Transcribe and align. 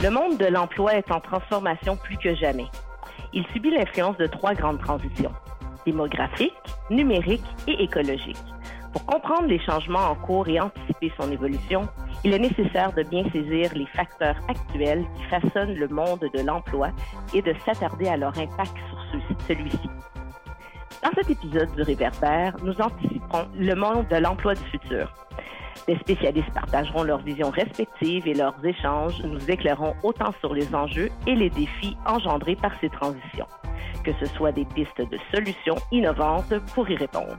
Le 0.00 0.10
monde 0.10 0.38
de 0.38 0.46
l'emploi 0.46 0.94
est 0.94 1.10
en 1.10 1.18
transformation 1.18 1.96
plus 1.96 2.16
que 2.18 2.32
jamais. 2.36 2.68
Il 3.32 3.44
subit 3.46 3.70
l'influence 3.70 4.16
de 4.16 4.28
trois 4.28 4.54
grandes 4.54 4.80
transitions, 4.80 5.32
démographique, 5.84 6.54
numérique 6.88 7.44
et 7.66 7.82
écologique. 7.82 8.38
Pour 8.92 9.04
comprendre 9.06 9.48
les 9.48 9.58
changements 9.58 10.10
en 10.10 10.14
cours 10.14 10.46
et 10.46 10.60
anticiper 10.60 11.12
son 11.20 11.32
évolution, 11.32 11.88
il 12.22 12.32
est 12.32 12.38
nécessaire 12.38 12.92
de 12.92 13.02
bien 13.02 13.24
saisir 13.32 13.72
les 13.74 13.86
facteurs 13.86 14.36
actuels 14.48 15.04
qui 15.16 15.24
façonnent 15.24 15.74
le 15.74 15.88
monde 15.88 16.24
de 16.32 16.42
l'emploi 16.42 16.90
et 17.34 17.42
de 17.42 17.52
s'attarder 17.64 18.06
à 18.06 18.16
leur 18.16 18.38
impact 18.38 18.76
sur 19.10 19.20
celui-ci. 19.48 19.90
Dans 21.02 21.10
cet 21.16 21.28
épisode 21.28 21.74
du 21.74 21.82
Réverbère, 21.82 22.56
nous 22.62 22.80
anticiperons 22.80 23.48
le 23.56 23.74
monde 23.74 24.06
de 24.08 24.16
l'emploi 24.16 24.54
du 24.54 24.64
futur. 24.64 25.12
Les 25.88 25.96
spécialistes 26.00 26.52
partageront 26.52 27.02
leurs 27.02 27.22
visions 27.22 27.48
respectives 27.48 28.28
et 28.28 28.34
leurs 28.34 28.62
échanges 28.62 29.22
nous 29.24 29.50
éclaireront 29.50 29.94
autant 30.02 30.32
sur 30.40 30.52
les 30.52 30.74
enjeux 30.74 31.08
et 31.26 31.34
les 31.34 31.48
défis 31.48 31.96
engendrés 32.04 32.56
par 32.56 32.72
ces 32.82 32.90
transitions, 32.90 33.46
que 34.04 34.12
ce 34.20 34.26
soit 34.26 34.52
des 34.52 34.66
pistes 34.66 35.00
de 35.00 35.18
solutions 35.34 35.76
innovantes 35.90 36.52
pour 36.74 36.90
y 36.90 36.94
répondre. 36.94 37.38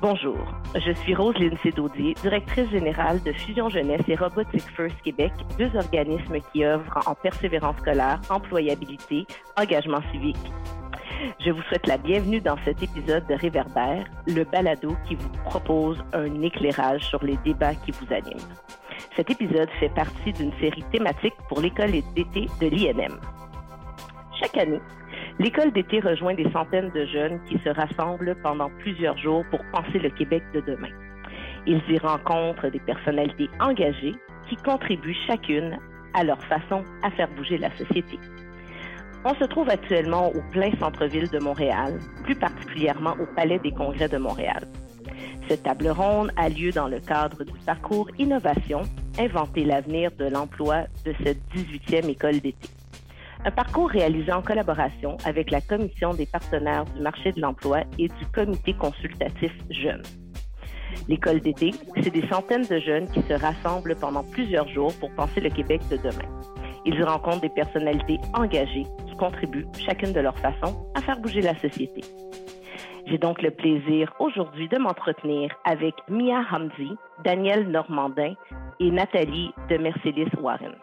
Bonjour, 0.00 0.38
je 0.74 0.92
suis 0.92 1.16
Roselyne 1.16 1.56
Cédaudier, 1.64 2.14
directrice 2.22 2.70
générale 2.70 3.20
de 3.24 3.32
Fusion 3.32 3.68
Jeunesse 3.68 4.02
et 4.06 4.14
Robotics 4.14 4.70
First 4.76 5.00
Québec, 5.02 5.32
deux 5.58 5.74
organismes 5.74 6.38
qui 6.52 6.64
œuvrent 6.64 7.00
en 7.06 7.14
persévérance 7.16 7.78
scolaire, 7.78 8.20
employabilité, 8.30 9.26
engagement 9.58 10.00
civique. 10.12 10.36
Je 11.40 11.50
vous 11.50 11.62
souhaite 11.62 11.86
la 11.86 11.96
bienvenue 11.96 12.40
dans 12.40 12.56
cet 12.64 12.82
épisode 12.82 13.26
de 13.26 13.34
Réverbère, 13.34 14.04
le 14.26 14.44
balado 14.44 14.96
qui 15.06 15.14
vous 15.14 15.28
propose 15.44 16.02
un 16.12 16.42
éclairage 16.42 17.02
sur 17.02 17.24
les 17.24 17.36
débats 17.44 17.74
qui 17.74 17.92
vous 17.92 18.12
animent. 18.12 18.54
Cet 19.16 19.30
épisode 19.30 19.70
fait 19.80 19.88
partie 19.90 20.32
d'une 20.32 20.52
série 20.60 20.84
thématique 20.92 21.34
pour 21.48 21.60
l'école 21.60 21.92
d'été 22.14 22.46
de 22.60 22.68
l'INM. 22.68 23.18
Chaque 24.40 24.56
année, 24.56 24.80
L'école 25.40 25.72
d'été 25.72 25.98
rejoint 25.98 26.34
des 26.34 26.48
centaines 26.52 26.90
de 26.90 27.06
jeunes 27.06 27.40
qui 27.48 27.58
se 27.58 27.68
rassemblent 27.68 28.36
pendant 28.42 28.70
plusieurs 28.78 29.18
jours 29.18 29.44
pour 29.50 29.60
penser 29.72 29.98
le 29.98 30.10
Québec 30.10 30.44
de 30.54 30.60
demain. 30.60 30.92
Ils 31.66 31.82
y 31.88 31.98
rencontrent 31.98 32.68
des 32.68 32.78
personnalités 32.78 33.50
engagées 33.58 34.14
qui 34.48 34.56
contribuent 34.56 35.16
chacune 35.26 35.78
à 36.12 36.22
leur 36.22 36.40
façon 36.44 36.84
à 37.02 37.10
faire 37.10 37.28
bouger 37.30 37.58
la 37.58 37.70
société. 37.72 38.18
On 39.26 39.34
se 39.36 39.44
trouve 39.44 39.70
actuellement 39.70 40.28
au 40.28 40.42
plein 40.52 40.70
centre-ville 40.78 41.30
de 41.30 41.38
Montréal, 41.38 41.98
plus 42.24 42.34
particulièrement 42.34 43.12
au 43.12 43.26
Palais 43.34 43.58
des 43.58 43.72
Congrès 43.72 44.08
de 44.08 44.18
Montréal. 44.18 44.68
Cette 45.48 45.62
table 45.62 45.88
ronde 45.88 46.30
a 46.36 46.50
lieu 46.50 46.72
dans 46.72 46.88
le 46.88 47.00
cadre 47.00 47.42
du 47.42 47.58
parcours 47.64 48.08
Innovation, 48.18 48.82
inventer 49.18 49.64
l'avenir 49.64 50.10
de 50.18 50.26
l'emploi 50.26 50.82
de 51.06 51.14
cette 51.24 51.40
18e 51.54 52.08
école 52.10 52.40
d'été. 52.40 52.68
Un 53.46 53.50
parcours 53.50 53.88
réalisé 53.88 54.30
en 54.30 54.42
collaboration 54.42 55.16
avec 55.24 55.50
la 55.50 55.62
Commission 55.62 56.12
des 56.12 56.26
partenaires 56.26 56.84
du 56.84 57.00
marché 57.00 57.32
de 57.32 57.40
l'emploi 57.40 57.80
et 57.98 58.08
du 58.08 58.26
Comité 58.34 58.74
consultatif 58.74 59.52
Jeunes. 59.70 60.02
L'école 61.08 61.40
d'été, 61.40 61.72
c'est 62.02 62.12
des 62.12 62.26
centaines 62.28 62.66
de 62.66 62.78
jeunes 62.78 63.08
qui 63.08 63.22
se 63.22 63.32
rassemblent 63.32 63.96
pendant 63.96 64.22
plusieurs 64.22 64.68
jours 64.68 64.92
pour 65.00 65.10
penser 65.14 65.40
le 65.40 65.50
Québec 65.50 65.80
de 65.90 65.96
demain. 65.96 66.63
Ils 66.86 66.94
y 66.94 67.02
rencontrent 67.02 67.40
des 67.40 67.48
personnalités 67.48 68.20
engagées 68.34 68.86
qui 69.06 69.16
contribuent, 69.16 69.66
chacune 69.78 70.12
de 70.12 70.20
leur 70.20 70.38
façon, 70.38 70.86
à 70.94 71.00
faire 71.00 71.18
bouger 71.18 71.40
la 71.40 71.54
société. 71.54 72.02
J'ai 73.06 73.18
donc 73.18 73.42
le 73.42 73.50
plaisir 73.50 74.12
aujourd'hui 74.18 74.68
de 74.68 74.78
m'entretenir 74.78 75.50
avec 75.64 75.94
Mia 76.08 76.42
Hamdi, 76.50 76.96
Daniel 77.22 77.68
Normandin 77.68 78.34
et 78.80 78.90
Nathalie 78.90 79.50
de 79.68 79.76
Mercedes 79.76 80.30
Warren. 80.40 80.74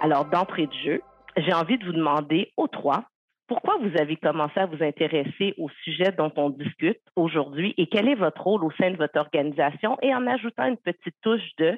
Alors, 0.00 0.24
d'entrée 0.24 0.66
de 0.66 0.72
jeu, 0.72 1.00
j'ai 1.36 1.52
envie 1.52 1.78
de 1.78 1.84
vous 1.84 1.92
demander 1.92 2.52
aux 2.56 2.68
trois 2.68 3.04
pourquoi 3.50 3.78
vous 3.78 4.00
avez 4.00 4.14
commencé 4.14 4.60
à 4.60 4.66
vous 4.66 4.80
intéresser 4.80 5.54
au 5.58 5.68
sujet 5.82 6.12
dont 6.16 6.30
on 6.36 6.50
discute 6.50 7.00
aujourd'hui 7.16 7.74
et 7.78 7.88
quel 7.88 8.08
est 8.08 8.14
votre 8.14 8.40
rôle 8.40 8.64
au 8.64 8.70
sein 8.80 8.92
de 8.92 8.96
votre 8.96 9.18
organisation? 9.18 9.98
Et 10.02 10.14
en 10.14 10.24
ajoutant 10.28 10.66
une 10.66 10.76
petite 10.76 11.16
touche 11.20 11.56
de 11.58 11.76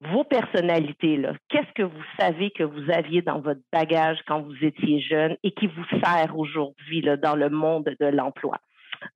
vos 0.00 0.24
personnalités. 0.24 1.22
Qu'est-ce 1.50 1.72
que 1.74 1.82
vous 1.82 2.04
savez 2.18 2.52
que 2.52 2.62
vous 2.62 2.90
aviez 2.90 3.20
dans 3.20 3.38
votre 3.40 3.60
bagage 3.70 4.20
quand 4.26 4.40
vous 4.40 4.64
étiez 4.64 5.02
jeune 5.02 5.36
et 5.42 5.50
qui 5.50 5.66
vous 5.66 5.84
sert 6.02 6.38
aujourd'hui 6.38 7.02
dans 7.22 7.36
le 7.36 7.50
monde 7.50 7.94
de 8.00 8.06
l'emploi? 8.06 8.56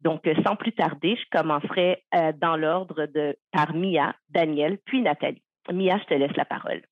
Donc, 0.02 0.28
sans 0.46 0.56
plus 0.56 0.72
tarder, 0.72 1.16
je 1.16 1.38
commencerai 1.38 2.04
euh, 2.14 2.32
dans 2.38 2.58
l'ordre 2.58 3.06
de 3.06 3.34
par 3.50 3.74
Mia, 3.74 4.14
Daniel, 4.28 4.76
puis 4.84 5.00
Nathalie. 5.00 5.42
Mia, 5.72 5.96
je 6.00 6.04
te 6.04 6.14
laisse 6.14 6.36
la 6.36 6.44
parole. 6.44 6.82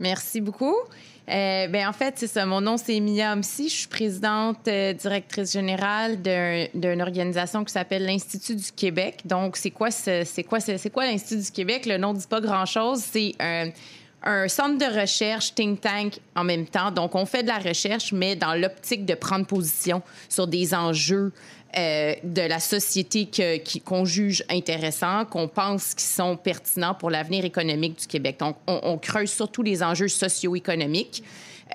Merci 0.00 0.40
beaucoup. 0.40 0.74
Euh, 1.28 1.66
ben 1.68 1.86
en 1.86 1.92
fait, 1.92 2.14
c'est 2.16 2.26
ça. 2.26 2.46
Mon 2.46 2.60
nom, 2.60 2.76
c'est 2.76 2.98
Mia 3.00 3.34
Omsi. 3.34 3.68
Je 3.68 3.74
suis 3.74 3.88
présidente 3.88 4.66
euh, 4.66 4.94
directrice 4.94 5.52
générale 5.52 6.22
d'une 6.74 7.02
organisation 7.02 7.64
qui 7.64 7.72
s'appelle 7.72 8.06
l'Institut 8.06 8.54
du 8.54 8.72
Québec. 8.72 9.20
Donc, 9.24 9.56
c'est 9.56 9.70
quoi, 9.70 9.88
quoi, 10.48 10.60
c'est 10.60 10.90
quoi 10.90 11.06
l'Institut 11.06 11.42
du 11.42 11.50
Québec? 11.50 11.84
Le 11.86 11.98
nom 11.98 12.14
ne 12.14 12.18
dit 12.18 12.26
pas 12.26 12.40
grand-chose. 12.40 13.02
C'est 13.02 13.34
un 14.22 14.48
centre 14.48 14.78
de 14.78 15.00
recherche, 15.00 15.54
think 15.54 15.80
tank 15.80 16.18
en 16.34 16.44
même 16.44 16.66
temps. 16.66 16.90
Donc, 16.90 17.14
on 17.14 17.26
fait 17.26 17.42
de 17.42 17.48
la 17.48 17.58
recherche, 17.58 18.12
mais 18.12 18.34
dans 18.34 18.54
l'optique 18.54 19.04
de 19.04 19.14
prendre 19.14 19.46
position 19.46 20.02
sur 20.28 20.46
des 20.46 20.74
enjeux 20.74 21.32
euh, 21.76 22.14
de 22.24 22.42
la 22.42 22.60
société 22.60 23.28
qu'on 23.84 24.04
juge 24.04 24.42
intéressants, 24.48 25.24
qu'on 25.26 25.48
pense 25.48 25.94
qui 25.94 26.04
sont 26.04 26.36
pertinents 26.36 26.94
pour 26.94 27.10
l'avenir 27.10 27.44
économique 27.44 28.00
du 28.00 28.06
Québec. 28.06 28.38
Donc, 28.40 28.56
on, 28.66 28.80
on 28.82 28.98
creuse 28.98 29.30
surtout 29.30 29.62
les 29.62 29.82
enjeux 29.82 30.08
socio-économiques. 30.08 31.22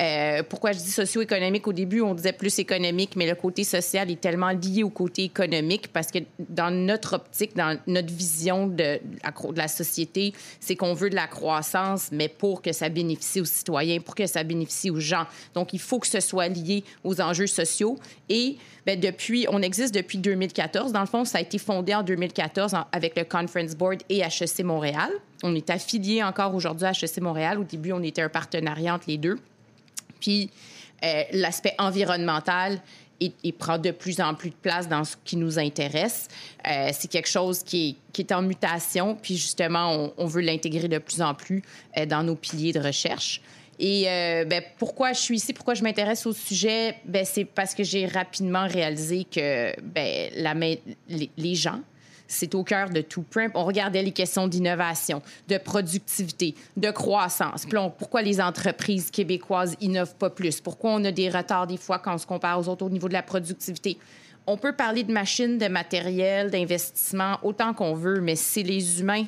Euh, 0.02 0.42
pourquoi 0.48 0.72
je 0.72 0.80
dis 0.80 0.92
socio-économique? 0.92 1.68
Au 1.68 1.74
début, 1.74 2.02
on 2.02 2.16
disait 2.16 2.34
plus 2.34 2.58
économique, 2.60 3.16
mais 3.16 3.28
le 3.28 3.36
côté 3.36 3.64
social 3.64 4.10
est 4.10 4.20
tellement 4.20 4.50
lié 4.50 4.84
au 4.84 4.90
côté 4.90 5.24
économique 5.24 5.90
parce 5.90 6.08
que 6.08 6.20
dans 6.40 6.72
notre 6.72 7.14
optique, 7.14 7.56
dans 7.56 7.78
notre 7.86 8.12
vision 8.12 8.68
de, 8.68 9.00
la 9.56 9.68
société, 9.68 10.34
c'est 10.60 10.76
qu'on 10.76 10.94
veut 10.94 11.10
de 11.10 11.16
la 11.16 11.28
croissance, 11.28 12.10
mais 12.12 12.28
pour 12.28 12.62
que 12.62 12.72
ça 12.72 12.90
bénéficie 12.90 13.42
aux 13.42 13.46
citoyens, 13.46 14.00
pour 14.00 14.16
que 14.16 14.26
ça 14.26 14.44
bénéficie 14.44 14.90
aux 14.90 15.00
gens. 15.00 15.26
Donc, 15.54 15.74
il 15.74 15.80
faut 15.80 16.00
que 16.00 16.08
ce 16.08 16.20
soit 16.20 16.48
lié 16.48 16.84
aux 17.04 17.22
enjeux 17.22 17.48
sociaux. 17.48 17.98
Et 18.30 18.58
bien, 18.86 18.96
depuis, 18.96 19.46
on 19.50 19.62
existe 19.62 19.94
depuis 19.94 20.18
2014. 20.18 20.92
Dans 20.92 21.02
le 21.02 21.06
fond, 21.06 21.24
ça 21.24 21.38
a 21.38 21.42
été 21.42 21.60
fondé 21.60 21.94
en 21.94 22.04
2014 22.04 22.76
avec 22.92 23.16
le 23.16 23.26
Conference 23.26 23.76
Board 23.76 24.02
et 24.10 24.20
HEC 24.20 24.64
Montréal. 24.64 25.12
On 25.44 25.54
est 25.56 25.70
affilié 25.70 26.24
encore 26.24 26.56
aujourd'hui 26.56 26.88
à 26.88 26.92
HEC 26.92 27.22
Montréal. 27.22 27.60
Au 27.60 27.64
début, 27.64 27.92
on 27.92 28.02
était 28.02 28.22
un 28.22 28.30
partenariat 28.30 28.96
entre 28.96 29.06
les 29.08 29.18
deux. 29.18 29.38
Puis 30.24 30.50
euh, 31.04 31.24
l'aspect 31.34 31.76
environnemental, 31.78 32.80
il, 33.20 33.54
prend 33.54 33.78
de 33.78 33.92
plus 33.92 34.20
en 34.20 34.34
plus 34.34 34.50
de 34.50 34.56
place 34.56 34.90
dans 34.90 35.04
ce 35.04 35.16
qui 35.24 35.38
nous 35.38 35.60
intéresse. 35.60 36.28
Euh, 36.68 36.90
c'est 36.92 37.10
quelque 37.10 37.30
chose 37.30 37.64
qui 37.64 37.98
est, 38.18 38.32
en 38.32 38.42
mutation, 38.42 39.16
puis 39.16 39.38
justement, 39.38 40.12
on, 40.18 40.26
veut 40.26 40.42
l'intégrer 40.42 40.88
de 40.88 40.98
plus 40.98 41.22
en 41.22 41.34
plus 41.34 41.62
euh, 41.98 42.06
dans 42.06 42.24
nos 42.24 42.36
piliers 42.36 42.74
de 42.74 42.80
recherche. 42.80 43.42
Et 43.80 44.04
ben, 44.06 44.62
pourquoi 44.78 45.14
je 45.14 45.20
suis 45.20 45.38
ici, 45.38 45.52
pourquoi 45.52 45.74
je 45.74 45.84
m'intéresse 45.84 46.26
au 46.26 46.32
sujet, 46.32 46.96
ben, 47.06 47.26
c'est 47.26 47.44
parce 47.44 47.74
que 47.74 47.84
j'ai 47.84 48.06
rapidement 48.06 48.68
réalisé 48.68 49.26
que 49.26 49.74
ben, 49.82 50.78
les 51.10 51.56
gens, 51.56 51.82
c'est 52.34 52.56
au 52.56 52.64
cœur 52.64 52.90
de 52.90 53.02
tout. 53.02 53.26
On 53.54 53.64
regardait 53.64 54.04
les 54.04 54.12
questions 54.12 54.48
d'innovation, 54.48 55.22
de 55.48 55.58
productivité, 55.58 56.56
de 56.76 56.92
croissance. 56.92 57.66
Pourquoi 57.98 58.22
les 58.22 58.42
entreprises 58.42 59.12
québécoises 59.12 59.76
innovent 59.82 60.16
pas 60.16 60.30
plus? 60.30 60.60
Pourquoi 60.60 60.92
on 60.92 61.04
a 61.06 61.12
des 61.12 61.30
retards 61.30 61.68
des 61.68 61.78
fois 61.78 62.00
quand 62.00 62.16
on 62.16 62.18
se 62.18 62.26
compare 62.26 62.60
aux 62.60 62.68
autres 62.68 62.86
au 62.86 62.90
niveau 62.90 63.08
de 63.08 63.14
la 63.14 63.24
productivité? 63.24 63.98
On 64.46 64.58
peut 64.58 64.76
parler 64.76 65.04
de 65.04 65.14
machines, 65.14 65.58
de 65.58 65.68
matériel, 65.68 66.52
d'investissement, 66.52 67.40
autant 67.44 67.74
qu'on 67.74 67.94
veut, 67.94 68.20
mais 68.20 68.36
c'est 68.36 68.64
les 68.64 69.00
humains 69.00 69.26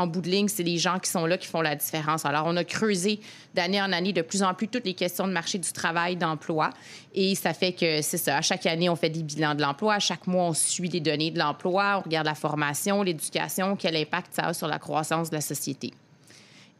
en 0.00 0.06
bout 0.06 0.20
de 0.20 0.28
ligne, 0.28 0.48
c'est 0.48 0.62
les 0.62 0.78
gens 0.78 0.98
qui 0.98 1.10
sont 1.10 1.26
là 1.26 1.38
qui 1.38 1.46
font 1.46 1.60
la 1.60 1.74
différence. 1.76 2.24
Alors, 2.24 2.44
on 2.46 2.56
a 2.56 2.64
creusé 2.64 3.20
d'année 3.54 3.80
en 3.80 3.92
année 3.92 4.12
de 4.12 4.22
plus 4.22 4.42
en 4.42 4.54
plus 4.54 4.68
toutes 4.68 4.84
les 4.84 4.94
questions 4.94 5.26
de 5.26 5.32
marché 5.32 5.58
du 5.58 5.72
travail, 5.72 6.16
d'emploi. 6.16 6.70
Et 7.14 7.34
ça 7.34 7.52
fait 7.54 7.72
que 7.72 8.02
c'est 8.02 8.18
ça. 8.18 8.38
À 8.38 8.42
chaque 8.42 8.66
année, 8.66 8.88
on 8.88 8.96
fait 8.96 9.10
des 9.10 9.22
bilans 9.22 9.54
de 9.54 9.62
l'emploi. 9.62 9.94
À 9.94 9.98
chaque 9.98 10.26
mois, 10.26 10.44
on 10.44 10.54
suit 10.54 10.88
les 10.88 11.00
données 11.00 11.30
de 11.30 11.38
l'emploi. 11.38 11.98
On 11.98 12.02
regarde 12.02 12.26
la 12.26 12.34
formation, 12.34 13.02
l'éducation, 13.02 13.76
quel 13.76 13.96
impact 13.96 14.34
ça 14.34 14.46
a 14.46 14.54
sur 14.54 14.68
la 14.68 14.78
croissance 14.78 15.30
de 15.30 15.36
la 15.36 15.40
société. 15.40 15.92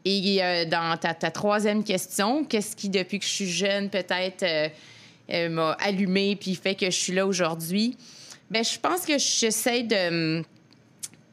Et 0.05 0.39
euh, 0.41 0.65
dans 0.65 0.97
ta, 0.97 1.13
troisième 1.13 1.83
question, 1.83 2.43
qu'est-ce 2.43 2.75
qui, 2.75 2.89
depuis 2.89 3.19
que 3.19 3.25
je 3.25 3.29
suis 3.29 3.49
jeune, 3.49 3.89
peut-être 3.89 4.43
euh, 4.43 4.67
euh, 5.31 5.49
m'a 5.49 5.71
allumé 5.73 6.35
puis 6.35 6.55
fait 6.55 6.75
que 6.75 6.87
je 6.87 6.95
suis 6.95 7.13
là 7.13 7.27
aujourd'hui? 7.27 7.97
Bien, 8.49 8.63
je 8.63 8.79
pense 8.79 9.05
que 9.05 9.17
j'essaie 9.17 9.83
de 9.83 10.43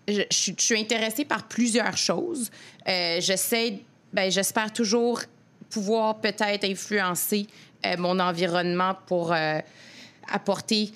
je, 0.09 0.23
suis 0.31 0.79
intéressée 0.79 1.25
par 1.25 1.47
plusieurs 1.47 1.97
choses. 1.97 2.51
Euh, 2.89 3.21
j'essaie, 3.21 3.81
ben, 4.13 4.31
j'espère 4.31 4.73
toujours 4.73 5.21
pouvoir 5.71 6.17
peut-être 6.21 6.65
influencer 6.65 7.47
euh, 7.85 7.97
mon 7.99 8.19
environnement 8.19 8.95
pour 9.07 9.33
euh, 9.33 9.61
apporter 10.33 10.91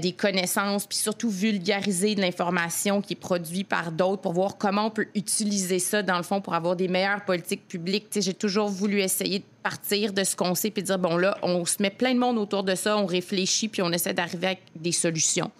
des 0.00 0.12
connaissances, 0.12 0.86
puis 0.86 0.96
surtout 0.96 1.28
vulgariser 1.28 2.14
de 2.14 2.22
l'information 2.22 3.02
qui 3.02 3.12
est 3.12 3.16
produite 3.16 3.68
par 3.68 3.92
d'autres 3.92 4.22
pour 4.22 4.32
voir 4.32 4.56
comment 4.56 4.86
on 4.86 4.90
peut 4.90 5.08
utiliser 5.14 5.78
ça, 5.78 6.02
dans 6.02 6.16
le 6.16 6.22
fond, 6.22 6.40
pour 6.40 6.54
avoir 6.54 6.74
des 6.74 6.88
meilleures 6.88 7.22
politiques 7.22 7.68
publiques. 7.68 8.06
J'ai 8.16 8.32
toujours 8.32 8.70
voulu 8.70 9.02
essayer 9.02 9.40
de 9.40 9.44
partir 9.62 10.14
de 10.14 10.24
ce 10.24 10.36
qu'on 10.36 10.54
sait, 10.54 10.70
puis 10.70 10.82
dire, 10.82 10.98
bon, 10.98 11.18
là, 11.18 11.36
on 11.42 11.66
se 11.66 11.82
met 11.82 11.90
plein 11.90 12.14
de 12.14 12.18
monde 12.18 12.38
autour 12.38 12.62
de 12.62 12.74
ça, 12.74 12.96
on 12.96 13.04
réfléchit, 13.04 13.68
puis 13.68 13.82
on 13.82 13.92
essaie 13.92 14.14
d'arriver 14.14 14.46
avec 14.46 14.62
des 14.74 14.92
solutions. 14.92 15.50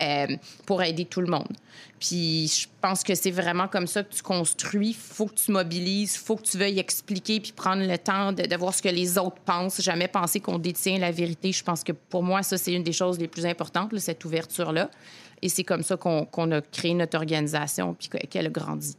Euh, 0.00 0.36
pour 0.64 0.82
aider 0.82 1.04
tout 1.04 1.20
le 1.20 1.26
monde. 1.26 1.52
Puis 1.98 2.48
je 2.48 2.66
pense 2.80 3.02
que 3.02 3.14
c'est 3.14 3.30
vraiment 3.30 3.68
comme 3.68 3.86
ça 3.86 4.02
que 4.02 4.14
tu 4.14 4.22
construis. 4.22 4.94
faut 4.94 5.26
que 5.26 5.34
tu 5.34 5.52
mobilises, 5.52 6.16
faut 6.16 6.36
que 6.36 6.42
tu 6.42 6.56
veuilles 6.56 6.78
expliquer 6.78 7.38
puis 7.40 7.52
prendre 7.52 7.86
le 7.86 7.98
temps 7.98 8.32
de, 8.32 8.56
voir 8.56 8.74
ce 8.74 8.80
que 8.80 8.88
les 8.88 9.18
autres 9.18 9.40
pensent. 9.44 9.82
Jamais 9.82 10.08
penser 10.08 10.40
qu'on 10.40 10.58
détient 10.58 10.98
la 10.98 11.10
vérité. 11.10 11.52
Je 11.52 11.62
pense 11.62 11.84
que 11.84 11.92
pour 11.92 12.22
moi, 12.22 12.42
ça, 12.42 12.56
c'est 12.56 12.72
une 12.72 12.82
des 12.82 12.92
choses 12.92 13.18
les 13.18 13.28
plus 13.28 13.44
importantes, 13.44 13.96
cette 13.98 14.24
ouverture-là. 14.24 14.90
Et 15.42 15.50
c'est 15.50 15.64
comme 15.64 15.82
ça 15.82 15.96
qu'on 15.98 16.52
a 16.52 16.60
créé 16.62 16.94
notre 16.94 17.18
organisation 17.18 17.94
puis 17.94 18.08
qu'elle 18.08 18.46
a 18.46 18.50
grandi. 18.50 18.96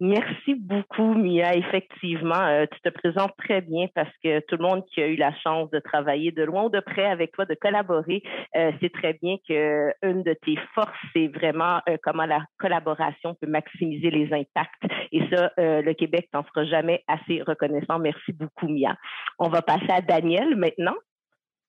Merci 0.00 0.54
beaucoup, 0.54 1.14
Mia. 1.14 1.56
Effectivement, 1.56 2.40
euh, 2.40 2.66
tu 2.70 2.80
te 2.82 2.88
présentes 2.88 3.32
très 3.36 3.60
bien 3.60 3.86
parce 3.96 4.12
que 4.22 4.38
tout 4.46 4.56
le 4.56 4.62
monde 4.62 4.84
qui 4.86 5.02
a 5.02 5.08
eu 5.08 5.16
la 5.16 5.34
chance 5.38 5.68
de 5.70 5.80
travailler 5.80 6.30
de 6.30 6.44
loin 6.44 6.66
ou 6.66 6.68
de 6.68 6.78
près 6.78 7.06
avec 7.06 7.32
toi, 7.32 7.46
de 7.46 7.54
collaborer, 7.54 8.22
euh, 8.54 8.70
sait 8.80 8.90
très 8.90 9.14
bien 9.14 9.36
que 9.48 9.92
une 10.02 10.22
de 10.22 10.34
tes 10.34 10.56
forces, 10.72 10.88
c'est 11.12 11.26
vraiment 11.26 11.80
euh, 11.88 11.96
comment 12.04 12.26
la 12.26 12.44
collaboration 12.60 13.34
peut 13.40 13.48
maximiser 13.48 14.10
les 14.10 14.32
impacts. 14.32 14.84
Et 15.10 15.22
ça, 15.30 15.50
le 15.56 15.92
Québec 15.94 16.28
t'en 16.32 16.44
sera 16.44 16.64
jamais 16.64 17.02
assez 17.08 17.42
reconnaissant. 17.42 17.98
Merci 17.98 18.32
beaucoup, 18.32 18.68
Mia. 18.68 18.94
On 19.38 19.48
va 19.48 19.62
passer 19.62 19.90
à 19.90 20.00
Daniel 20.00 20.54
maintenant. 20.54 20.94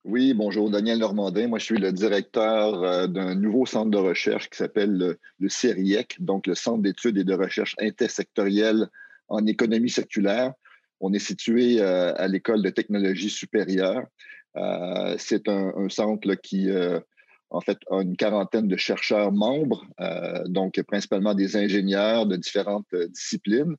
Oui, 0.06 0.34
bonjour, 0.34 0.70
Daniel 0.70 1.00
Normandin. 1.00 1.50
Moi, 1.50 1.60
je 1.60 1.66
suis 1.66 1.78
le 1.78 1.92
directeur 1.92 2.84
euh, 2.84 3.08
d'un 3.08 3.36
nouveau 3.36 3.66
centre 3.66 3.92
de 3.92 3.98
recherche 3.98 4.50
qui 4.50 4.58
s'appelle 4.58 4.98
le, 4.98 5.20
le, 5.40 5.50
CERIEC, 5.50 6.16
donc 6.20 6.48
le 6.48 6.56
Centre 6.56 6.82
d'études 6.82 7.18
et 7.18 7.26
de 7.26 7.34
recherche 7.34 7.76
intersectorielle 7.82 8.88
en 9.28 9.46
économie 9.46 9.90
circulaire. 9.90 10.54
On 11.02 11.12
est 11.12 11.20
situé 11.20 11.82
euh, 11.82 12.14
à 12.16 12.30
l'École 12.30 12.62
de 12.62 12.70
technologie 12.70 13.30
supérieure. 13.30 14.06
Euh, 14.56 15.16
c'est 15.18 15.50
un, 15.50 15.90
centre 15.90 16.34
qui, 16.36 16.70
en 17.50 17.60
fait, 17.60 17.78
a 17.92 18.02
une 18.02 18.16
quarantaine 18.16 18.70
de 18.70 18.78
chercheurs 18.78 19.34
membres, 19.34 19.86
donc 20.46 20.82
principalement 20.88 21.34
des 21.34 21.58
ingénieurs 21.58 22.26
de 22.26 22.38
différentes 22.38 22.96
disciplines. 23.10 23.76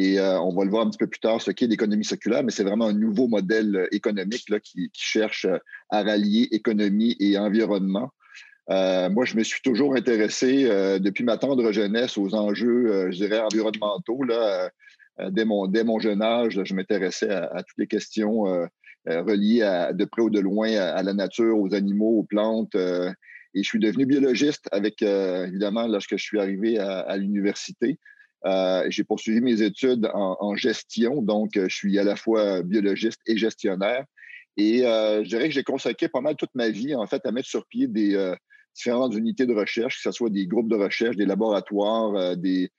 Et 0.00 0.20
euh, 0.20 0.40
on 0.40 0.54
va 0.54 0.62
le 0.62 0.70
voir 0.70 0.86
un 0.86 0.90
petit 0.90 0.98
peu 0.98 1.08
plus 1.08 1.18
tard, 1.18 1.42
ce 1.42 1.50
qu'est 1.50 1.66
l'économie 1.66 2.04
circulaire, 2.04 2.44
mais 2.44 2.52
c'est 2.52 2.62
vraiment 2.62 2.86
un 2.86 2.92
nouveau 2.92 3.26
modèle 3.26 3.74
euh, 3.74 3.88
économique 3.90 4.44
qui, 4.62 4.88
cherche 4.92 5.44
euh, 5.44 5.58
à 5.90 6.04
rallier 6.04 6.46
économie 6.52 7.16
et 7.18 7.36
environnement. 7.36 8.12
moi, 8.68 9.24
je 9.24 9.36
me 9.36 9.42
suis 9.42 9.60
toujours 9.60 9.96
intéressé 9.96 10.68
depuis 11.00 11.24
ma 11.24 11.36
tendre 11.36 11.72
jeunesse 11.72 12.16
aux 12.16 12.32
enjeux, 12.34 13.10
je 13.10 13.16
dirais, 13.16 13.40
environnementaux. 13.40 14.20
Dès, 15.30 15.44
mon, 15.44 15.98
jeune 15.98 16.22
âge, 16.22 16.62
je 16.62 16.74
m'intéressais 16.74 17.30
à, 17.30 17.62
toutes 17.66 17.78
les 17.78 17.88
questions 17.88 18.44
reliées 19.06 19.62
à, 19.62 19.92
de 19.92 20.04
près 20.04 20.22
ou 20.22 20.30
de 20.30 20.38
loin 20.38 20.70
à, 20.76 21.02
la 21.02 21.14
nature, 21.14 21.58
aux 21.58 21.74
animaux, 21.74 22.18
aux 22.20 22.24
plantes. 22.24 22.76
et 22.76 23.62
je 23.62 23.68
suis 23.68 23.80
devenu 23.80 24.04
biologiste 24.06 24.68
avec, 24.70 25.02
évidemment, 25.02 25.88
lorsque 25.88 26.16
je 26.18 26.22
suis 26.22 26.38
arrivé 26.38 26.78
à 26.78 27.16
l'université. 27.16 27.98
Euh, 28.46 28.84
j'ai 28.88 29.04
poursuivi 29.04 29.40
mes 29.40 29.62
études 29.62 30.08
en, 30.14 30.54
gestion, 30.54 31.22
donc 31.22 31.56
euh, 31.56 31.66
je 31.68 31.74
suis 31.74 31.98
à 31.98 32.04
la 32.04 32.16
fois 32.16 32.62
biologiste 32.62 33.20
et 33.26 33.36
gestionnaire. 33.36 34.04
Et 34.56 34.86
euh, 34.86 35.22
je 35.24 35.28
dirais 35.28 35.48
que 35.48 35.54
j'ai 35.54 35.64
consacré 35.64 36.08
pas 36.08 36.20
mal 36.20 36.36
toute 36.36 36.54
ma 36.54 36.68
vie, 36.68 36.94
en 36.94 37.06
fait, 37.06 37.24
à 37.26 37.32
mettre 37.32 37.48
sur 37.48 37.66
pied 37.66 37.88
des 37.88 38.34
différentes 38.74 39.14
unités 39.14 39.46
de 39.46 39.54
recherche, 39.54 39.96
que 39.96 40.02
ce 40.02 40.12
soit 40.12 40.30
des 40.30 40.46
groupes 40.46 40.68
de 40.68 40.76
recherche, 40.76 41.16
des 41.16 41.26
laboratoires, 41.26 42.36
des, 42.36 42.70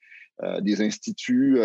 des 0.62 0.82
instituts 0.82 1.58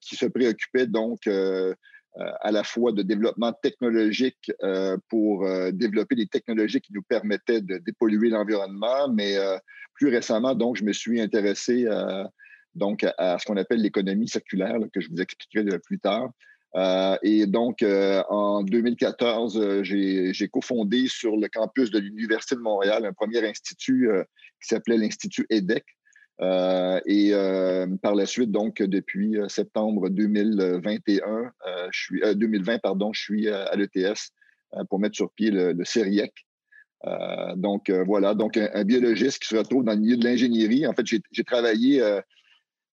qui 0.00 0.16
se 0.16 0.26
préoccupaient 0.26 0.86
donc 0.86 1.26
à 1.26 2.50
la 2.50 2.64
fois 2.64 2.92
de 2.92 3.02
développement 3.02 3.52
technologique 3.52 4.50
pour 5.08 5.46
développer 5.72 6.14
des 6.14 6.26
technologies 6.26 6.80
qui 6.80 6.94
nous 6.94 7.02
permettaient 7.02 7.60
de 7.60 7.78
dépolluer 7.78 8.30
l'environnement, 8.30 9.12
mais 9.12 9.36
plus 9.94 10.08
récemment, 10.08 10.54
donc, 10.54 10.76
je 10.76 10.84
me 10.84 10.94
suis 10.94 11.20
intéressé 11.20 11.86
à 11.86 12.30
donc 12.74 13.04
à, 13.18 13.38
ce 13.38 13.46
qu'on 13.46 13.56
appelle 13.56 13.80
l'économie 13.80 14.28
circulaire, 14.28 14.78
que 14.92 15.00
je 15.00 15.08
vous 15.10 15.20
expliquerai 15.20 15.78
plus 15.78 15.98
tard. 15.98 16.30
Euh, 16.76 17.16
et 17.22 17.46
donc, 17.46 17.82
euh, 17.82 18.22
en 18.28 18.62
2014, 18.62 19.58
euh, 19.58 19.82
j'ai 19.82 20.48
cofondé 20.48 21.06
sur 21.08 21.36
le 21.36 21.48
campus 21.48 21.90
de 21.90 21.98
l'Université 21.98 22.54
de 22.54 22.60
Montréal 22.60 23.04
un 23.04 23.12
premier 23.12 23.46
institut 23.46 24.08
qui 24.60 24.68
s'appelait 24.68 24.98
l'Institut 24.98 25.46
EDEC. 25.50 25.84
et 26.40 27.32
par 28.02 28.14
la 28.14 28.26
suite, 28.26 28.50
donc, 28.50 28.82
depuis 28.82 29.36
septembre 29.48 30.08
2021, 30.08 31.52
je 31.90 31.98
suis, 31.98 32.20
2020, 32.20 32.78
pardon, 32.78 33.12
je 33.12 33.20
suis 33.20 33.48
à 33.48 33.74
l'ETS 33.74 34.32
pour 34.88 35.00
mettre 35.00 35.16
sur 35.16 35.32
pied 35.32 35.50
le, 35.50 35.72
le 35.72 35.84
CERIEC. 35.84 36.32
donc, 37.56 37.90
voilà, 37.90 38.34
donc 38.34 38.56
un, 38.56 38.84
biologiste 38.84 39.42
qui 39.42 39.48
se 39.48 39.56
retrouve 39.56 39.84
dans 39.84 39.92
le 39.92 40.00
milieu 40.00 40.16
de 40.16 40.24
l'ingénierie. 40.24 40.86
En 40.86 40.92
fait, 40.92 41.06
j'ai 41.06 41.44
travaillé 41.44 42.00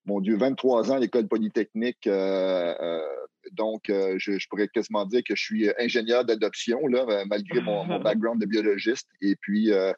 mon 0.07 0.21
Dieu, 0.21 0.37
23 0.37 0.91
ans 0.91 0.95
à 0.95 0.99
l'école 0.99 1.27
polytechnique. 1.27 2.07
Euh, 2.07 2.73
euh, 2.81 3.01
donc, 3.51 3.89
euh, 3.89 4.15
je, 4.17 4.47
pourrais 4.49 4.67
quasiment 4.69 5.05
dire 5.05 5.21
que 5.23 5.35
je 5.35 5.43
suis 5.43 5.69
ingénieur 5.77 6.25
d'adoption, 6.25 6.79
malgré 7.27 7.61
mon, 7.61 7.85
background 7.99 8.41
de 8.41 8.45
biologiste. 8.45 9.07
Et 9.21 9.35
puis, 9.35 9.67
je 9.67 9.93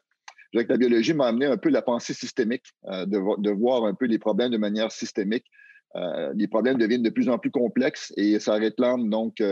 dirais 0.52 0.66
que 0.66 0.72
la 0.72 0.78
biologie 0.78 1.14
m'a 1.14 1.28
amené 1.28 1.46
un 1.46 1.56
peu 1.56 1.70
la 1.70 1.82
pensée 1.82 2.12
systémique, 2.12 2.66
de, 2.84 3.40
de, 3.40 3.50
voir 3.50 3.84
un 3.84 3.94
peu 3.94 4.06
les 4.06 4.18
problèmes 4.18 4.50
de 4.50 4.58
manière 4.58 4.92
systémique. 4.92 5.46
les 6.34 6.48
problèmes 6.48 6.78
deviennent 6.78 7.02
de 7.02 7.10
plus 7.10 7.28
en 7.28 7.38
plus 7.38 7.50
complexes 7.50 8.12
et 8.16 8.38
ça 8.40 8.54
réclame 8.54 9.08
donc 9.08 9.42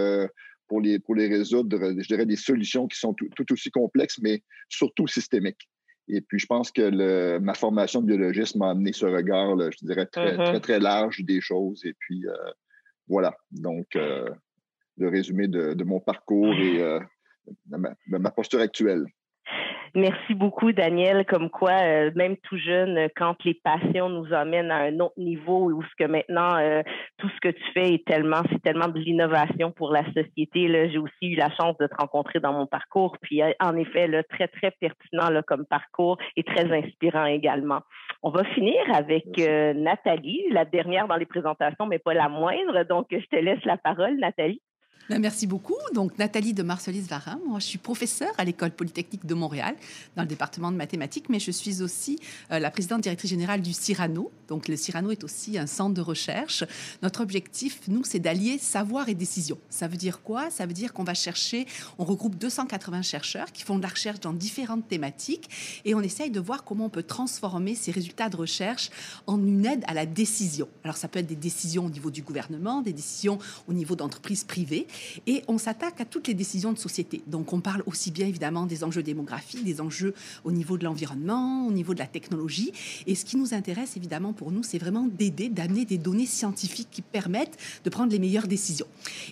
pour 0.69 0.81
les, 0.81 0.99
pour 0.99 1.15
les 1.15 1.29
résoudre, 1.29 1.79
je 1.99 2.07
dirais, 2.07 2.27
des 2.27 2.37
solutions 2.37 2.87
qui 2.89 2.99
sont 2.99 3.15
tout 3.15 3.53
aussi 3.53 3.71
complexes, 3.71 4.19
mais 4.21 4.43
surtout 4.69 5.07
systémiques. 5.07 5.69
Et 6.09 6.21
puis, 6.21 6.39
je 6.39 6.47
pense 6.47 6.71
que 6.71 7.39
ma 7.39 7.55
formation 7.55 8.01
de 8.01 8.07
biologiste 8.07 8.57
m'a 8.57 8.71
amené 8.71 8.93
ce 8.93 9.07
regard, 9.07 9.57
je 9.59 9.85
dirais, 9.85 10.07
très, 10.07 10.37
mm-hmm. 10.37 10.45
très, 10.45 10.61
très, 10.61 10.81
large 10.81 11.21
des 11.25 11.41
choses. 11.41 11.85
Et 11.85 11.95
puis, 11.99 12.27
euh, 12.27 12.51
voilà. 13.09 13.37
Donc, 13.51 13.95
euh, 13.95 14.29
le 14.97 15.09
résumé 15.09 15.49
de, 15.49 15.85
mon 15.85 16.01
parcours 16.01 16.55
et 16.55 16.83
euh, 16.83 17.01
de 17.67 18.19
ma 18.19 18.31
posture 18.31 18.61
actuelle. 18.61 19.05
Merci 19.95 20.35
beaucoup, 20.35 20.73
Daniel. 20.73 21.25
Comme 21.27 21.51
quoi, 21.51 21.73
euh, 21.83 22.11
même 22.15 22.37
tout 22.37 22.59
jeune, 22.59 23.09
quand 23.17 23.37
les 23.45 23.55
passions 23.55 24.09
nous 24.09 24.33
emmènent 24.33 24.71
à 24.71 24.79
un 24.79 25.01
autre 25.01 25.19
niveau, 25.19 25.71
où 25.71 25.83
ce 25.83 25.95
que 25.99 26.09
maintenant 26.09 26.57
euh, 26.57 26.83
tout 27.19 27.29
ce 27.29 27.41
que 27.41 27.55
tu 27.55 27.73
fais 27.73 27.95
est 27.95 28.07
tellement, 28.07 28.43
c'est 28.51 28.63
tellement 28.63 28.89
de 28.89 28.99
l'innovation 28.99 29.71
pour 29.73 29.93
la 29.93 30.05
société. 30.13 30.69
Là, 30.69 30.89
j'ai 30.89 30.99
aussi 30.99 31.33
eu 31.33 31.37
la 31.37 31.51
chance 31.51 31.77
de 31.79 31.87
te 31.87 31.95
rencontrer 31.99 32.41
dans 32.41 32.53
mon 32.53 32.67
parcours. 32.67 33.17
Puis, 33.23 33.43
euh, 33.43 33.53
en 33.61 33.77
effet, 33.77 34.07
là, 34.07 34.23
très 34.25 34.49
très 34.49 34.71
pertinent 34.73 35.31
là, 35.31 35.43
comme 35.43 35.65
parcours 35.67 36.19
et 36.37 36.45
très 36.45 36.71
inspirant 36.71 37.27
également. 37.27 37.81
On 38.23 38.31
va 38.31 38.45
finir 38.45 38.81
avec 38.93 39.27
Nathalie, 39.37 40.43
la 40.51 40.65
dernière 40.65 41.07
dans 41.07 41.17
les 41.17 41.27
présentations, 41.27 41.87
mais 41.87 41.99
pas 41.99 42.15
la 42.15 42.29
moindre. 42.29 42.83
Donc, 42.85 43.07
je 43.11 43.25
te 43.27 43.37
laisse 43.37 43.65
la 43.65 43.77
parole, 43.77 44.17
Nathalie. 44.19 44.61
Ben, 45.09 45.19
merci 45.21 45.47
beaucoup. 45.47 45.75
Donc, 45.95 46.19
Nathalie 46.19 46.53
de 46.53 46.63
Marcelis-Varin. 46.63 47.41
Moi, 47.47 47.61
je 47.61 47.65
suis 47.65 47.79
professeure 47.79 48.33
à 48.37 48.45
l'École 48.45 48.73
polytechnique 48.73 49.25
de 49.25 49.33
Montréal, 49.33 49.75
dans 50.17 50.23
le 50.23 50.29
département 50.29 50.71
de 50.71 50.77
mathématiques, 50.77 51.31
mais 51.31 51.41
je 51.41 51.51
suis 51.51 51.81
aussi 51.81 52.19
euh, 52.53 52.59
la 52.59 52.71
présidente 52.71 53.01
directrice 53.01 53.31
générale 53.31 53.63
du 53.63 53.73
Cyrano. 53.73 54.31
Donc, 54.49 54.69
le 54.69 54.77
Cyrano 54.77 55.11
est 55.11 55.25
aussi 55.25 55.57
un 55.57 55.67
centre 55.67 55.95
de 55.95 56.03
recherche. 56.03 56.63
Notre 57.03 57.23
objectif, 57.23 57.81
nous, 57.89 58.05
c'est 58.05 58.19
d'allier 58.19 58.59
savoir 58.59 59.09
et 59.09 59.15
décision. 59.15 59.57
Ça 59.71 59.89
veut 59.89 59.97
dire 59.97 60.21
quoi? 60.21 60.51
Ça 60.51 60.67
veut 60.67 60.75
dire 60.75 60.93
qu'on 60.93 61.05
va 61.05 61.15
chercher, 61.15 61.67
on 61.99 62.05
regroupe 62.05 62.37
280 62.37 63.01
chercheurs 63.01 63.51
qui 63.51 63.63
font 63.63 63.79
de 63.79 63.83
la 63.83 63.89
recherche 63.89 64.21
dans 64.21 64.35
différentes 64.35 64.89
thématiques 64.89 65.81
et 65.87 65.95
on 65.95 66.03
essaye 66.03 66.31
de 66.31 66.41
voir 66.41 66.65
comment 66.65 66.85
on 66.85 66.91
peut 66.91 67.03
transformer 67.03 67.75
ces 67.75 67.93
résultats 67.93 68.29
de 68.29 68.37
recherche 68.37 68.91
en 69.27 69.39
une 69.39 69.65
aide 69.65 69.85
à 69.87 69.95
la 69.95 70.05
décision. 70.05 70.69
Alors, 70.85 70.99
ça 70.99 71.09
peut 71.09 71.19
être 71.19 71.27
des 71.27 71.37
décisions 71.37 71.87
au 71.87 71.91
niveau 71.91 72.11
du 72.11 72.21
gouvernement, 72.21 72.83
des 72.83 72.93
décisions 72.93 73.39
au 73.69 73.73
niveau 73.73 73.97
d'entreprises 73.97 74.45
privées. 74.45 74.87
Et 75.27 75.43
on 75.49 75.59
s'attaque 75.59 76.01
à 76.01 76.05
toutes 76.05 76.29
les 76.29 76.35
décisions 76.35 76.73
de 76.73 76.79
société. 76.79 77.23
Donc 77.27 77.53
on 77.53 77.61
parle 77.61 77.83
aussi 77.87 78.11
bien 78.11 78.27
évidemment 78.27 78.67
des 78.67 78.85
enjeux 78.85 79.03
démographiques, 79.03 79.65
des 79.65 79.81
enjeux 79.81 80.15
au 80.45 80.53
niveau 80.53 80.79
de 80.79 80.85
l'environnement, 80.85 81.67
au 81.67 81.73
niveau 81.73 81.95
de 81.95 81.99
la 81.99 82.07
technologie. 82.07 82.73
Et 83.07 83.15
ce 83.15 83.25
qui 83.25 83.37
nous 83.37 83.55
intéresse 83.55 83.97
évidemment 83.97 84.33
pour 84.33 84.53
nous, 84.53 84.63
c'est 84.63 84.79
vraiment 84.79 85.07
d'aider, 85.07 85.49
d'amener 85.49 85.85
des 85.85 85.99
données 85.99 86.27
scientifiques 86.27 86.89
qui 86.91 87.03
permettent 87.03 87.59
de 87.85 87.91
prendre 87.91 88.13
les 88.13 88.19
meilleures 88.19 88.49
décisions. 88.49 88.87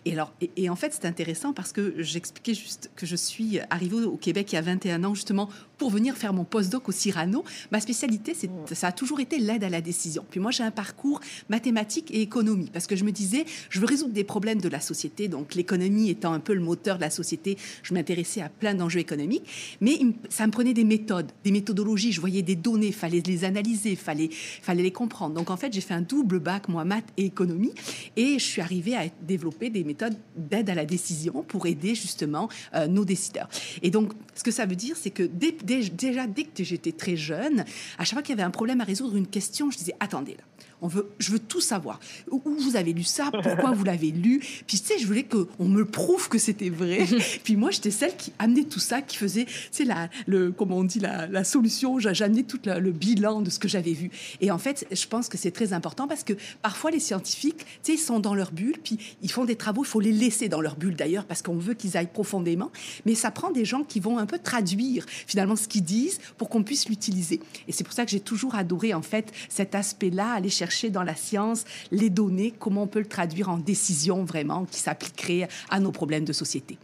Et 0.04 0.12
alors, 0.12 0.32
et, 0.56 0.68
en 0.68 0.76
fait, 0.76 0.92
c'est 0.92 1.06
intéressant 1.06 1.52
parce 1.52 1.72
que 1.72 1.94
j'expliquais 2.02 2.54
juste 2.54 2.90
que 2.96 3.06
je 3.06 3.16
suis 3.16 3.58
arrivée 3.70 4.04
au 4.04 4.16
Québec 4.16 4.52
il 4.52 4.56
y 4.56 4.58
a 4.58 4.62
21 4.62 5.04
ans 5.04 5.14
justement 5.14 5.48
pour 5.78 5.90
venir 5.90 6.16
faire 6.16 6.32
mon 6.32 6.44
postdoc 6.44 6.88
au 6.88 6.92
Cyrano. 6.92 7.44
Ma 7.70 7.80
spécialité, 7.80 8.34
ça 8.72 8.88
a 8.88 8.92
toujours 8.92 9.20
été 9.20 9.38
l'aide 9.38 9.64
à 9.64 9.68
la 9.68 9.80
décision. 9.80 10.24
Puis 10.30 10.40
moi, 10.40 10.50
j'ai 10.50 10.62
un 10.62 10.70
parcours 10.70 11.20
mathématique 11.48 12.10
et 12.12 12.22
économie 12.22 12.70
parce 12.72 12.86
que 12.86 12.96
je 12.96 13.04
me 13.04 13.12
disais, 13.12 13.44
je 13.70 13.80
veux 13.80 13.86
résoudre 13.86 14.12
des 14.12 14.24
problèmes 14.24 14.60
de 14.60 14.68
la 14.68 14.80
société. 14.80 15.28
Donc 15.28 15.54
l'économie 15.54 16.10
étant 16.10 16.32
un 16.32 16.40
peu 16.40 16.54
le 16.54 16.60
moteur 16.60 16.96
de 16.96 17.02
la 17.02 17.10
société, 17.10 17.56
je 17.82 17.94
m'intéressais 17.94 18.40
à 18.40 18.48
plein 18.48 18.74
d'enjeux 18.74 19.00
économiques. 19.00 19.44
Mais 19.80 19.98
ça 20.28 20.46
me 20.46 20.52
prenait 20.52 20.74
des 20.74 20.84
méthodes, 20.84 21.30
des 21.44 21.52
méthodologies. 21.52 22.12
Je 22.12 22.20
voyais 22.20 22.42
des 22.42 22.56
données, 22.56 22.92
fallait 22.92 23.22
les 23.24 23.44
analyser, 23.44 23.96
fallait, 23.96 24.30
fallait 24.30 24.82
les 24.82 24.92
comprendre. 24.92 25.34
Donc 25.34 25.50
en 25.50 25.56
fait, 25.56 25.72
j'ai 25.72 25.80
fait 25.80 25.94
un 25.94 26.00
double 26.00 26.38
bac, 26.38 26.68
moi, 26.68 26.84
maths 26.84 27.04
et 27.16 27.26
économie, 27.26 27.72
et 28.16 28.38
je 28.38 28.44
suis 28.44 28.62
arrivée 28.62 28.96
à 28.96 29.04
développer 29.22 29.70
des 29.70 29.84
méthodes 29.84 30.16
d'aide 30.36 30.70
à 30.70 30.74
la 30.74 30.84
décision 30.84 31.44
pour 31.46 31.66
aider 31.66 31.94
justement 31.94 32.48
euh, 32.74 32.86
nos 32.86 33.04
décideurs. 33.04 33.48
Et 33.82 33.90
donc, 33.90 34.12
ce 34.34 34.42
que 34.42 34.50
ça 34.50 34.66
veut 34.66 34.76
dire, 34.76 34.96
c'est 34.96 35.10
que 35.10 35.24
déjà, 35.66 36.26
dès 36.26 36.44
que 36.44 36.64
j'étais 36.64 36.92
très 36.92 37.16
jeune, 37.16 37.64
à 37.98 38.04
chaque 38.04 38.14
fois 38.14 38.22
qu'il 38.22 38.34
y 38.34 38.38
avait 38.38 38.46
un 38.46 38.50
problème 38.50 38.80
à 38.80 38.84
résoudre, 38.84 39.16
une 39.16 39.26
question, 39.26 39.70
je 39.70 39.78
disais, 39.78 39.94
attendez 40.00 40.32
là 40.32 40.44
on 40.82 40.88
veut, 40.88 41.08
je 41.18 41.32
veux 41.32 41.38
tout 41.38 41.60
savoir. 41.60 42.00
Où 42.30 42.42
vous 42.44 42.76
avez 42.76 42.92
lu 42.92 43.04
ça? 43.04 43.30
Pourquoi 43.42 43.72
vous 43.72 43.84
l'avez 43.84 44.10
lu? 44.10 44.40
Puis 44.66 44.78
tu 44.78 44.86
sais, 44.86 44.98
je 44.98 45.06
voulais 45.06 45.24
qu'on 45.24 45.64
me 45.64 45.84
prouve 45.84 46.28
que 46.28 46.38
c'était 46.38 46.70
vrai. 46.70 47.06
Puis 47.44 47.56
moi, 47.56 47.70
j'étais 47.70 47.90
celle 47.90 48.16
qui 48.16 48.32
amenait 48.38 48.64
tout 48.64 48.80
ça, 48.80 49.02
qui 49.02 49.16
faisait, 49.16 49.46
tu 49.72 49.84
la, 49.84 50.08
le, 50.26 50.52
comment 50.52 50.78
on 50.78 50.84
dit, 50.84 51.00
la, 51.00 51.26
la 51.26 51.44
solution. 51.44 51.98
J'amenais 51.98 52.42
tout 52.42 52.60
le 52.64 52.90
bilan 52.90 53.40
de 53.40 53.50
ce 53.50 53.58
que 53.58 53.68
j'avais 53.68 53.92
vu. 53.92 54.10
Et 54.40 54.50
en 54.50 54.58
fait, 54.58 54.86
je 54.90 55.06
pense 55.06 55.28
que 55.28 55.38
c'est 55.38 55.50
très 55.50 55.72
important 55.72 56.06
parce 56.06 56.24
que 56.24 56.34
parfois 56.62 56.90
les 56.90 57.00
scientifiques, 57.00 57.58
tu 57.58 57.64
sais, 57.82 57.94
ils 57.94 57.98
sont 57.98 58.20
dans 58.20 58.34
leur 58.34 58.52
bulle, 58.52 58.76
puis 58.82 58.98
ils 59.22 59.30
font 59.30 59.44
des 59.44 59.56
travaux. 59.56 59.84
Il 59.84 59.88
faut 59.88 60.00
les 60.00 60.12
laisser 60.12 60.48
dans 60.48 60.60
leur 60.60 60.76
bulle 60.76 60.96
d'ailleurs 60.96 61.24
parce 61.24 61.42
qu'on 61.42 61.56
veut 61.56 61.74
qu'ils 61.74 61.96
aillent 61.96 62.12
profondément. 62.12 62.70
Mais 63.06 63.14
ça 63.14 63.30
prend 63.30 63.50
des 63.50 63.64
gens 63.64 63.82
qui 63.82 64.00
vont 64.00 64.18
un 64.18 64.26
peu 64.26 64.38
traduire 64.38 65.06
finalement 65.26 65.56
ce 65.56 65.68
qu'ils 65.68 65.84
disent 65.84 66.18
pour 66.36 66.48
qu'on 66.48 66.62
puisse 66.62 66.88
l'utiliser. 66.88 67.40
Et 67.68 67.72
c'est 67.72 67.84
pour 67.84 67.94
ça 67.94 68.04
que 68.04 68.10
j'ai 68.10 68.20
toujours 68.20 68.54
adoré 68.54 68.94
en 68.94 69.02
fait 69.02 69.32
cet 69.48 69.74
aspect-là, 69.74 70.32
aller 70.32 70.50
chercher 70.50 70.65
dans 70.90 71.02
la 71.02 71.14
science 71.14 71.64
les 71.90 72.10
données, 72.10 72.52
comment 72.58 72.82
on 72.82 72.86
peut 72.86 72.98
le 72.98 73.06
traduire 73.06 73.48
en 73.48 73.58
décision 73.58 74.24
vraiment 74.24 74.64
qui 74.64 74.80
s'appliquerait 74.80 75.48
à 75.70 75.80
nos 75.80 75.92
problèmes 75.92 76.24
de 76.24 76.32
société. 76.32 76.78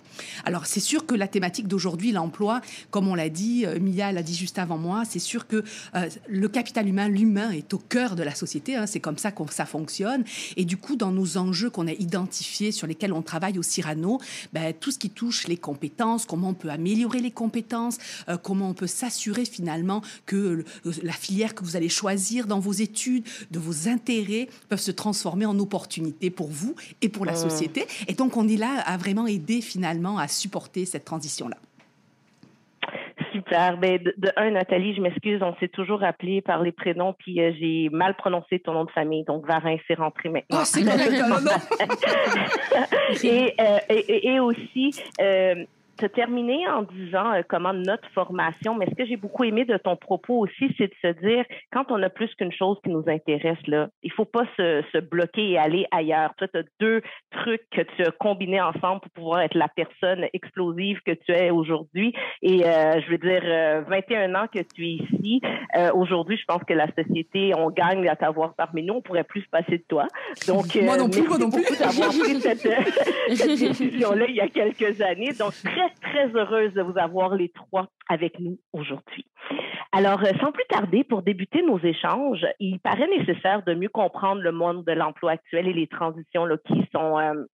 Alors 0.44 0.66
c'est 0.66 0.80
sûr 0.80 1.06
que 1.06 1.14
la 1.14 1.28
thématique 1.28 1.68
d'aujourd'hui, 1.68 2.12
l'emploi, 2.12 2.60
comme 2.90 3.08
on 3.08 3.14
l'a 3.14 3.28
dit, 3.28 3.66
euh, 3.66 3.78
Mia 3.80 4.12
l'a 4.12 4.22
dit 4.22 4.34
juste 4.34 4.58
avant 4.58 4.78
moi, 4.78 5.04
c'est 5.08 5.18
sûr 5.18 5.46
que 5.46 5.64
euh, 5.94 6.08
le 6.28 6.48
capital 6.48 6.88
humain, 6.88 7.08
l'humain 7.08 7.50
est 7.50 7.72
au 7.74 7.78
cœur 7.78 8.16
de 8.16 8.22
la 8.22 8.34
société, 8.34 8.76
hein, 8.76 8.86
c'est 8.86 9.00
comme 9.00 9.18
ça 9.18 9.30
que 9.32 9.42
ça 9.52 9.66
fonctionne. 9.66 10.24
Et 10.56 10.64
du 10.64 10.76
coup, 10.76 10.96
dans 10.96 11.10
nos 11.10 11.36
enjeux 11.36 11.70
qu'on 11.70 11.86
a 11.86 11.92
identifiés, 11.92 12.72
sur 12.72 12.86
lesquels 12.86 13.12
on 13.12 13.22
travaille 13.22 13.58
au 13.58 13.62
Cyrano, 13.62 14.20
ben, 14.52 14.72
tout 14.78 14.90
ce 14.90 14.98
qui 14.98 15.10
touche 15.10 15.48
les 15.48 15.56
compétences, 15.56 16.26
comment 16.26 16.50
on 16.50 16.54
peut 16.54 16.70
améliorer 16.70 17.20
les 17.20 17.30
compétences, 17.30 17.98
euh, 18.28 18.36
comment 18.36 18.68
on 18.68 18.74
peut 18.74 18.86
s'assurer 18.86 19.44
finalement 19.44 20.02
que 20.26 20.64
la 21.02 21.12
filière 21.12 21.54
que 21.54 21.64
vous 21.64 21.76
allez 21.76 21.88
choisir 21.88 22.46
dans 22.46 22.60
vos 22.60 22.72
études, 22.72 23.24
de 23.50 23.58
vos 23.58 23.88
intérêts, 23.88 24.48
peuvent 24.68 24.80
se 24.80 24.90
transformer 24.90 25.46
en 25.46 25.58
opportunités 25.58 26.30
pour 26.30 26.48
vous 26.48 26.74
et 27.00 27.08
pour 27.08 27.24
la 27.24 27.34
société. 27.34 27.86
Et 28.08 28.14
donc 28.14 28.36
on 28.36 28.48
est 28.48 28.56
là 28.56 28.80
à 28.86 28.96
vraiment 28.96 29.26
aider 29.26 29.60
finalement 29.60 30.01
à 30.18 30.28
supporter 30.28 30.84
cette 30.84 31.04
transition-là. 31.04 31.56
Super. 33.32 33.78
Ben, 33.78 33.98
de, 33.98 34.14
un, 34.36 34.50
Nathalie, 34.50 34.94
je 34.94 35.00
m'excuse, 35.00 35.42
on 35.42 35.56
s'est 35.56 35.68
toujours 35.68 36.04
appelé 36.04 36.42
par 36.42 36.62
les 36.62 36.72
prénoms, 36.72 37.14
puis 37.18 37.40
euh, 37.40 37.52
j'ai 37.58 37.88
mal 37.90 38.14
prononcé 38.14 38.58
ton 38.58 38.72
nom 38.72 38.84
de 38.84 38.90
famille, 38.90 39.24
donc 39.24 39.46
Varin, 39.46 39.76
c'est 39.88 39.94
rentré 39.94 40.28
maintenant. 40.28 40.58
Oh, 40.60 40.64
c'est 40.64 40.84
correct, 40.84 41.10
et, 43.24 43.54
euh, 43.58 43.78
et, 43.88 44.34
et, 44.34 44.40
aussi, 44.40 44.94
euh, 45.20 45.64
te 46.02 46.06
terminer 46.06 46.66
en 46.68 46.82
disant 46.82 47.32
euh, 47.32 47.42
comment 47.48 47.72
notre 47.72 48.08
formation, 48.10 48.74
mais 48.74 48.86
ce 48.86 48.94
que 48.96 49.06
j'ai 49.06 49.16
beaucoup 49.16 49.44
aimé 49.44 49.64
de 49.64 49.76
ton 49.76 49.96
propos 49.96 50.38
aussi, 50.38 50.74
c'est 50.76 50.88
de 50.88 50.94
se 51.00 51.20
dire, 51.24 51.44
quand 51.72 51.84
on 51.90 52.02
a 52.02 52.10
plus 52.10 52.34
qu'une 52.34 52.52
chose 52.52 52.76
qui 52.82 52.90
nous 52.90 53.04
intéresse, 53.06 53.58
là, 53.68 53.88
il 54.02 54.10
faut 54.10 54.24
pas 54.24 54.44
se, 54.56 54.82
se 54.92 54.98
bloquer 54.98 55.50
et 55.50 55.58
aller 55.58 55.86
ailleurs. 55.92 56.32
Toi, 56.38 56.48
tu 56.48 56.58
as 56.58 56.64
deux 56.80 57.02
trucs 57.30 57.62
que 57.70 57.82
tu 57.82 58.02
as 58.02 58.10
combinés 58.10 58.60
ensemble 58.60 59.00
pour 59.02 59.10
pouvoir 59.10 59.42
être 59.42 59.54
la 59.54 59.68
personne 59.68 60.26
explosive 60.32 61.00
que 61.06 61.12
tu 61.12 61.30
es 61.30 61.50
aujourd'hui. 61.50 62.12
Et 62.42 62.66
euh, 62.66 63.00
je 63.00 63.10
veux 63.10 63.18
dire, 63.18 63.84
21 63.88 64.34
euh, 64.34 64.38
ans 64.38 64.46
que 64.52 64.60
tu 64.74 64.84
es 64.84 64.92
ici, 64.94 65.40
aujourd'hui, 65.94 66.36
je 66.36 66.44
pense 66.46 66.62
que 66.64 66.74
la 66.74 66.88
société, 66.94 67.52
on 67.56 67.70
gagne 67.70 68.08
à 68.08 68.16
t'avoir 68.16 68.54
parmi 68.54 68.82
nous, 68.82 68.94
on 68.94 69.02
pourrait 69.02 69.24
plus 69.24 69.42
se 69.42 69.48
passer 69.48 69.78
de 69.78 69.84
toi. 69.88 70.08
Donc, 70.48 70.74
moi 70.82 70.96
non 70.96 71.08
plus, 71.08 71.22
moi 71.22 71.38
non 71.38 71.50
plus. 71.50 71.62
d'avoir 71.78 72.08
pris 72.08 72.40
cette, 72.40 72.68
cette 73.36 73.58
décision-là 73.58 74.26
il 74.28 74.34
y 74.34 74.40
a 74.40 74.48
quelques 74.48 75.00
années. 75.00 75.32
Donc, 75.32 75.52
très 75.62 75.91
très 76.00 76.28
heureuse 76.28 76.72
de 76.74 76.82
vous 76.82 76.98
avoir 76.98 77.34
les 77.34 77.50
trois 77.50 77.88
avec 78.08 78.38
nous 78.38 78.58
aujourd'hui. 78.72 79.26
Alors, 79.92 80.22
euh, 80.22 80.32
sans 80.40 80.52
plus 80.52 80.64
tarder, 80.68 81.04
pour 81.04 81.22
débuter 81.22 81.62
nos 81.62 81.78
échanges, 81.78 82.46
il 82.58 82.80
paraît 82.80 83.08
nécessaire 83.08 83.62
de 83.62 83.74
mieux 83.74 83.90
comprendre 83.90 84.40
le 84.40 84.52
monde 84.52 84.84
de 84.84 84.92
l'emploi 84.92 85.32
actuel 85.32 85.68
et 85.68 85.72
les 85.72 85.86
transitions 85.86 86.46
là, 86.46 86.56
qui 86.66 86.88
sont 86.94 87.18
euh, 87.18 87.44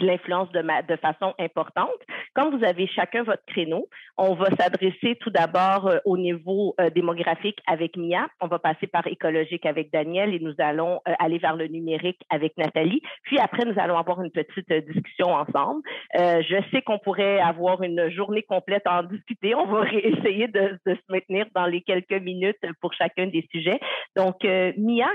l'influence 0.00 0.50
de, 0.52 0.60
de 0.60 0.96
façon 0.96 1.34
importante. 1.38 1.90
Comme 2.34 2.56
vous 2.56 2.64
avez 2.64 2.86
chacun 2.86 3.22
votre 3.22 3.44
créneau, 3.46 3.88
on 4.16 4.34
va 4.34 4.46
s'adresser 4.56 5.16
tout 5.20 5.30
d'abord 5.30 5.86
euh, 5.86 5.98
au 6.04 6.16
niveau 6.16 6.74
euh, 6.80 6.90
démographique 6.90 7.58
avec 7.66 7.96
Mia, 7.96 8.28
on 8.40 8.46
va 8.46 8.58
passer 8.58 8.86
par 8.86 9.06
écologique 9.06 9.66
avec 9.66 9.92
Daniel 9.92 10.34
et 10.34 10.40
nous 10.40 10.54
allons 10.58 11.00
euh, 11.08 11.12
aller 11.18 11.38
vers 11.38 11.56
le 11.56 11.66
numérique 11.66 12.20
avec 12.30 12.56
Nathalie. 12.56 13.02
Puis 13.24 13.38
après, 13.38 13.64
nous 13.64 13.78
allons 13.78 13.98
avoir 13.98 14.22
une 14.22 14.30
petite 14.30 14.72
discussion 14.86 15.28
ensemble. 15.28 15.82
je 16.14 16.62
sais 16.70 16.82
qu'on 16.82 16.98
pourrait 16.98 17.40
avoir 17.40 17.82
une 17.82 18.10
journée 18.10 18.42
complète 18.42 18.82
à 18.86 19.00
en 19.00 19.02
discuter. 19.04 19.54
On 19.54 19.66
va 19.66 19.84
essayer 19.92 20.48
de, 20.48 20.78
de, 20.86 20.94
se 20.94 21.12
maintenir 21.12 21.46
dans 21.54 21.66
les 21.66 21.82
quelques 21.82 22.20
minutes 22.22 22.58
pour 22.80 22.92
chacun 22.94 23.26
des 23.26 23.46
sujets. 23.52 23.80
Donc, 24.16 24.44
Mia, 24.44 25.08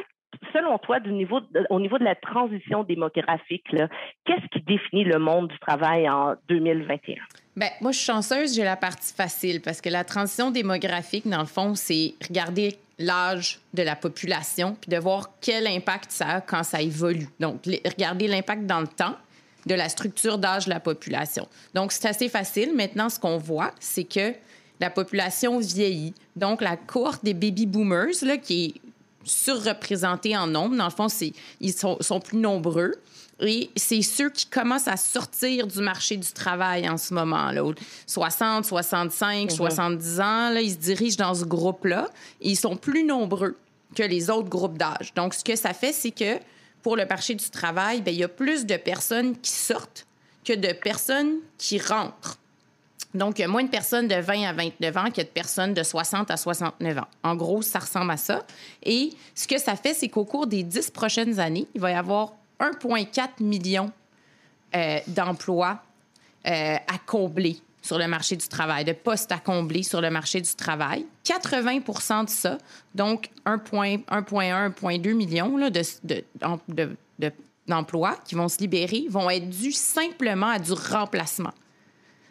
selon 0.53 0.77
toi, 0.79 0.99
au 1.69 1.79
niveau 1.79 1.97
de 1.97 2.03
la 2.03 2.15
transition 2.15 2.83
démographique, 2.83 3.65
qu'est-ce 4.25 4.47
qui 4.51 4.61
définit 4.61 5.03
le 5.03 5.19
monde 5.19 5.47
du 5.49 5.59
travail 5.59 6.09
en 6.09 6.35
2021? 6.47 7.15
Bien, 7.55 7.69
moi, 7.81 7.91
je 7.91 7.97
suis 7.97 8.05
chanceuse, 8.05 8.55
j'ai 8.55 8.63
la 8.63 8.77
partie 8.77 9.13
facile 9.13 9.61
parce 9.61 9.81
que 9.81 9.89
la 9.89 10.03
transition 10.03 10.51
démographique, 10.51 11.27
dans 11.27 11.41
le 11.41 11.45
fond, 11.45 11.75
c'est 11.75 12.13
regarder 12.27 12.77
l'âge 12.97 13.59
de 13.73 13.83
la 13.83 13.95
population 13.95 14.75
puis 14.79 14.89
de 14.89 14.97
voir 14.97 15.29
quel 15.41 15.67
impact 15.67 16.11
ça 16.11 16.27
a 16.27 16.41
quand 16.41 16.63
ça 16.63 16.81
évolue. 16.81 17.27
Donc, 17.39 17.65
regarder 17.65 18.27
l'impact 18.27 18.65
dans 18.65 18.81
le 18.81 18.87
temps 18.87 19.15
de 19.65 19.75
la 19.75 19.89
structure 19.89 20.37
d'âge 20.37 20.65
de 20.65 20.69
la 20.69 20.79
population. 20.79 21.47
Donc, 21.73 21.91
c'est 21.91 22.07
assez 22.07 22.29
facile. 22.29 22.73
Maintenant, 22.75 23.09
ce 23.09 23.19
qu'on 23.19 23.37
voit, 23.37 23.71
c'est 23.79 24.05
que 24.05 24.33
la 24.79 24.89
population 24.89 25.59
vieillit. 25.59 26.13
Donc, 26.37 26.61
la 26.61 26.77
cohorte 26.77 27.25
des 27.25 27.33
baby 27.33 27.65
boomers, 27.65 28.23
là, 28.23 28.37
qui 28.37 28.65
est 28.65 28.73
surreprésentés 29.23 30.35
en 30.35 30.47
nombre. 30.47 30.75
Dans 30.75 30.85
le 30.85 30.91
fond, 30.91 31.07
ils 31.59 31.73
sont, 31.73 31.97
sont, 32.01 32.19
plus 32.19 32.37
nombreux. 32.37 32.95
Et 33.41 33.69
c'est 33.75 34.01
ceux 34.01 34.29
qui 34.29 34.45
commencent 34.45 34.87
à 34.87 34.97
sortir 34.97 35.67
du 35.67 35.79
marché 35.79 36.17
du 36.17 36.31
travail 36.31 36.89
en 36.89 36.97
ce 36.97 37.13
moment. 37.13 37.51
Là. 37.51 37.63
60, 38.05 38.65
65, 38.65 39.51
70 39.51 40.19
ans, 40.19 40.49
là, 40.49 40.61
ils 40.61 40.71
se 40.71 40.77
dirigent 40.77 41.17
dans 41.17 41.33
ce 41.33 41.45
groupe-là. 41.45 42.09
ils 42.41 42.57
sont 42.57 42.75
plus 42.75 43.03
nombreux 43.03 43.55
que 43.95 44.03
les 44.03 44.29
autres 44.29 44.49
groupes 44.49 44.77
d'âge. 44.77 45.13
Donc, 45.15 45.33
ce 45.33 45.43
que 45.43 45.55
ça 45.55 45.73
fait, 45.73 45.93
c'est 45.93 46.11
que 46.11 46.37
pour 46.81 46.95
le 46.95 47.05
marché 47.05 47.35
du 47.35 47.49
travail, 47.49 48.01
bien, 48.01 48.13
il 48.13 48.19
y 48.19 48.23
a 48.23 48.27
plus 48.27 48.65
de 48.65 48.77
personnes 48.77 49.37
qui 49.37 49.51
sortent 49.51 50.05
que 50.45 50.53
de 50.53 50.73
personnes 50.73 51.37
qui 51.57 51.79
rentrent. 51.79 52.39
Donc, 53.13 53.39
il 53.39 53.41
y 53.41 53.45
a 53.45 53.47
moins 53.47 53.63
de 53.63 53.69
personnes 53.69 54.07
de 54.07 54.15
20 54.15 54.43
à 54.43 54.53
29 54.53 54.97
ans 54.97 55.09
que 55.11 55.21
de 55.21 55.27
personnes 55.27 55.73
de 55.73 55.81
60 55.81 56.29
à 56.29 56.37
69 56.37 56.99
ans. 56.99 57.07
En 57.23 57.35
gros, 57.35 57.61
ça 57.61 57.79
ressemble 57.79 58.11
à 58.11 58.17
ça. 58.17 58.45
Et 58.83 59.11
ce 59.33 59.47
que 59.47 59.57
ça 59.57 59.75
fait, 59.75 59.93
c'est 59.93 60.09
qu'au 60.09 60.25
cours 60.25 60.45
des 60.45 60.63
10 60.63 60.91
prochaines 60.91 61.39
années, 61.39 61.67
il 61.73 61.81
va 61.81 61.91
y 61.91 61.95
avoir 61.95 62.33
1,4 62.59 63.41
million 63.43 63.91
euh, 64.75 64.99
d'emplois 65.07 65.81
euh, 66.45 66.75
à 66.75 66.97
combler 67.05 67.57
sur 67.81 67.97
le 67.97 68.07
marché 68.07 68.35
du 68.35 68.47
travail, 68.47 68.85
de 68.85 68.93
postes 68.93 69.31
à 69.31 69.39
combler 69.39 69.83
sur 69.83 70.01
le 70.01 70.11
marché 70.11 70.41
du 70.41 70.53
travail. 70.53 71.05
80% 71.25 72.25
de 72.25 72.29
ça, 72.29 72.57
donc 72.93 73.29
1,1, 73.45 74.03
1,2 74.05 75.13
million 75.13 75.57
d'emplois 77.67 78.17
qui 78.25 78.35
vont 78.35 78.47
se 78.47 78.59
libérer, 78.59 79.05
vont 79.09 79.29
être 79.29 79.49
dus 79.49 79.71
simplement 79.71 80.49
à 80.49 80.59
du 80.59 80.73
remplacement. 80.73 81.53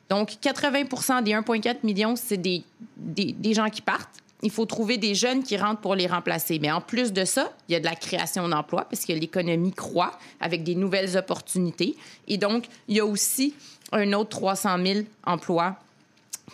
Donc, 0.09 0.31
80% 0.43 1.23
des 1.23 1.33
1,4 1.33 1.77
million, 1.85 2.17
c'est 2.17 2.37
des, 2.37 2.65
des, 2.97 3.55
gens 3.55 3.69
qui 3.69 3.83
partent. 3.83 4.23
Il 4.43 4.50
faut 4.50 4.65
trouver 4.65 4.97
des 4.97 5.15
jeunes 5.15 5.43
qui 5.43 5.57
rentrent 5.57 5.81
pour 5.81 5.95
les 5.95 6.07
remplacer. 6.07 6.59
Mais 6.59 6.71
en 6.71 6.81
plus 6.81 7.12
de 7.12 7.25
ça, 7.25 7.53
il 7.69 7.73
y 7.73 7.75
a 7.77 7.81
de 7.81 7.85
la 7.85 7.95
création 7.95 8.49
d'emplois 8.49 8.87
parce 8.88 9.05
que 9.05 9.12
l'économie 9.12 9.73
croît 9.73 10.19
avec 10.41 10.62
des 10.62 10.75
nouvelles 10.75 11.17
opportunités. 11.17 11.97
Et 12.27 12.38
donc, 12.38 12.67
il 12.87 12.97
y 12.97 13.00
a 13.00 13.05
aussi 13.05 13.55
un 13.93 14.12
autre 14.12 14.31
300 14.31 14.79
000 14.83 15.00
emplois 15.25 15.77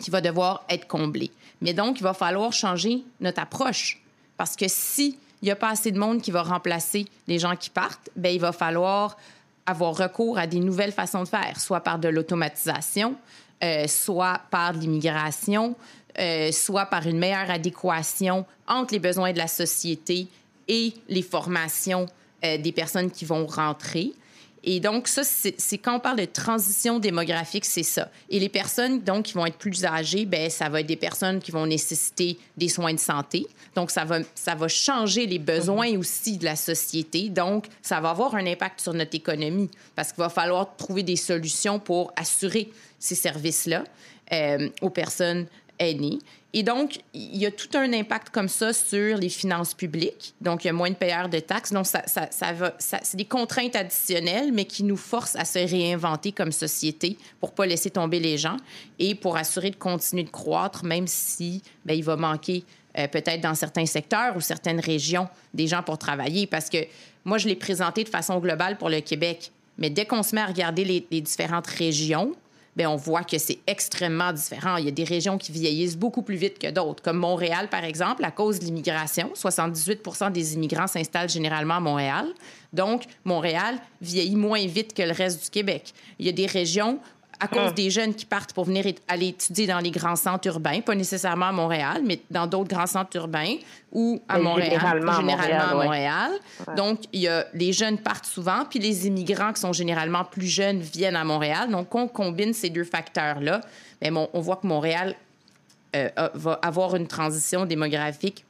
qui 0.01 0.09
va 0.09 0.19
devoir 0.19 0.65
être 0.69 0.87
comblé. 0.87 1.31
Mais 1.61 1.73
donc, 1.73 1.99
il 1.99 2.03
va 2.03 2.13
falloir 2.13 2.51
changer 2.51 3.03
notre 3.21 3.41
approche 3.41 4.01
parce 4.37 4.55
que 4.55 4.65
si 4.67 5.17
il 5.41 5.45
n'y 5.45 5.51
a 5.51 5.55
pas 5.55 5.69
assez 5.69 5.91
de 5.91 5.99
monde 5.99 6.21
qui 6.21 6.31
va 6.31 6.41
remplacer 6.41 7.05
les 7.27 7.39
gens 7.39 7.55
qui 7.55 7.69
partent, 7.69 8.09
ben 8.15 8.33
il 8.33 8.39
va 8.39 8.51
falloir 8.51 9.15
avoir 9.65 9.95
recours 9.95 10.37
à 10.37 10.47
des 10.47 10.59
nouvelles 10.59 10.91
façons 10.91 11.23
de 11.23 11.27
faire, 11.27 11.59
soit 11.59 11.81
par 11.81 11.99
de 11.99 12.07
l'automatisation, 12.07 13.15
euh, 13.63 13.87
soit 13.87 14.41
par 14.51 14.73
l'immigration, 14.73 15.75
euh, 16.19 16.51
soit 16.51 16.85
par 16.85 17.07
une 17.07 17.17
meilleure 17.17 17.49
adéquation 17.49 18.45
entre 18.67 18.93
les 18.93 18.99
besoins 18.99 19.31
de 19.31 19.37
la 19.37 19.47
société 19.47 20.27
et 20.67 20.93
les 21.07 21.21
formations 21.21 22.05
euh, 22.43 22.57
des 22.57 22.71
personnes 22.71 23.11
qui 23.11 23.25
vont 23.25 23.45
rentrer. 23.45 24.13
Et 24.67 24.79
donc, 24.79 25.07
ça, 25.07 25.21
c'est 25.23 25.77
quand 25.77 25.97
on 25.97 25.99
parle 25.99 26.17
de 26.17 26.25
transition 26.25 26.97
démographique, 26.97 27.65
c'est 27.65 27.83
ça. 27.83 28.09
Et 28.31 28.39
les 28.39 28.49
personnes, 28.49 28.99
donc, 29.01 29.25
qui 29.25 29.33
vont 29.33 29.45
être 29.45 29.57
plus 29.57 29.85
âgées, 29.85 30.25
ben 30.25 30.49
ça 30.49 30.69
va 30.69 30.81
être 30.81 30.87
des 30.87 30.95
personnes 30.95 31.39
qui 31.39 31.51
vont 31.51 31.67
nécessiter 31.67 32.39
des 32.57 32.67
soins 32.67 32.93
de 32.93 32.99
santé. 32.99 33.45
Donc, 33.75 33.91
ça 33.91 34.05
va, 34.05 34.19
ça 34.33 34.55
va 34.55 34.67
changer 34.67 35.27
les 35.27 35.37
besoins 35.37 35.91
mhm. 35.91 35.99
aussi 35.99 36.37
de 36.39 36.45
la 36.45 36.55
société. 36.55 37.29
Donc, 37.29 37.67
ça 37.83 38.01
va 38.01 38.09
avoir 38.09 38.33
un 38.33 38.47
impact 38.47 38.81
sur 38.81 38.95
notre 38.95 39.15
économie 39.15 39.69
parce 39.95 40.11
qu'il 40.11 40.23
va 40.23 40.29
falloir 40.29 40.75
trouver 40.75 41.03
des 41.03 41.15
solutions 41.15 41.77
pour 41.79 42.11
assurer 42.15 42.71
ces 42.97 43.15
services-là 43.15 43.83
euh, 44.33 44.69
aux 44.81 44.89
personnes 44.89 45.45
aînées. 45.79 46.19
Et 46.57 46.63
donc, 46.63 46.99
il 47.13 47.35
y 47.35 47.45
a 47.45 47.51
tout 47.51 47.77
un 47.77 47.91
impact 47.91 48.29
comme 48.29 48.47
ça 48.47 48.71
sur 48.71 49.17
les 49.17 49.27
finances 49.27 49.73
publiques. 49.73 50.33
Donc, 50.39 50.63
il 50.63 50.67
y 50.67 50.69
a 50.69 50.73
moins 50.73 50.89
de 50.89 50.95
payeurs 50.95 51.27
de 51.27 51.39
taxes. 51.39 51.73
Donc, 51.73 51.85
ça, 51.85 52.03
ça, 52.05 52.29
ça 52.31 52.53
va, 52.53 52.73
c'est 52.79 53.17
des 53.17 53.25
contraintes 53.25 53.75
additionnelles, 53.75 54.53
mais 54.53 54.63
qui 54.63 54.83
nous 54.83 54.95
forcent 54.95 55.35
à 55.35 55.43
se 55.43 55.59
réinventer 55.59 56.31
comme 56.31 56.53
société 56.53 57.17
pour 57.41 57.51
pas 57.51 57.65
laisser 57.65 57.89
tomber 57.89 58.21
les 58.21 58.37
gens 58.37 58.55
et 58.99 59.15
pour 59.15 59.35
assurer 59.35 59.69
de 59.69 59.75
continuer 59.75 60.23
de 60.23 60.29
croître, 60.29 60.85
même 60.85 61.07
si 61.07 61.61
ben, 61.83 61.93
il 61.93 62.05
va 62.05 62.15
manquer 62.15 62.63
euh, 62.97 63.09
peut-être 63.09 63.41
dans 63.41 63.55
certains 63.55 63.85
secteurs 63.85 64.37
ou 64.37 64.39
certaines 64.39 64.79
régions 64.79 65.27
des 65.53 65.67
gens 65.67 65.83
pour 65.83 65.97
travailler. 65.97 66.47
Parce 66.47 66.69
que 66.69 66.77
moi, 67.25 67.37
je 67.37 67.49
l'ai 67.49 67.57
présenté 67.57 68.05
de 68.05 68.09
façon 68.09 68.39
globale 68.39 68.77
pour 68.77 68.89
le 68.89 69.01
Québec. 69.01 69.51
Mais 69.77 69.89
dès 69.89 70.05
qu'on 70.05 70.23
se 70.23 70.33
met 70.33 70.39
à 70.39 70.45
regarder 70.45 70.85
les 70.85 71.21
différentes 71.21 71.67
régions, 71.67 72.33
Bien, 72.75 72.89
on 72.89 72.97
voit 72.97 73.23
que 73.23 73.37
c'est 73.37 73.59
extrêmement 73.67 74.33
différent. 74.33 74.75
Il 74.75 74.85
y 74.85 74.89
a 74.89 74.91
des 74.91 75.05
régions 75.05 75.37
qui 75.37 75.53
vieillissent 75.53 75.97
beaucoup 75.97 76.21
plus 76.21 76.35
vite 76.35 76.59
que 76.59 76.69
d'autres, 76.69 77.01
comme 77.01 77.17
Montréal, 77.17 77.69
par 77.69 77.85
exemple, 77.85 78.25
à 78.25 78.31
cause 78.31 78.59
de 78.59 78.65
l'immigration. 78.65 79.31
78% 79.33 80.31
des 80.33 80.55
immigrants 80.55 80.87
s'installent 80.87 81.29
généralement 81.29 81.75
à 81.75 81.79
Montréal. 81.79 82.27
Donc, 82.73 83.03
Montréal 83.23 83.77
vieillit 84.01 84.35
moins 84.35 84.65
vite 84.65 84.93
que 84.93 85.03
le 85.03 85.13
reste 85.13 85.45
du 85.45 85.49
Québec. 85.49 85.93
Il 86.19 86.25
y 86.25 86.29
a 86.29 86.33
des 86.33 86.47
régions 86.47 86.99
à 87.39 87.47
cause 87.47 87.73
des 87.73 87.89
jeunes 87.89 88.13
qui 88.13 88.25
partent 88.25 88.53
pour 88.53 88.65
venir 88.65 88.85
aller 89.07 89.27
étudier 89.27 89.67
dans 89.67 89.79
les 89.79 89.91
grands 89.91 90.15
centres 90.15 90.47
urbains, 90.47 90.81
pas 90.81 90.95
nécessairement 90.95 91.47
à 91.47 91.51
Montréal, 91.51 92.01
mais 92.05 92.19
dans 92.31 92.47
d'autres 92.47 92.69
grands 92.69 92.87
centres 92.87 93.15
urbains 93.17 93.55
ou 93.91 94.21
à 94.27 94.39
Montréal, 94.39 94.71
généralement, 94.71 95.11
à 95.13 95.73
Montréal. 95.73 96.31
Donc, 96.75 97.01
il 97.13 97.21
y 97.21 97.27
a, 97.27 97.45
les 97.53 97.73
jeunes 97.73 97.97
partent 97.97 98.25
souvent, 98.25 98.65
puis 98.69 98.79
les 98.79 99.07
immigrants 99.07 99.53
qui 99.53 99.61
sont 99.61 99.73
généralement 99.73 100.23
plus 100.23 100.47
jeunes 100.47 100.79
viennent 100.79 101.15
à 101.15 101.23
Montréal. 101.23 101.69
Donc, 101.69 101.93
on 101.95 102.07
combine 102.07 102.53
ces 102.53 102.69
deux 102.69 102.83
facteurs-là. 102.83 103.61
Mais 104.01 104.11
bon, 104.11 104.29
on 104.33 104.41
voit 104.41 104.57
que 104.57 104.67
Montréal 104.67 105.15
euh, 105.95 106.09
va 106.33 106.59
avoir 106.61 106.95
une 106.95 107.07
transition 107.07 107.65
démographique 107.65 108.45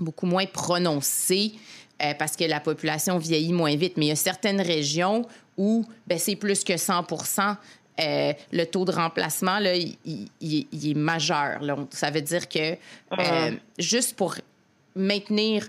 beaucoup 0.00 0.26
moins 0.26 0.46
prononcée 0.46 1.54
euh, 2.02 2.14
parce 2.18 2.36
que 2.36 2.44
la 2.44 2.60
population 2.60 3.18
vieillit 3.18 3.52
moins 3.52 3.74
vite. 3.74 3.96
Mais 3.96 4.06
il 4.06 4.08
y 4.10 4.12
a 4.12 4.16
certaines 4.16 4.60
régions 4.60 5.26
où 5.56 5.84
ben, 6.06 6.18
c'est 6.18 6.36
plus 6.36 6.62
que 6.62 6.76
100 6.76 7.04
euh, 8.00 8.32
le 8.52 8.64
taux 8.64 8.84
de 8.84 8.92
remplacement, 8.92 9.58
là, 9.58 9.74
il, 9.74 10.28
est 10.40 10.94
majeur. 10.94 11.60
Ça 11.90 12.10
veut 12.10 12.20
dire 12.20 12.48
que 12.48 12.74
euh, 13.18 13.50
juste 13.78 14.16
pour 14.16 14.36
maintenir 14.94 15.68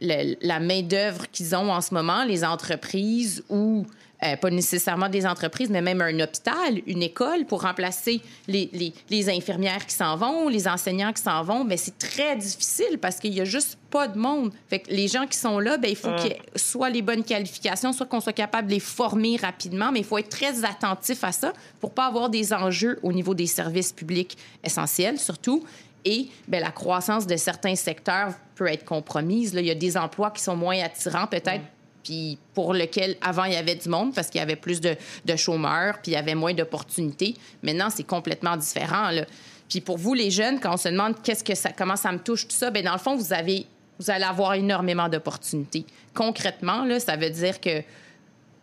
la 0.00 0.60
main-d'œuvre 0.60 1.30
qu'ils 1.30 1.54
ont 1.54 1.70
en 1.70 1.80
ce 1.80 1.94
moment, 1.94 2.24
les 2.24 2.44
entreprises 2.44 3.44
ou 3.48 3.86
euh, 4.24 4.36
pas 4.36 4.50
nécessairement 4.50 5.08
des 5.08 5.26
entreprises, 5.26 5.70
mais 5.70 5.82
même 5.82 6.00
un 6.00 6.18
hôpital, 6.20 6.80
une 6.86 7.02
école 7.02 7.44
pour 7.46 7.62
remplacer 7.62 8.20
les, 8.48 8.70
les, 8.72 8.92
les 9.10 9.28
infirmières 9.28 9.84
qui 9.86 9.94
s'en 9.94 10.16
vont, 10.16 10.48
les 10.48 10.66
enseignants 10.66 11.12
qui 11.12 11.22
s'en 11.22 11.42
vont, 11.42 11.64
mais 11.64 11.76
c'est 11.76 11.98
très 11.98 12.36
difficile 12.36 12.98
parce 13.00 13.16
qu'il 13.16 13.34
y 13.34 13.40
a 13.40 13.44
juste 13.44 13.78
pas 13.90 14.08
de 14.08 14.18
monde. 14.18 14.52
Fait 14.68 14.80
que 14.80 14.90
les 14.90 15.08
gens 15.08 15.26
qui 15.26 15.36
sont 15.36 15.58
là, 15.58 15.76
ben 15.76 15.90
il 15.90 15.96
faut 15.96 16.12
qu'il 16.16 16.28
y 16.28 16.32
ait 16.32 16.40
soit 16.56 16.90
les 16.90 17.02
bonnes 17.02 17.22
qualifications, 17.22 17.92
soit 17.92 18.06
qu'on 18.06 18.20
soit 18.20 18.32
capable 18.32 18.68
de 18.68 18.74
les 18.74 18.80
former 18.80 19.36
rapidement, 19.36 19.92
mais 19.92 20.00
il 20.00 20.04
faut 20.04 20.18
être 20.18 20.30
très 20.30 20.64
attentif 20.64 21.22
à 21.22 21.32
ça 21.32 21.52
pour 21.80 21.92
pas 21.92 22.06
avoir 22.06 22.30
des 22.30 22.52
enjeux 22.52 22.98
au 23.02 23.12
niveau 23.12 23.34
des 23.34 23.46
services 23.46 23.92
publics 23.92 24.36
essentiels, 24.62 25.18
surtout. 25.18 25.64
Et 26.04 26.28
bien, 26.48 26.60
la 26.60 26.70
croissance 26.70 27.26
de 27.26 27.36
certains 27.36 27.76
secteurs 27.76 28.34
peut 28.54 28.66
être 28.66 28.84
compromise. 28.84 29.54
Là, 29.54 29.60
il 29.60 29.66
y 29.66 29.70
a 29.70 29.74
des 29.74 29.96
emplois 29.96 30.30
qui 30.30 30.42
sont 30.42 30.56
moins 30.56 30.78
attirants, 30.82 31.26
peut-être 31.26 31.62
puis 32.04 32.38
pour 32.52 32.74
lequel 32.74 33.16
avant 33.20 33.44
il 33.44 33.54
y 33.54 33.56
avait 33.56 33.74
du 33.74 33.88
monde 33.88 34.14
parce 34.14 34.28
qu'il 34.28 34.38
y 34.38 34.42
avait 34.42 34.56
plus 34.56 34.80
de, 34.80 34.96
chômeurs, 35.36 35.98
puis 36.02 36.12
il 36.12 36.14
y 36.14 36.18
avait 36.18 36.34
moins 36.34 36.54
d'opportunités. 36.54 37.34
Maintenant, 37.62 37.88
c'est 37.90 38.04
complètement 38.04 38.56
différent. 38.56 39.10
Là. 39.10 39.24
Puis 39.68 39.80
pour 39.80 39.96
vous, 39.96 40.14
les 40.14 40.30
jeunes, 40.30 40.60
quand 40.60 40.74
on 40.74 40.76
se 40.76 40.88
demande 40.88 41.20
qu'est-ce 41.22 41.42
que 41.42 41.54
ça, 41.54 41.70
comment 41.72 41.96
ça 41.96 42.12
me 42.12 42.18
touche 42.18 42.46
tout 42.46 42.54
ça, 42.54 42.70
bien 42.70 42.82
dans 42.82 42.92
le 42.92 42.98
fond, 42.98 43.16
vous 43.16 43.32
avez, 43.32 43.66
vous 43.98 44.10
allez 44.10 44.24
avoir 44.24 44.54
énormément 44.54 45.08
d'opportunités. 45.08 45.86
Concrètement, 46.12 46.84
là, 46.84 47.00
ça 47.00 47.16
veut 47.16 47.30
dire 47.30 47.60
que 47.60 47.82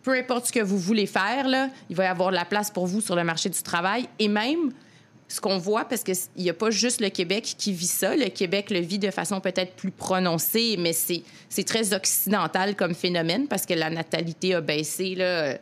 peu 0.04 0.18
importe 0.18 0.48
ce 0.48 0.52
que 0.52 0.62
vous 0.62 0.78
voulez 0.78 1.06
faire, 1.08 1.48
là, 1.48 1.70
il 1.90 1.96
va 1.96 2.06
y 2.06 2.08
avoir 2.08 2.30
de 2.30 2.36
la 2.36 2.46
place 2.46 2.72
pour 2.72 2.88
vous 2.88 3.02
sur 3.02 3.16
le 3.16 3.24
marché 3.24 3.50
du 3.50 3.62
travail 3.62 4.08
et 4.20 4.28
même 4.28 4.72
ce 5.32 5.40
qu'on 5.40 5.58
voit, 5.58 5.86
parce 5.86 6.04
qu'il 6.04 6.16
n'y 6.38 6.50
a 6.50 6.54
pas 6.54 6.72
juste 6.72 7.00
le 7.00 7.10
Québec 7.10 7.56
qui 7.58 7.72
vit 7.72 7.88
ça. 7.88 8.18
Le 8.18 8.28
Québec 8.28 8.70
le 8.70 8.80
vit 8.80 9.00
de 9.00 9.12
façon 9.12 9.40
peut-être 9.40 9.76
plus 9.76 9.92
prononcée, 9.92 10.76
mais 10.78 10.92
c'est 10.92 11.64
très 11.64 11.94
occidental 11.94 12.76
comme 12.76 12.94
phénomène 12.94 13.48
parce 13.48 13.66
que 13.66 13.74
la 13.74 13.90
natalité 13.90 14.56
a 14.56 14.62
baissé. 14.62 15.16
Là, 15.16 15.58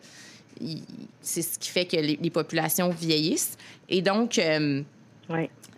c'est 1.21 1.43
ce 1.43 1.59
qui 1.59 1.69
fait 1.69 1.85
que 1.85 1.97
les, 1.97 2.29
populations 2.31 2.89
vieillissent. 2.89 3.57
Et 3.89 4.01
donc, 4.01 4.39
euh, 4.39 4.81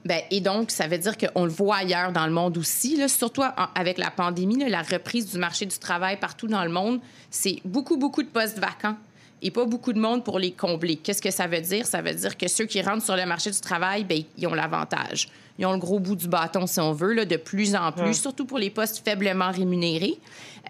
ben, 0.06 0.22
et 0.32 0.40
donc, 0.40 0.72
ça 0.72 0.88
veut 0.88 0.98
dire 0.98 1.18
qu'on 1.18 1.44
le 1.44 1.52
voit 1.52 1.78
ailleurs 1.78 2.14
dans 2.14 2.26
le 2.26 2.32
monde 2.32 2.58
aussi, 2.58 2.96
là, 2.96 3.10
surtout 3.10 3.44
avec 3.76 3.98
la 3.98 4.10
pandémie, 4.10 4.58
la 4.70 4.84
reprise 4.84 5.30
du 5.30 5.38
marché 5.38 5.66
du 5.66 5.78
travail 5.78 6.18
partout 6.18 6.48
dans 6.48 6.64
le 6.64 6.72
monde, 6.72 7.02
c'est 7.30 7.58
beaucoup, 7.66 7.98
beaucoup 7.98 8.24
de 8.24 8.30
postes 8.30 8.58
vacants 8.58 8.96
et 9.42 9.52
pas 9.52 9.66
beaucoup 9.66 9.94
de 9.94 10.00
monde 10.00 10.24
pour 10.24 10.40
les 10.40 10.52
combler. 10.52 10.96
Qu'est-ce 10.98 11.22
que 11.22 11.32
ça 11.32 11.48
veut 11.48 11.62
dire? 11.62 11.86
Ça 11.86 12.02
veut 12.02 12.14
dire 12.14 12.38
que 12.38 12.48
ceux 12.48 12.66
qui 12.66 12.82
rentrent 12.82 13.04
sur 13.04 13.16
le 13.16 13.26
marché 13.26 13.52
du 13.52 13.60
travail, 13.60 14.04
bien, 14.04 14.24
ils 14.38 14.48
ont 14.48 14.54
l'avantage. 14.54 15.30
Ils 15.60 15.66
ont 15.66 15.74
le 15.74 15.80
gros 15.80 16.00
bout 16.00 16.16
du 16.16 16.28
bâton, 16.28 16.66
si 16.66 16.80
on 16.80 16.94
veut, 16.94 17.14
là, 17.14 17.26
de 17.26 17.38
plus 17.38 17.76
en 17.76 17.92
plus, 17.92 18.14
surtout 18.14 18.46
pour 18.46 18.58
les 18.58 18.70
postes 18.70 19.02
faiblement 19.04 19.52
rémunérés. 19.52 20.18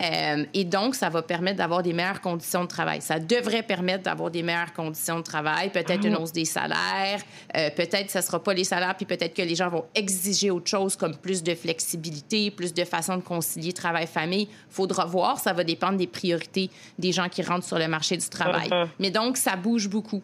Euh, 0.01 0.45
et 0.53 0.63
donc, 0.63 0.95
ça 0.95 1.09
va 1.09 1.21
permettre 1.21 1.57
d'avoir 1.57 1.83
des 1.83 1.93
meilleures 1.93 2.21
conditions 2.21 2.63
de 2.63 2.67
travail. 2.67 3.01
Ça 3.01 3.19
devrait 3.19 3.63
permettre 3.63 4.03
d'avoir 4.03 4.31
des 4.31 4.43
meilleures 4.43 4.73
conditions 4.73 5.17
de 5.17 5.23
travail, 5.23 5.69
peut-être 5.69 6.05
une 6.05 6.15
ah. 6.15 6.21
hausse 6.21 6.31
des 6.31 6.45
salaires, 6.45 7.21
euh, 7.55 7.69
peut-être 7.69 8.07
que 8.07 8.11
ce 8.11 8.17
ne 8.17 8.23
sera 8.23 8.41
pas 8.41 8.53
les 8.53 8.63
salaires, 8.63 8.95
puis 8.95 9.05
peut-être 9.05 9.33
que 9.35 9.41
les 9.41 9.55
gens 9.55 9.69
vont 9.69 9.85
exiger 9.93 10.49
autre 10.49 10.69
chose 10.69 10.95
comme 10.95 11.15
plus 11.15 11.43
de 11.43 11.53
flexibilité, 11.53 12.51
plus 12.51 12.73
de 12.73 12.83
façon 12.83 13.17
de 13.17 13.21
concilier 13.21 13.73
travail-famille. 13.73 14.47
Il 14.49 14.73
faudra 14.73 15.05
voir, 15.05 15.39
ça 15.39 15.53
va 15.53 15.63
dépendre 15.63 15.97
des 15.97 16.07
priorités 16.07 16.69
des 16.97 17.11
gens 17.11 17.29
qui 17.29 17.41
rentrent 17.41 17.65
sur 17.65 17.77
le 17.77 17.87
marché 17.87 18.17
du 18.17 18.27
travail. 18.27 18.69
Uh-huh. 18.69 18.87
Mais 18.99 19.11
donc, 19.11 19.37
ça 19.37 19.55
bouge 19.55 19.87
beaucoup. 19.87 20.21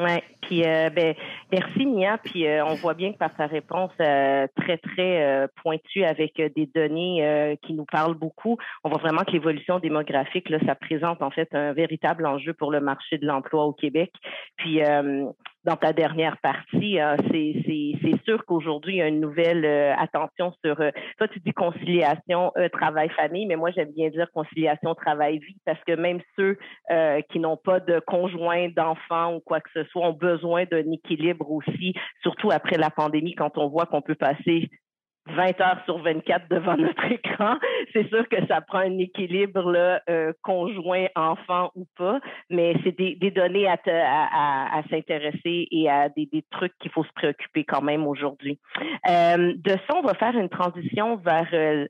Oui, 0.00 0.18
puis 0.42 0.64
euh, 0.64 0.90
ben, 0.90 1.14
merci 1.52 1.86
Nia, 1.86 2.18
puis 2.18 2.46
euh, 2.46 2.64
on 2.64 2.74
voit 2.74 2.94
bien 2.94 3.12
que 3.12 3.18
par 3.18 3.30
sa 3.36 3.46
réponse 3.46 3.92
euh, 4.00 4.46
très 4.56 4.78
très 4.78 5.48
pointue 5.62 6.04
avec 6.04 6.36
des 6.36 6.66
données 6.66 7.58
qui 7.62 7.72
nous 7.74 7.84
parlent 7.84 8.14
beaucoup, 8.14 8.56
on 8.84 8.88
voit 8.88 8.98
vraiment 8.98 9.24
que 9.24 9.32
l'évolution 9.32 9.78
démographique 9.78 10.48
là, 10.48 10.58
ça 10.66 10.74
présente 10.74 11.22
en 11.22 11.30
fait 11.30 11.48
un 11.54 11.72
véritable 11.72 12.26
enjeu 12.26 12.52
pour 12.54 12.70
le 12.70 12.80
marché 12.80 13.18
de 13.18 13.26
l'emploi 13.26 13.64
au 13.64 13.72
Québec. 13.72 14.12
Puis 14.56 14.80
dans 15.64 15.76
ta 15.76 15.92
dernière 15.92 16.38
partie, 16.38 17.00
euh, 17.00 17.16
c'est 17.30 18.24
sûr 18.24 18.44
qu'aujourd'hui, 18.46 18.94
il 18.94 18.98
y 18.98 19.02
a 19.02 19.08
une 19.08 19.20
nouvelle 19.20 19.64
euh, 19.64 19.94
attention 19.96 20.54
sur, 20.64 20.80
euh, 20.80 20.90
toi 21.18 21.28
tu 21.28 21.38
dis 21.40 21.52
conciliation 21.52 22.52
travail-famille, 22.72 23.46
mais 23.46 23.56
moi 23.56 23.70
j'aime 23.70 23.92
bien 23.92 24.08
dire 24.08 24.30
conciliation 24.32 24.94
travail-vie 24.94 25.56
parce 25.66 25.82
que 25.84 25.92
même 25.92 26.20
ceux 26.36 26.56
qui 27.30 27.38
n'ont 27.38 27.56
pas 27.56 27.80
de 27.80 28.00
conjoint, 28.00 28.68
d'enfants 28.68 29.34
ou 29.34 29.40
quoi 29.40 29.60
que 29.60 29.70
ce 29.74 29.84
soit 29.84 30.06
ont 30.06 30.12
besoin 30.32 30.64
d'un 30.64 30.90
équilibre 30.92 31.50
aussi, 31.50 31.94
surtout 32.22 32.50
après 32.50 32.76
la 32.76 32.90
pandémie 32.90 33.34
quand 33.34 33.56
on 33.58 33.68
voit 33.68 33.86
qu'on 33.86 34.02
peut 34.02 34.14
passer 34.14 34.68
20 35.26 35.60
heures 35.60 35.82
sur 35.84 35.98
24 36.02 36.48
devant 36.48 36.76
notre 36.86 37.04
écran. 37.10 37.56
C'est 37.92 38.08
sûr 38.08 38.28
que 38.28 38.44
ça 38.46 38.60
prend 38.60 38.78
un 38.78 38.98
équilibre 38.98 39.70
là, 39.70 40.02
euh, 40.08 40.32
conjoint, 40.42 41.06
enfant 41.14 41.70
ou 41.74 41.86
pas, 41.96 42.20
mais 42.48 42.74
c'est 42.84 42.96
des, 42.96 43.30
données 43.30 43.68
à, 43.68 44.82
s'intéresser 44.90 45.68
et 45.70 45.88
à 45.88 46.08
des, 46.08 46.26
des 46.26 46.44
trucs 46.50 46.76
qu'il 46.80 46.90
faut 46.90 47.04
se 47.04 47.12
préoccuper 47.14 47.64
quand 47.64 47.82
même 47.82 48.06
aujourd'hui. 48.06 48.58
Euh, 49.08 49.54
de 49.56 49.70
ça, 49.70 49.96
on 49.96 50.02
va 50.02 50.14
faire 50.14 50.36
une 50.36 50.48
transition 50.48 51.16
vers 51.16 51.48
euh, 51.52 51.86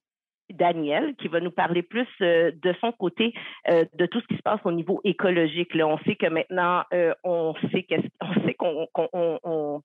Daniel, 0.55 1.15
qui 1.17 1.29
va 1.29 1.41
nous 1.41 1.51
parler 1.51 1.83
plus 1.83 2.09
euh, 2.21 2.51
de 2.63 2.75
son 2.81 2.93
côté 2.93 3.33
de 3.69 4.07
tout 4.07 4.21
ce 4.21 4.27
qui 4.27 4.37
se 4.37 4.43
passe 4.43 4.61
au 4.65 4.73
niveau 4.73 5.01
écologique. 5.05 5.75
Là, 5.75 5.87
on 5.87 5.99
sait 5.99 6.17
que 6.17 6.27
maintenant, 6.27 6.83
on 7.25 7.55
sait 7.73 7.85
qu'on 7.85 8.35
sait 8.47 8.55
qu'on 8.55 9.83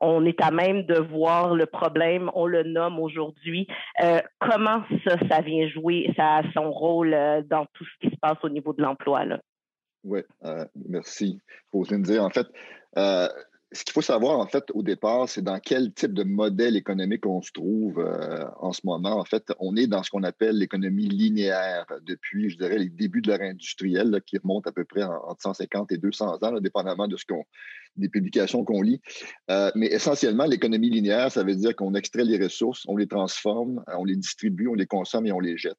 on, 0.00 0.24
est 0.24 0.40
à 0.42 0.50
même 0.50 0.84
de 0.84 0.98
voir 0.98 1.54
le 1.54 1.66
problème, 1.66 2.30
on 2.34 2.46
le 2.46 2.62
nomme 2.62 2.98
aujourd'hui. 2.98 3.66
Euh, 4.02 4.20
comment 4.40 4.82
ça, 5.06 5.16
ça 5.30 5.40
vient 5.40 5.68
jouer, 5.68 6.12
ça 6.16 6.36
a 6.36 6.52
son 6.52 6.70
rôle 6.70 7.14
euh, 7.14 7.42
dans 7.42 7.66
tout 7.74 7.84
ce 7.84 8.06
qui 8.06 8.14
se 8.14 8.18
passe 8.20 8.38
au 8.42 8.48
niveau 8.48 8.72
de 8.72 8.82
l'emploi? 8.82 9.24
Oui, 10.04 10.20
euh, 10.44 10.64
merci. 10.88 11.40
Dire, 11.72 12.24
en 12.24 12.30
fait, 12.30 12.46
ce 13.74 13.84
qu'il 13.84 13.92
faut 13.92 14.02
savoir, 14.02 14.38
en 14.38 14.46
fait, 14.46 14.64
au 14.72 14.82
départ, 14.82 15.28
c'est 15.28 15.42
dans 15.42 15.58
quel 15.58 15.92
type 15.92 16.14
de 16.14 16.22
modèle 16.22 16.76
économique 16.76 17.26
on 17.26 17.42
se 17.42 17.50
trouve 17.50 17.98
euh, 17.98 18.44
en 18.60 18.72
ce 18.72 18.82
moment. 18.84 19.18
En 19.18 19.24
fait, 19.24 19.52
on 19.58 19.76
est 19.76 19.88
dans 19.88 20.02
ce 20.04 20.10
qu'on 20.10 20.22
appelle 20.22 20.58
l'économie 20.58 21.08
linéaire 21.08 21.84
depuis, 22.02 22.50
je 22.50 22.56
dirais, 22.56 22.78
les 22.78 22.88
débuts 22.88 23.20
de 23.20 23.30
l'ère 23.30 23.40
industrielle, 23.40 24.20
qui 24.24 24.38
remonte 24.38 24.68
à 24.68 24.72
peu 24.72 24.84
près 24.84 25.02
entre 25.02 25.42
150 25.42 25.90
et 25.90 25.98
200 25.98 26.38
ans, 26.42 26.60
dépendamment 26.60 27.08
de 27.08 27.16
ce 27.16 27.24
qu'on, 27.24 27.44
des 27.96 28.08
publications 28.08 28.64
qu'on 28.64 28.80
lit. 28.80 29.00
Euh, 29.50 29.72
mais 29.74 29.86
essentiellement, 29.86 30.44
l'économie 30.44 30.90
linéaire, 30.90 31.32
ça 31.32 31.42
veut 31.42 31.56
dire 31.56 31.74
qu'on 31.74 31.94
extrait 31.94 32.24
les 32.24 32.42
ressources, 32.42 32.84
on 32.86 32.96
les 32.96 33.08
transforme, 33.08 33.82
on 33.88 34.04
les 34.04 34.16
distribue, 34.16 34.68
on 34.68 34.74
les 34.74 34.86
consomme 34.86 35.26
et 35.26 35.32
on 35.32 35.40
les 35.40 35.58
jette. 35.58 35.78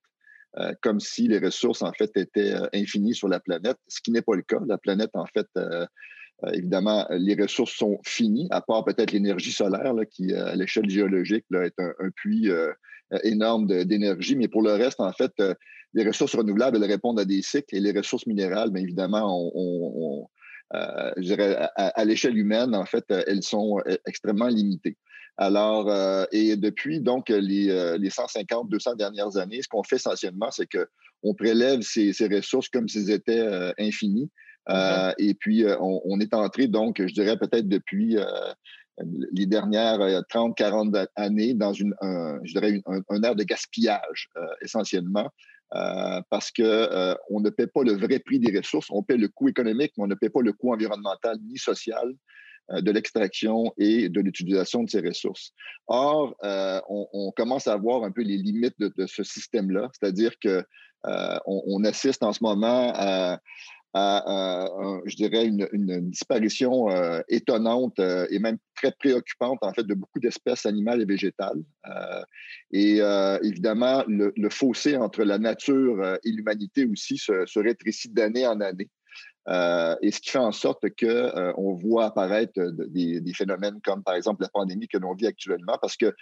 comme 0.81 0.99
si 0.99 1.27
les 1.27 1.39
ressources, 1.39 1.81
en 1.81 1.91
fait, 1.93 2.11
étaient 2.15 2.55
infinies 2.73 3.15
sur 3.15 3.27
la 3.27 3.39
planète, 3.39 3.77
ce 3.87 4.01
qui 4.01 4.11
n'est 4.11 4.21
pas 4.21 4.35
le 4.35 4.41
cas. 4.41 4.59
La 4.67 4.77
planète, 4.77 5.11
en 5.13 5.25
fait, 5.25 5.47
euh, 6.43 6.51
évidemment, 6.51 7.07
les 7.11 7.35
ressources 7.35 7.73
sont 7.73 7.99
finies, 8.03 8.47
à 8.51 8.61
part 8.61 8.83
peut-être 8.83 9.11
l'énergie 9.11 9.51
solaire, 9.51 9.93
qui, 10.11 10.33
euh, 10.33 10.47
à 10.47 10.55
l'échelle 10.55 10.89
géologique, 10.89 11.45
est 11.53 11.79
un, 11.79 12.09
puits 12.15 12.49
euh, 12.49 12.73
énorme 13.23 13.67
d'énergie. 13.85 14.35
Mais 14.35 14.47
pour 14.47 14.61
le 14.61 14.73
reste, 14.73 14.99
en 14.99 15.13
fait, 15.13 15.31
les 15.93 16.05
ressources 16.05 16.35
renouvelables, 16.35 16.77
elles 16.77 16.91
répondent 16.91 17.19
à 17.19 17.25
des 17.25 17.41
cycles 17.41 17.75
et 17.75 17.79
les 17.79 17.91
ressources 17.91 18.27
minérales, 18.27 18.71
bien 18.71 18.83
évidemment, 18.83 19.53
à, 20.71 22.05
l'échelle 22.05 22.37
humaine, 22.37 22.75
en 22.75 22.85
fait, 22.85 23.05
elles 23.09 23.43
sont 23.43 23.77
extrêmement 24.07 24.47
limitées. 24.47 24.97
Alors, 25.37 25.89
et 26.31 26.55
depuis 26.55 26.99
donc 26.99 27.29
les, 27.29 27.97
les 27.99 28.09
150, 28.09 28.69
200 28.69 28.95
dernières 28.95 29.37
années, 29.37 29.61
ce 29.61 29.67
qu'on 29.67 29.83
fait 29.83 29.97
essentiellement, 29.97 30.49
c'est 30.49 30.67
qu'on 30.67 31.35
prélève 31.35 31.81
ces, 31.81 32.11
ces, 32.11 32.27
ressources 32.27 32.69
comme 32.69 32.89
s'ils 32.89 33.11
étaient 33.11 33.47
infinies 33.77 34.31
euh, 34.69 35.13
et 35.17 35.33
puis, 35.33 35.63
euh, 35.63 35.77
on, 35.79 36.19
est 36.19 36.33
entré, 36.33 36.67
donc, 36.67 37.01
je 37.05 37.13
dirais 37.13 37.37
peut-être 37.37 37.67
depuis 37.67 38.17
euh, 38.17 38.25
les 39.31 39.45
dernières 39.45 39.99
30, 40.29 40.55
40 40.55 40.95
années 41.15 41.53
dans 41.53 41.73
une, 41.73 41.93
un, 42.01 42.39
je 42.43 42.53
dirais 42.53 42.81
un, 42.85 43.23
air 43.23 43.35
de 43.35 43.43
gaspillage, 43.43 44.29
essentiellement. 44.61 45.29
parce 46.29 46.51
qu'on 46.51 47.15
on 47.29 47.39
ne 47.41 47.49
paie 47.49 47.67
pas 47.67 47.83
le 47.83 47.93
vrai 47.93 48.19
prix 48.19 48.39
des 48.39 48.57
ressources, 48.57 48.87
on 48.89 49.03
paie 49.03 49.17
le 49.17 49.27
coût 49.27 49.49
économique, 49.49 49.93
mais 49.97 50.03
on 50.05 50.07
ne 50.07 50.15
paie 50.15 50.29
pas 50.29 50.41
le 50.41 50.53
coût 50.53 50.73
environnemental 50.73 51.37
ni 51.43 51.57
social 51.57 52.13
de 52.71 52.91
l'extraction 52.91 53.71
et 53.77 54.09
de 54.09 54.21
l'utilisation 54.21 54.83
de 54.83 54.89
ces 54.89 55.01
ressources. 55.01 55.51
Or, 55.87 56.35
on, 56.87 57.31
commence 57.35 57.67
à 57.67 57.75
voir 57.75 58.03
un 58.03 58.11
peu 58.11 58.23
les 58.23 58.37
limites 58.37 58.79
de, 58.79 59.05
ce 59.05 59.23
système-là, 59.23 59.89
c'est-à-dire 59.93 60.39
que 60.39 60.63
on, 61.45 61.83
assiste 61.83 62.23
en 62.23 62.31
ce 62.31 62.41
moment 62.41 62.93
à, 62.95 63.39
à, 63.97 64.99
je 65.05 65.15
dirais, 65.15 65.45
une, 65.45 66.09
disparition 66.09 66.89
euh, 66.89 67.21
étonnante 67.29 67.97
euh, 67.99 68.27
et 68.29 68.39
même 68.39 68.57
très 68.75 68.91
préoccupante, 68.91 69.59
en 69.61 69.71
fait, 69.73 69.83
de 69.83 69.93
beaucoup 69.93 70.19
d'espèces 70.19 70.65
animales 70.65 71.01
et 71.01 71.05
végétales. 71.05 71.63
Euh, 71.87 72.21
et 72.71 72.97
évidemment, 73.41 74.03
le, 74.07 74.49
fossé 74.49 74.97
entre 74.97 75.23
la 75.23 75.37
nature 75.37 76.17
et 76.23 76.31
l'humanité 76.31 76.85
aussi 76.85 77.17
se, 77.17 77.59
rétrécit 77.59 78.09
d'année 78.09 78.45
en 78.45 78.59
année. 78.59 78.89
et 80.01 80.11
ce 80.11 80.19
qui 80.19 80.29
fait 80.29 80.39
en 80.39 80.51
sorte 80.51 80.85
qu'on 80.99 81.53
on 81.57 81.73
voit 81.73 82.07
apparaître 82.07 82.59
des, 82.89 83.33
phénomènes 83.33 83.79
comme, 83.81 84.03
par 84.03 84.15
exemple, 84.15 84.43
la 84.43 84.49
pandémie 84.49 84.89
que 84.89 84.97
l'on 84.97 85.13
vit 85.13 85.27
actuellement, 85.27 85.77
parce 85.81 85.95
que 85.95 86.13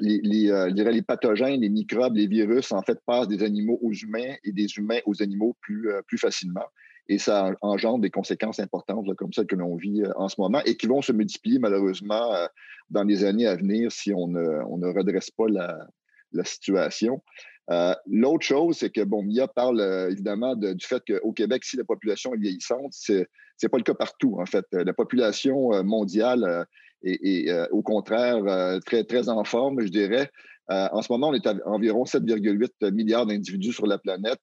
les, 0.00 0.20
les, 0.24 0.72
les 0.72 1.02
pathogènes, 1.02 1.60
les 1.60 1.68
microbes, 1.68 2.16
les 2.16 2.26
virus, 2.26 2.72
en 2.72 2.82
fait, 2.82 2.98
passent 3.06 3.28
des 3.28 3.44
animaux 3.44 3.78
aux 3.82 3.92
humains 3.92 4.34
et 4.42 4.50
des 4.50 4.66
humains 4.76 5.00
aux 5.06 5.22
animaux 5.22 5.56
plus, 5.60 5.88
plus 6.08 6.18
facilement 6.18 6.66
et 7.08 7.18
ça 7.18 7.50
engendre 7.60 8.00
des 8.00 8.10
conséquences 8.10 8.60
importantes 8.60 9.14
comme 9.16 9.32
celles 9.32 9.46
que 9.46 9.56
l'on 9.56 9.76
vit 9.76 10.02
euh, 10.02 10.12
en 10.16 10.28
ce 10.28 10.40
moment 10.40 10.60
et 10.64 10.76
qui 10.76 10.86
vont 10.86 11.02
se 11.02 11.12
multiplier 11.12 11.58
malheureusement 11.58 12.34
euh, 12.34 12.46
dans 12.90 13.04
les 13.04 13.24
années 13.24 13.46
à 13.46 13.56
venir 13.56 13.92
si 13.92 14.12
on 14.14 14.28
ne, 14.28 14.96
redresse 14.96 15.30
pas 15.30 15.46
la, 15.48 15.86
la 16.32 16.44
situation. 16.44 17.22
Euh, 17.70 17.94
l'autre 18.06 18.44
chose, 18.44 18.76
c'est 18.76 18.90
que, 18.90 19.02
bon, 19.02 19.22
Mia 19.22 19.48
parle 19.48 19.80
évidemment 20.10 20.54
du 20.54 20.84
fait 20.84 21.02
qu'au 21.06 21.32
Québec, 21.32 21.64
si 21.64 21.76
la 21.76 21.84
population 21.84 22.34
est 22.34 22.38
vieillissante, 22.38 22.92
c'est 22.92 23.26
n'est 23.62 23.68
pas 23.68 23.78
le 23.78 23.84
cas 23.84 23.94
partout, 23.94 24.36
en 24.38 24.44
fait. 24.44 24.66
La 24.72 24.92
population 24.92 25.82
mondiale 25.82 26.66
est, 27.02 27.50
au 27.70 27.80
contraire 27.80 28.42
très, 28.84 29.04
très 29.04 29.30
en 29.30 29.44
forme, 29.44 29.80
je 29.80 29.88
dirais. 29.88 30.30
en 30.68 31.00
ce 31.00 31.10
moment, 31.10 31.30
on 31.30 31.34
est 31.34 31.46
à 31.46 31.54
environ 31.64 32.04
7,8 32.04 32.92
milliards 32.92 33.24
d'individus 33.24 33.72
sur 33.72 33.86
la 33.86 33.96
planète 33.96 34.40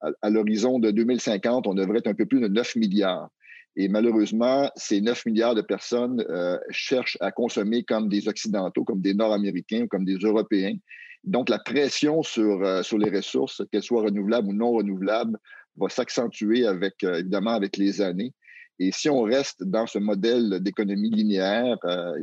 à, 0.00 0.30
l'horizon 0.30 0.78
de 0.78 0.90
2050, 0.90 1.66
on 1.66 1.74
devrait 1.74 1.98
être 1.98 2.06
un 2.06 2.14
peu 2.14 2.26
plus 2.26 2.40
de 2.40 2.48
9 2.48 2.76
milliards. 2.76 3.28
Et 3.76 3.88
malheureusement, 3.88 4.70
ces 4.76 5.00
9 5.00 5.26
milliards 5.26 5.54
de 5.54 5.62
personnes 5.62 6.24
euh, 6.28 6.58
cherchent 6.70 7.18
à 7.20 7.30
consommer 7.30 7.84
comme 7.84 8.08
des 8.08 8.28
Occidentaux, 8.28 8.84
comme 8.84 9.00
des 9.00 9.14
Nord-Américains, 9.14 9.86
comme 9.86 10.04
des 10.04 10.16
Européens. 10.16 10.76
Donc, 11.22 11.48
la 11.48 11.58
pression 11.58 12.22
sur, 12.22 12.64
euh, 12.64 12.82
sur 12.82 12.98
les 12.98 13.10
ressources, 13.10 13.62
qu'elles 13.70 13.82
soient 13.82 14.02
renouvelables 14.02 14.48
ou 14.48 14.52
non 14.52 14.72
renouvelables, 14.72 15.38
va 15.76 15.88
s'accentuer 15.88 16.66
avec, 16.66 17.04
euh, 17.04 17.20
évidemment, 17.20 17.52
avec 17.52 17.76
les 17.76 18.00
années. 18.00 18.32
Et 18.80 18.90
si 18.92 19.08
on 19.08 19.22
reste 19.22 19.62
dans 19.62 19.86
ce 19.86 19.98
modèle 19.98 20.60
d'économie 20.60 21.10
linéaire, 21.10 21.76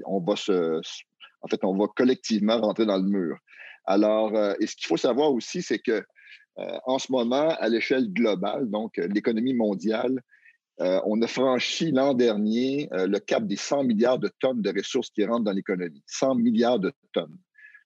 on 0.08 0.20
va 0.20 0.36
se, 0.36 0.82
en 1.42 1.48
fait, 1.48 1.64
on 1.64 1.78
va 1.78 1.86
collectivement 1.96 2.60
rentrer 2.60 2.88
dans 2.88 2.98
le 2.98 3.08
mur. 3.08 3.38
Alors, 3.86 4.36
et 4.60 4.66
ce 4.66 4.76
qu'il 4.76 4.88
faut 4.88 4.98
savoir 4.98 5.32
aussi, 5.32 5.62
c'est 5.62 5.78
que 5.78 6.04
euh, 6.60 6.78
en 6.86 6.98
ce 7.00 7.12
moment, 7.12 7.56
à 7.60 7.70
l'échelle 7.70 8.12
globale, 8.12 8.70
donc 8.70 8.98
euh, 8.98 9.08
l'économie 9.08 9.54
mondiale, 9.54 10.22
euh, 10.80 11.00
on 11.06 11.22
a 11.22 11.28
franchi 11.28 11.92
l'an 11.92 12.14
dernier 12.14 12.88
le 12.92 13.18
cap 13.18 13.48
des 13.48 13.56
100 13.56 13.84
milliards 13.84 14.20
de 14.20 14.30
tonnes 14.40 14.62
de 14.62 14.72
ressources 14.76 15.10
qui 15.10 15.26
rentrent 15.26 15.44
dans 15.44 15.52
l'économie. 15.52 16.04
100 16.06 16.36
milliards 16.36 16.80
de 16.80 16.92
tonnes. 17.14 17.36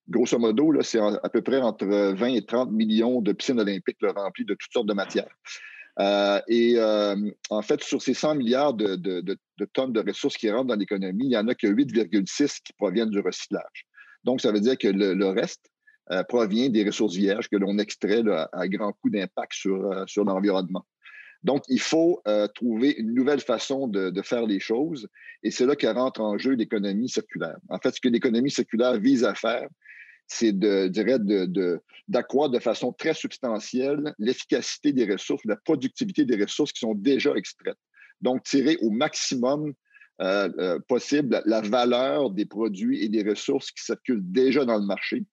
Grosso 0.09 0.37
modo, 0.37 0.81
c'est 0.81 0.99
à 0.99 1.29
peu 1.29 1.41
près 1.41 1.61
entre 1.61 1.85
20 1.85 2.25
et 2.33 2.45
30 2.45 2.71
millions 2.71 3.21
de 3.21 3.31
piscines 3.31 3.61
olympiques 3.61 3.99
remplies 4.03 4.43
de 4.43 4.55
toutes 4.55 4.73
sortes 4.73 4.87
de 4.87 4.93
matières. 4.93 5.33
et 6.49 6.77
en 7.49 7.61
fait, 7.61 7.81
sur 7.81 8.01
ces 8.01 8.13
100 8.13 8.35
milliards 8.35 8.73
de, 8.73 9.37
tonnes 9.71 9.93
de 9.93 10.01
ressources 10.01 10.35
qui 10.35 10.51
rentrent 10.51 10.67
dans 10.67 10.75
l'économie, 10.75 11.25
il 11.25 11.29
n'y 11.29 11.37
en 11.37 11.47
a 11.47 11.55
que 11.55 11.67
8,6 11.67 12.59
qui 12.61 12.73
proviennent 12.73 13.09
du 13.09 13.21
recyclage. 13.21 13.85
Donc, 14.25 14.41
ça 14.41 14.51
veut 14.51 14.59
dire 14.59 14.77
que 14.77 14.89
le 14.89 15.27
reste, 15.29 15.70
euh, 16.11 16.23
provient 16.23 16.69
des 16.69 16.83
ressources 16.83 17.15
vierges 17.15 17.47
que 17.47 17.55
l'on 17.55 17.77
extrait 17.77 18.21
à 18.51 18.67
grand 18.67 18.91
coup 18.91 19.09
d'impact 19.09 19.53
sur, 19.53 19.91
euh, 19.93 20.03
sur 20.07 20.25
l'environnement. 20.25 20.85
Donc, 21.41 21.63
il 21.69 21.79
faut 21.79 22.21
euh, 22.27 22.49
trouver 22.49 22.91
une 22.97 23.13
nouvelle 23.13 23.39
façon 23.39 23.87
de, 23.87 24.21
faire 24.21 24.45
les 24.45 24.59
choses 24.59 25.07
et 25.41 25.51
c'est 25.51 25.65
là 25.65 25.77
que 25.77 25.87
rentre 25.87 26.19
en 26.19 26.37
jeu 26.37 26.51
l'économie 26.51 27.07
circulaire. 27.07 27.55
En 27.69 27.79
fait, 27.79 27.95
ce 27.95 28.01
que 28.01 28.09
l'économie 28.09 28.51
circulaire 28.51 28.99
vise 28.99 29.23
à 29.23 29.35
faire, 29.35 29.69
c'est 30.27 30.51
de, 30.51 30.89
dirais, 30.89 31.17
d'accroître 32.09 32.51
de, 32.51 32.57
de 32.57 32.63
façon 32.63 32.91
très 32.91 33.13
substantielle 33.13 34.13
l'efficacité 34.19 34.91
des 34.91 35.09
ressources, 35.09 35.45
la 35.45 35.55
productivité 35.55 36.25
des 36.25 36.43
ressources 36.43 36.73
qui 36.73 36.79
sont 36.79 36.93
déjà 36.93 37.33
extraites. 37.35 37.79
Donc, 38.19 38.43
tirer 38.43 38.77
au 38.81 38.89
maximum 38.89 39.73
possible 40.87 41.41
la 41.45 41.61
valeur 41.61 42.29
des 42.29 42.45
produits 42.45 43.03
et 43.03 43.09
des 43.09 43.27
ressources 43.27 43.71
qui 43.71 43.83
circulent 43.83 44.21
déjà 44.21 44.65
dans 44.65 44.77
le 44.77 44.85
marché 44.85 45.23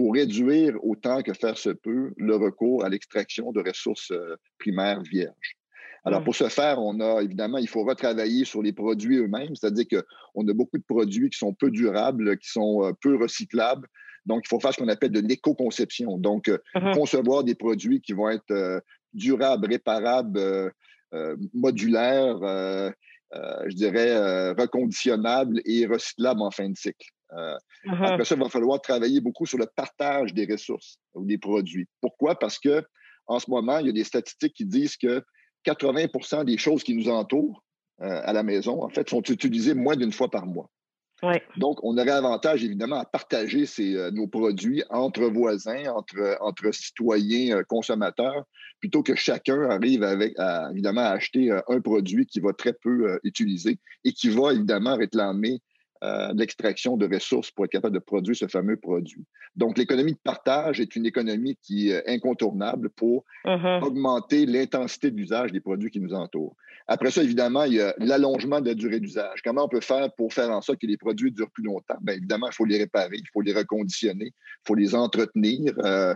pour 0.00 0.14
réduire 0.14 0.82
autant 0.82 1.20
que 1.20 1.34
faire 1.34 1.58
se 1.58 1.68
peut 1.68 2.14
le 2.16 2.34
recours 2.34 2.86
à 2.86 2.88
l'extraction 2.88 3.52
de 3.52 3.60
ressources 3.60 4.12
euh, 4.12 4.34
primaires 4.58 5.02
vierges. 5.02 5.58
Alors, 6.06 6.24
pour 6.24 6.34
ce 6.34 6.48
faire, 6.48 6.78
on 6.78 6.98
a 7.00 7.20
évidemment, 7.20 7.58
il 7.58 7.68
faut 7.68 7.84
retravailler 7.84 8.46
sur 8.46 8.62
les 8.62 8.72
produits 8.72 9.18
eux-mêmes, 9.18 9.54
c'est-à-dire 9.54 9.84
qu'on 9.90 10.48
a 10.48 10.54
beaucoup 10.54 10.78
de 10.78 10.84
produits 10.88 11.28
qui 11.28 11.36
sont 11.36 11.52
peu 11.52 11.70
durables, 11.70 12.38
qui 12.38 12.48
sont 12.48 12.82
euh, 12.82 12.92
peu 13.02 13.18
recyclables. 13.18 13.86
Donc, 14.24 14.40
il 14.46 14.48
faut 14.48 14.58
faire 14.58 14.72
ce 14.72 14.78
qu'on 14.78 14.88
appelle 14.88 15.12
de 15.12 15.20
l'éco-conception. 15.20 16.16
Donc, 16.16 16.48
euh, 16.48 16.56
uh-huh. 16.74 16.94
concevoir 16.94 17.44
des 17.44 17.54
produits 17.54 18.00
qui 18.00 18.14
vont 18.14 18.30
être 18.30 18.82
durables, 19.12 19.66
réparables, 19.66 20.72
modulaires, 21.52 22.38
je 23.32 23.74
dirais, 23.74 24.52
reconditionnables 24.52 25.60
et 25.66 25.84
recyclables 25.84 26.40
en 26.40 26.50
fin 26.50 26.70
de 26.70 26.76
cycle. 26.76 27.10
Euh, 27.32 27.56
uh-huh. 27.86 28.12
Après 28.12 28.24
ça, 28.24 28.34
il 28.34 28.40
va 28.40 28.48
falloir 28.48 28.80
travailler 28.80 29.20
beaucoup 29.20 29.46
sur 29.46 29.58
le 29.58 29.66
partage 29.66 30.34
des 30.34 30.46
ressources 30.50 30.98
ou 31.14 31.24
des 31.24 31.38
produits. 31.38 31.86
Pourquoi? 32.00 32.38
Parce 32.38 32.58
que 32.58 32.82
en 33.26 33.38
ce 33.38 33.50
moment, 33.50 33.78
il 33.78 33.86
y 33.86 33.90
a 33.90 33.92
des 33.92 34.04
statistiques 34.04 34.54
qui 34.54 34.66
disent 34.66 34.96
que 34.96 35.22
80% 35.64 36.44
des 36.44 36.58
choses 36.58 36.82
qui 36.82 36.94
nous 36.94 37.08
entourent 37.08 37.62
euh, 38.00 38.20
à 38.24 38.32
la 38.32 38.42
maison, 38.42 38.82
en 38.82 38.88
fait, 38.88 39.08
sont 39.08 39.22
utilisées 39.22 39.74
moins 39.74 39.96
d'une 39.96 40.12
fois 40.12 40.30
par 40.30 40.46
mois. 40.46 40.70
Donc, 41.58 41.84
on 41.84 41.98
aurait 41.98 42.08
avantage, 42.08 42.64
évidemment, 42.64 42.96
à 42.96 43.04
partager 43.04 43.66
euh, 43.78 44.10
nos 44.10 44.26
produits 44.26 44.82
entre 44.88 45.24
voisins, 45.26 45.84
entre, 45.94 46.38
entre 46.40 46.72
citoyens, 46.72 47.62
consommateurs, 47.64 48.44
plutôt 48.80 49.02
que 49.02 49.14
chacun 49.14 49.68
arrive 49.68 50.02
avec, 50.02 50.34
évidemment, 50.72 51.02
à 51.02 51.10
acheter 51.10 51.50
un 51.68 51.80
produit 51.82 52.24
qui 52.24 52.40
va 52.40 52.54
très 52.54 52.72
peu 52.72 53.20
utiliser 53.22 53.78
et 54.04 54.12
qui 54.14 54.30
va, 54.30 54.54
évidemment, 54.54 54.96
réclamer 54.96 55.60
euh, 56.02 56.32
l'extraction 56.34 56.96
de 56.96 57.12
ressources 57.12 57.50
pour 57.50 57.66
être 57.66 57.72
capable 57.72 57.94
de 57.94 58.00
produire 58.00 58.34
ce 58.34 58.46
fameux 58.46 58.76
produit. 58.76 59.24
Donc, 59.54 59.76
l'économie 59.76 60.12
de 60.12 60.18
partage 60.22 60.80
est 60.80 60.96
une 60.96 61.04
économie 61.04 61.58
qui 61.62 61.90
est 61.90 62.08
incontournable 62.08 62.88
pour 62.90 63.24
mm-hmm. 63.44 63.82
augmenter 63.82 64.46
l'intensité 64.46 65.10
d'usage 65.10 65.52
des 65.52 65.60
produits 65.60 65.90
qui 65.90 66.00
nous 66.00 66.14
entourent. 66.14 66.56
Après 66.88 67.10
ça, 67.10 67.22
évidemment, 67.22 67.64
il 67.64 67.74
y 67.74 67.80
a 67.80 67.94
l'allongement 67.98 68.60
de 68.60 68.68
la 68.68 68.74
durée 68.74 68.98
d'usage. 68.98 69.42
Comment 69.44 69.66
on 69.66 69.68
peut 69.68 69.80
faire 69.80 70.10
pour 70.14 70.32
faire 70.32 70.50
en 70.50 70.62
sorte 70.62 70.80
que 70.80 70.86
les 70.86 70.96
produits 70.96 71.32
durent 71.32 71.50
plus 71.50 71.64
longtemps? 71.64 71.98
Bien, 72.00 72.14
évidemment, 72.14 72.48
il 72.48 72.54
faut 72.54 72.64
les 72.64 72.78
réparer, 72.78 73.16
il 73.16 73.28
faut 73.32 73.42
les 73.42 73.52
reconditionner, 73.52 74.26
il 74.26 74.66
faut 74.66 74.74
les 74.74 74.94
entretenir. 74.94 75.74
Euh, 75.84 76.14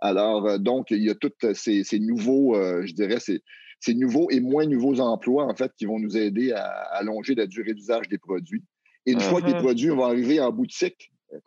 alors, 0.00 0.46
euh, 0.46 0.58
donc, 0.58 0.90
il 0.90 1.04
y 1.04 1.10
a 1.10 1.14
tous 1.14 1.32
ces, 1.52 1.84
nouveaux, 2.00 2.54
je 2.84 2.92
dirais, 2.94 3.20
ces, 3.20 3.42
ces 3.80 3.94
nouveaux 3.94 4.30
et 4.30 4.40
moins 4.40 4.66
nouveaux 4.66 5.00
emplois, 5.00 5.44
en 5.44 5.54
fait, 5.54 5.72
qui 5.76 5.84
vont 5.84 5.98
nous 5.98 6.16
aider 6.16 6.52
à 6.52 6.64
allonger 6.92 7.34
la 7.34 7.46
durée 7.46 7.74
d'usage 7.74 8.08
des 8.08 8.18
produits. 8.18 8.64
Une 9.06 9.20
fois 9.20 9.40
que 9.40 9.46
les 9.46 9.52
uh-huh. 9.52 9.62
produits 9.62 9.88
vont 9.88 10.04
arriver 10.04 10.40
en 10.40 10.50
boutique, 10.50 11.12
euh, 11.32 11.38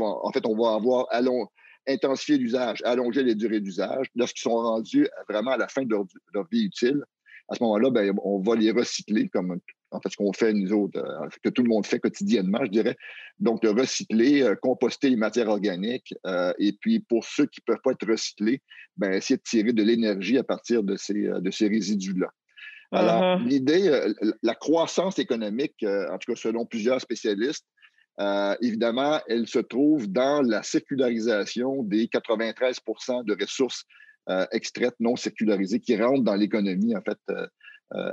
en 0.00 0.32
fait, 0.32 0.46
on 0.46 0.56
va 0.56 0.74
avoir 0.74 1.06
intensifié 1.88 2.36
l'usage, 2.36 2.82
allonger 2.84 3.22
les 3.22 3.34
durées 3.34 3.60
d'usage. 3.60 4.06
Lorsqu'ils 4.14 4.42
sont 4.42 4.56
rendus 4.56 5.08
vraiment 5.28 5.52
à 5.52 5.56
la 5.56 5.68
fin 5.68 5.82
de 5.82 5.90
leur, 5.90 6.04
vie 6.50 6.64
utile, 6.64 7.02
à 7.48 7.54
ce 7.54 7.62
moment-là, 7.62 7.90
ben, 7.90 8.14
on 8.22 8.40
va 8.40 8.56
les 8.56 8.70
recycler 8.70 9.28
comme 9.28 9.58
en 9.92 10.00
fait 10.00 10.08
ce 10.10 10.16
qu'on 10.16 10.32
fait 10.32 10.52
nous 10.52 10.72
autres, 10.72 10.98
euh, 10.98 11.28
que 11.42 11.48
tout 11.48 11.62
le 11.62 11.68
monde 11.68 11.86
fait 11.86 12.00
quotidiennement, 12.00 12.58
je 12.64 12.70
dirais. 12.70 12.96
Donc, 13.38 13.64
recycler, 13.64 14.42
euh, 14.42 14.56
composter 14.56 15.10
les 15.10 15.16
matières 15.16 15.48
organiques, 15.48 16.12
et 16.58 16.72
puis 16.80 17.00
pour 17.00 17.24
ceux 17.24 17.46
qui 17.46 17.60
ne 17.60 17.72
peuvent 17.72 17.82
pas 17.82 17.92
être 17.92 18.06
recyclés, 18.06 18.60
ben, 18.96 19.12
essayer 19.12 19.36
de 19.36 19.42
tirer 19.42 19.72
de 19.72 19.82
l'énergie 19.82 20.38
à 20.38 20.44
partir 20.44 20.82
de 20.82 20.96
ces, 20.96 21.14
de 21.14 21.50
ces 21.50 21.68
résidus-là. 21.68 22.28
Alors, 22.92 23.38
uh-huh. 23.38 23.44
l'idée, 23.44 23.88
euh, 23.88 24.12
la 24.42 24.54
croissance 24.54 25.18
économique, 25.18 25.74
euh, 25.82 26.06
en 26.10 26.18
tout 26.18 26.32
cas 26.32 26.40
selon 26.40 26.66
plusieurs 26.66 27.00
spécialistes, 27.00 27.66
euh, 28.20 28.54
évidemment, 28.62 29.20
elle 29.28 29.46
se 29.46 29.58
trouve 29.58 30.10
dans 30.10 30.42
la 30.42 30.62
sécularisation 30.62 31.82
des 31.82 32.06
93% 32.06 33.24
de 33.24 33.36
ressources 33.38 33.84
extraites 34.50 34.96
non 34.98 35.14
sécularisées 35.14 35.78
qui 35.78 35.96
rentrent 35.96 36.24
dans 36.24 36.34
l'économie, 36.34 36.96
en 36.96 37.00
fait, 37.00 37.18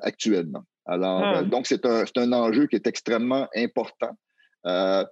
actuellement. 0.03 0.61
Alors, 0.85 1.41
hmm. 1.41 1.49
donc, 1.49 1.65
c'est 1.65 1.87
un, 1.87 2.05
un, 2.17 2.33
enjeu 2.33 2.67
qui 2.67 2.75
est 2.75 2.85
extrêmement 2.85 3.47
important. 3.55 4.15
ce, 4.63 5.05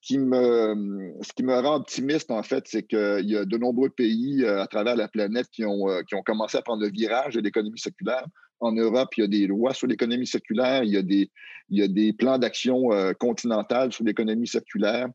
qui 0.00 0.16
me, 0.16 1.12
ce 1.22 1.32
qui 1.32 1.42
me 1.42 1.58
rend 1.58 1.78
optimiste, 1.78 2.30
en 2.30 2.44
fait, 2.44 2.68
c'est 2.68 2.84
qu'il 2.84 3.28
y 3.28 3.36
a 3.36 3.44
de 3.44 3.58
nombreux 3.58 3.90
pays 3.90 4.46
à 4.46 4.68
travers 4.68 4.94
la 4.94 5.08
planète 5.08 5.48
qui 5.50 5.64
ont, 5.64 5.88
qui 6.06 6.14
ont 6.14 6.22
commencé 6.22 6.56
à 6.56 6.62
prendre 6.62 6.82
le 6.82 6.90
virage 6.92 7.34
de 7.34 7.40
l'économie 7.40 7.80
séculaire. 7.80 8.24
En 8.64 8.72
Europe, 8.72 9.10
il 9.16 9.20
y 9.20 9.24
a 9.24 9.26
des 9.26 9.46
lois 9.46 9.74
sur 9.74 9.86
l'économie 9.86 10.26
circulaire, 10.26 10.84
il 10.84 10.90
y 10.90 10.96
a 10.96 11.02
des, 11.02 11.30
il 11.68 11.78
y 11.78 11.82
a 11.82 11.88
des 11.88 12.12
plans 12.12 12.38
d'action 12.38 12.92
euh, 12.92 13.12
continentales 13.12 13.92
sur 13.92 14.04
l'économie 14.04 14.46
circulaire. 14.46 15.08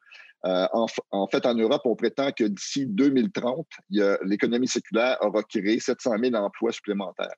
Euh, 0.46 0.68
en, 0.72 1.28
fait, 1.28 1.46
en 1.46 1.56
Europe, 1.56 1.82
on 1.86 1.96
prétend 1.96 2.32
que 2.32 2.44
d'ici 2.44 2.86
2030, 2.86 3.68
l'économie 4.24 4.68
circulaire 4.68 5.18
aura 5.22 5.44
créé 5.44 5.80
700 5.80 6.12
000 6.24 6.36
emplois 6.36 6.72
supplémentaires. 6.72 7.36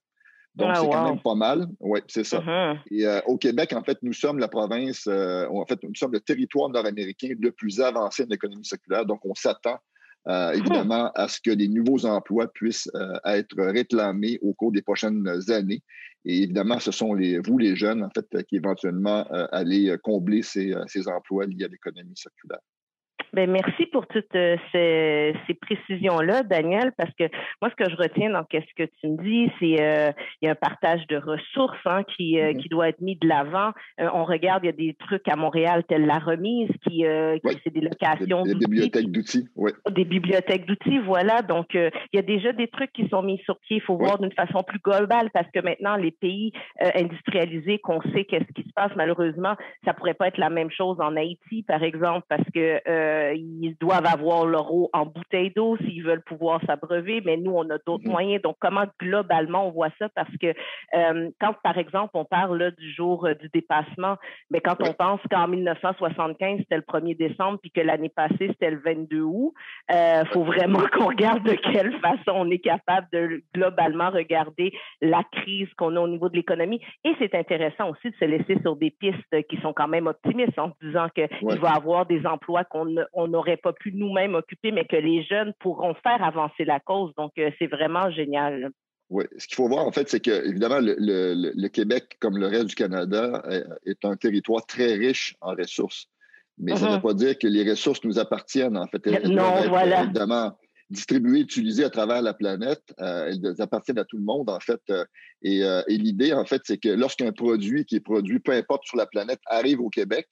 Donc, 0.53 0.67
ah, 0.69 0.79
c'est 0.81 0.89
quand 0.89 1.09
même 1.09 1.21
pas 1.21 1.33
mal. 1.33 1.67
Oui, 1.79 2.01
c'est 2.07 2.25
ça. 2.25 2.39
Uh-huh. 2.39 2.77
Et 2.91 3.07
euh, 3.07 3.21
au 3.25 3.37
Québec, 3.37 3.71
en 3.73 3.83
fait, 3.83 3.97
nous 4.01 4.13
sommes 4.13 4.37
la 4.37 4.49
province, 4.49 5.07
en 5.07 5.65
fait, 5.65 5.81
nous 5.81 5.95
sommes 5.95 6.11
le 6.11 6.19
territoire 6.19 6.69
nord-américain 6.69 7.29
le 7.39 7.51
plus 7.53 7.79
avancé 7.79 8.23
en 8.23 8.29
économie 8.29 8.65
circulaire. 8.65 9.05
Donc, 9.05 9.25
on 9.25 9.33
s'attend 9.33 9.79
euh, 10.27 10.51
évidemment, 10.51 11.11
à 11.15 11.27
ce 11.27 11.39
que 11.41 11.51
les 11.51 11.67
nouveaux 11.67 12.05
emplois 12.05 12.51
puissent 12.51 12.89
euh, 12.95 13.17
être 13.25 13.55
réclamés 13.57 14.39
au 14.41 14.53
cours 14.53 14.71
des 14.71 14.81
prochaines 14.81 15.27
années. 15.49 15.81
Et 16.25 16.43
évidemment, 16.43 16.79
ce 16.79 16.91
sont 16.91 17.13
les, 17.13 17.39
vous, 17.39 17.57
les 17.57 17.75
jeunes, 17.75 18.03
en 18.03 18.09
fait, 18.09 18.43
qui 18.45 18.57
éventuellement 18.57 19.25
euh, 19.31 19.47
allez 19.51 19.95
combler 20.03 20.43
ces, 20.43 20.75
ces 20.87 21.07
emplois 21.07 21.47
liés 21.47 21.65
à 21.65 21.67
l'économie 21.67 22.15
circulaire. 22.15 22.59
Bien, 23.33 23.47
merci 23.47 23.85
pour 23.85 24.07
toutes 24.07 24.35
euh, 24.35 24.57
ces, 24.73 25.33
ces 25.47 25.53
précisions-là, 25.53 26.43
Daniel, 26.43 26.91
parce 26.97 27.11
que 27.17 27.23
moi, 27.61 27.71
ce 27.71 27.81
que 27.81 27.89
je 27.89 27.95
retiens 27.95 28.29
dans 28.29 28.45
ce 28.51 28.73
que 28.75 28.89
tu 28.99 29.07
me 29.07 29.23
dis, 29.23 29.49
c'est 29.57 29.81
euh, 29.81 30.11
il 30.41 30.47
y 30.47 30.49
a 30.49 30.51
un 30.51 30.55
partage 30.55 31.07
de 31.07 31.15
ressources 31.15 31.79
hein, 31.85 32.03
qui, 32.03 32.37
euh, 32.37 32.51
mm-hmm. 32.51 32.61
qui 32.61 32.67
doit 32.67 32.89
être 32.89 32.99
mis 32.99 33.15
de 33.15 33.25
l'avant. 33.29 33.71
on 33.97 34.25
regarde, 34.25 34.63
il 34.63 34.65
y 34.65 34.69
a 34.69 34.73
des 34.73 34.97
trucs 34.99 35.29
à 35.29 35.37
Montréal, 35.37 35.85
telle 35.87 36.05
la 36.05 36.19
remise, 36.19 36.67
qui, 36.83 37.05
qui 37.05 37.57
c'est 37.63 37.73
des 37.73 37.79
locations 37.79 38.43
Des, 38.43 38.55
bibliothèques 38.55 39.11
d'outils, 39.11 39.47
oui. 39.55 39.71
Des 39.89 40.03
bibliothèques 40.03 40.65
d'outils, 40.65 40.99
voilà. 40.99 41.41
Donc, 41.41 41.73
il 41.73 41.91
y 42.13 42.19
a 42.19 42.23
déjà 42.23 42.51
des 42.51 42.67
trucs 42.67 42.91
qui 42.91 43.07
sont 43.07 43.21
mis 43.21 43.37
sur 43.45 43.57
pied. 43.59 43.77
Il 43.77 43.81
faut 43.81 43.95
voir 43.95 44.19
d'une 44.19 44.33
façon 44.33 44.61
plus 44.63 44.79
globale, 44.79 45.29
parce 45.33 45.49
que 45.51 45.61
maintenant, 45.61 45.95
les 45.95 46.11
pays 46.11 46.51
industrialisés, 46.95 47.79
qu'on 47.79 48.01
sait 48.13 48.25
qu'est-ce 48.25 48.51
qui 48.53 48.63
se 48.63 48.73
passe, 48.75 48.91
malheureusement, 48.97 49.55
ça 49.85 49.93
pourrait 49.93 50.15
pas 50.15 50.27
être 50.27 50.37
la 50.37 50.49
même 50.49 50.71
chose 50.71 50.99
en 50.99 51.15
Haïti, 51.15 51.63
par 51.63 51.81
exemple, 51.81 52.25
parce 52.27 52.49
que 52.53 52.81
euh, 53.21 53.33
ils 53.35 53.75
doivent 53.79 54.05
avoir 54.05 54.45
leur 54.45 54.73
eau 54.73 54.89
en 54.93 55.05
bouteille 55.05 55.51
d'eau 55.55 55.77
s'ils 55.77 56.03
veulent 56.03 56.23
pouvoir 56.23 56.61
s'abreuver, 56.65 57.21
mais 57.25 57.37
nous, 57.37 57.51
on 57.51 57.69
a 57.69 57.77
d'autres 57.85 58.03
mm-hmm. 58.03 58.11
moyens. 58.11 58.41
Donc, 58.41 58.55
comment 58.59 58.85
globalement 58.99 59.67
on 59.67 59.71
voit 59.71 59.89
ça? 59.99 60.09
Parce 60.09 60.35
que 60.41 60.47
euh, 60.95 61.29
quand, 61.39 61.55
par 61.63 61.77
exemple, 61.77 62.11
on 62.13 62.25
parle 62.25 62.71
du 62.77 62.91
jour 62.93 63.25
euh, 63.25 63.33
du 63.35 63.49
dépassement, 63.49 64.17
mais 64.49 64.61
quand 64.61 64.77
on 64.81 64.93
pense 64.93 65.19
qu'en 65.29 65.47
1975, 65.47 66.59
c'était 66.59 66.77
le 66.77 66.81
1er 66.81 67.17
décembre, 67.17 67.59
puis 67.61 67.71
que 67.71 67.81
l'année 67.81 68.09
passée, 68.09 68.47
c'était 68.47 68.71
le 68.71 68.81
22 68.83 69.21
août, 69.21 69.53
il 69.89 70.27
faut 70.31 70.43
vraiment 70.43 70.81
qu'on 70.93 71.07
regarde 71.07 71.43
de 71.43 71.53
quelle 71.53 71.93
façon 71.99 72.31
on 72.35 72.49
est 72.49 72.59
capable 72.59 73.07
de 73.11 73.43
globalement 73.53 74.09
regarder 74.09 74.73
la 75.01 75.23
crise 75.31 75.67
qu'on 75.77 75.95
a 75.95 75.99
au 75.99 76.07
niveau 76.07 76.29
de 76.29 76.35
l'économie. 76.35 76.81
Et 77.03 77.13
c'est 77.19 77.35
intéressant 77.35 77.89
aussi 77.89 78.09
de 78.09 78.15
se 78.19 78.25
laisser 78.25 78.57
sur 78.61 78.75
des 78.75 78.91
pistes 78.91 79.47
qui 79.49 79.57
sont 79.61 79.73
quand 79.73 79.87
même 79.87 80.07
optimistes 80.07 80.57
en 80.57 80.69
se 80.69 80.85
disant 80.85 81.07
qu'il 81.09 81.59
va 81.59 81.73
y 81.73 81.77
avoir 81.77 82.05
des 82.05 82.25
emplois 82.25 82.63
qu'on 82.63 82.95
on 83.13 83.27
n'aurait 83.27 83.57
pas 83.57 83.73
pu 83.73 83.91
nous-mêmes 83.93 84.35
occuper, 84.35 84.71
mais 84.71 84.85
que 84.85 84.95
les 84.95 85.23
jeunes 85.23 85.53
pourront 85.59 85.93
faire 85.95 86.23
avancer 86.23 86.65
la 86.65 86.79
cause. 86.79 87.13
Donc, 87.17 87.31
euh, 87.37 87.51
c'est 87.59 87.67
vraiment 87.67 88.09
génial. 88.11 88.71
Oui, 89.09 89.25
ce 89.37 89.47
qu'il 89.47 89.55
faut 89.55 89.67
voir, 89.67 89.85
en 89.85 89.91
fait, 89.91 90.09
c'est 90.09 90.21
que, 90.21 90.47
évidemment, 90.47 90.79
le, 90.81 91.67
Québec, 91.67 92.15
comme 92.19 92.37
le 92.37 92.47
reste 92.47 92.67
du 92.67 92.75
Canada, 92.75 93.43
est 93.85 94.05
un 94.05 94.15
territoire 94.15 94.65
très 94.65 94.93
riche 94.93 95.35
en 95.41 95.53
ressources. 95.53 96.07
Mais 96.57 96.77
ça 96.77 96.85
ne 96.85 96.91
veut 96.91 96.97
uh-huh. 96.97 97.01
pas 97.01 97.13
dire 97.13 97.37
que 97.37 97.47
les 97.47 97.69
ressources 97.69 98.01
nous 98.05 98.19
appartiennent, 98.19 98.77
en 98.77 98.87
fait. 98.87 99.05
Elles 99.07 99.27
non, 99.29 99.57
être, 99.57 99.67
voilà. 99.67 100.03
évidemment, 100.03 100.57
distribuées, 100.89 101.41
utilisées 101.41 101.83
à 101.83 101.89
travers 101.89 102.21
la 102.21 102.33
planète. 102.33 102.83
Euh, 103.01 103.31
elles 103.31 103.61
appartiennent 103.61 103.99
à 103.99 104.05
tout 104.05 104.17
le 104.17 104.23
monde, 104.23 104.49
en 104.49 104.59
fait. 104.61 104.81
Euh, 104.89 105.03
et, 105.41 105.59
et 105.59 105.97
l'idée, 105.97 106.31
en 106.31 106.45
fait, 106.45 106.61
c'est 106.63 106.77
que 106.77 106.89
lorsqu'un 106.89 107.33
produit 107.33 107.83
qui 107.83 107.97
est 107.97 108.01
produit, 108.01 108.39
peu 108.39 108.53
importe 108.53 108.85
sur 108.85 108.95
la 108.95 109.07
planète, 109.07 109.39
arrive 109.47 109.81
au 109.81 109.89
Québec, 109.89 110.27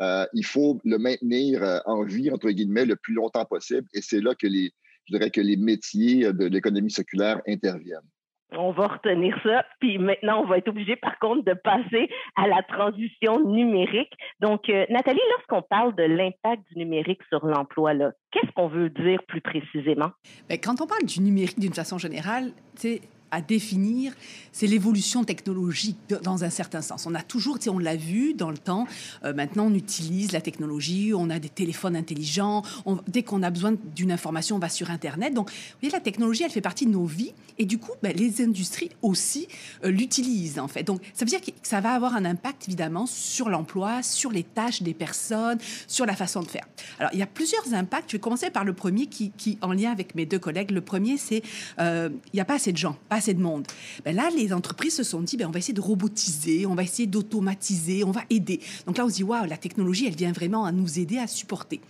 euh, 0.00 0.26
il 0.32 0.44
faut 0.44 0.78
le 0.84 0.98
maintenir 0.98 1.62
euh, 1.62 1.78
en 1.86 2.04
vie, 2.04 2.30
entre 2.30 2.50
guillemets, 2.50 2.84
le 2.84 2.96
plus 2.96 3.14
longtemps 3.14 3.44
possible. 3.44 3.86
Et 3.94 4.00
c'est 4.00 4.20
là 4.20 4.34
que 4.34 4.46
les, 4.46 4.72
je 5.06 5.16
dirais 5.16 5.30
que 5.30 5.40
les 5.40 5.56
métiers 5.56 6.32
de 6.32 6.46
l'économie 6.46 6.90
circulaire 6.90 7.40
interviennent. 7.46 8.08
On 8.52 8.72
va 8.72 8.88
retenir 8.88 9.38
ça. 9.42 9.64
Puis 9.78 9.98
maintenant, 9.98 10.42
on 10.42 10.46
va 10.46 10.58
être 10.58 10.68
obligé, 10.68 10.96
par 10.96 11.18
contre, 11.18 11.44
de 11.44 11.54
passer 11.54 12.08
à 12.36 12.48
la 12.48 12.62
transition 12.62 13.40
numérique. 13.48 14.12
Donc, 14.40 14.68
euh, 14.68 14.86
Nathalie, 14.90 15.20
lorsqu'on 15.36 15.62
parle 15.62 15.94
de 15.94 16.02
l'impact 16.02 16.62
du 16.70 16.78
numérique 16.78 17.20
sur 17.28 17.46
l'emploi, 17.46 17.92
qu'est-ce 18.32 18.50
qu'on 18.52 18.68
veut 18.68 18.90
dire 18.90 19.22
plus 19.28 19.40
précisément? 19.40 20.10
Ben, 20.48 20.58
quand 20.58 20.80
on 20.80 20.86
parle 20.86 21.04
du 21.04 21.20
numérique 21.20 21.60
d'une 21.60 21.74
façon 21.74 21.98
générale, 21.98 22.50
c'est 22.74 23.00
à 23.30 23.40
définir, 23.40 24.12
c'est 24.52 24.66
l'évolution 24.66 25.24
technologique 25.24 25.98
dans 26.22 26.44
un 26.44 26.50
certain 26.50 26.82
sens. 26.82 27.06
On 27.06 27.14
a 27.14 27.22
toujours, 27.22 27.58
on 27.68 27.78
l'a 27.78 27.96
vu 27.96 28.34
dans 28.34 28.50
le 28.50 28.58
temps, 28.58 28.86
euh, 29.24 29.32
maintenant 29.32 29.66
on 29.66 29.74
utilise 29.74 30.32
la 30.32 30.40
technologie, 30.40 31.12
on 31.14 31.30
a 31.30 31.38
des 31.38 31.48
téléphones 31.48 31.96
intelligents, 31.96 32.62
dès 33.06 33.22
qu'on 33.22 33.42
a 33.42 33.50
besoin 33.50 33.74
d'une 33.94 34.12
information, 34.12 34.56
on 34.56 34.58
va 34.58 34.68
sur 34.68 34.90
Internet. 34.90 35.34
Donc, 35.34 35.50
vous 35.50 35.56
voyez, 35.80 35.92
la 35.92 36.00
technologie, 36.00 36.42
elle 36.42 36.50
fait 36.50 36.60
partie 36.60 36.86
de 36.86 36.90
nos 36.90 37.04
vies 37.04 37.32
et 37.58 37.64
du 37.66 37.78
coup, 37.78 37.92
ben, 38.02 38.14
les 38.16 38.40
industries 38.42 38.90
aussi 39.02 39.46
euh, 39.84 39.90
l'utilisent 39.90 40.58
en 40.58 40.68
fait. 40.68 40.82
Donc, 40.82 41.02
ça 41.14 41.24
veut 41.24 41.30
dire 41.30 41.40
que 41.40 41.50
ça 41.62 41.80
va 41.80 41.92
avoir 41.92 42.14
un 42.14 42.24
impact 42.24 42.68
évidemment 42.68 43.06
sur 43.06 43.48
l'emploi, 43.48 44.02
sur 44.02 44.30
les 44.30 44.42
tâches 44.42 44.82
des 44.82 44.94
personnes, 44.94 45.58
sur 45.86 46.06
la 46.06 46.16
façon 46.16 46.42
de 46.42 46.48
faire. 46.48 46.66
Alors, 46.98 47.10
il 47.12 47.18
y 47.18 47.22
a 47.22 47.26
plusieurs 47.26 47.74
impacts. 47.74 48.10
Je 48.10 48.16
vais 48.16 48.20
commencer 48.20 48.50
par 48.50 48.64
le 48.64 48.72
premier 48.72 49.06
qui, 49.06 49.30
qui 49.36 49.58
en 49.60 49.72
lien 49.72 49.90
avec 49.92 50.14
mes 50.14 50.26
deux 50.26 50.38
collègues. 50.38 50.70
Le 50.70 50.80
premier, 50.80 51.16
c'est 51.16 51.42
euh, 51.78 52.08
il 52.32 52.36
n'y 52.36 52.40
a 52.40 52.44
pas 52.44 52.54
assez 52.54 52.72
de 52.72 52.78
gens, 52.78 52.96
pas 53.08 53.19
assez 53.20 53.34
de 53.34 53.40
monde. 53.40 53.66
Ben 54.04 54.16
là, 54.16 54.30
les 54.34 54.52
entreprises 54.52 54.96
se 54.96 55.04
sont 55.04 55.20
dit, 55.20 55.36
ben, 55.36 55.46
on 55.46 55.50
va 55.50 55.58
essayer 55.58 55.74
de 55.74 55.80
robotiser, 55.80 56.66
on 56.66 56.74
va 56.74 56.82
essayer 56.82 57.06
d'automatiser, 57.06 58.02
on 58.02 58.10
va 58.10 58.22
aider. 58.30 58.60
Donc 58.86 58.96
là, 58.98 59.04
on 59.04 59.08
se 59.08 59.14
dit, 59.14 59.22
waouh, 59.22 59.46
la 59.46 59.56
technologie, 59.56 60.06
elle 60.06 60.16
vient 60.16 60.32
vraiment 60.32 60.64
à 60.64 60.72
nous 60.72 60.98
aider 60.98 61.18
à 61.18 61.26
supporter. 61.26 61.80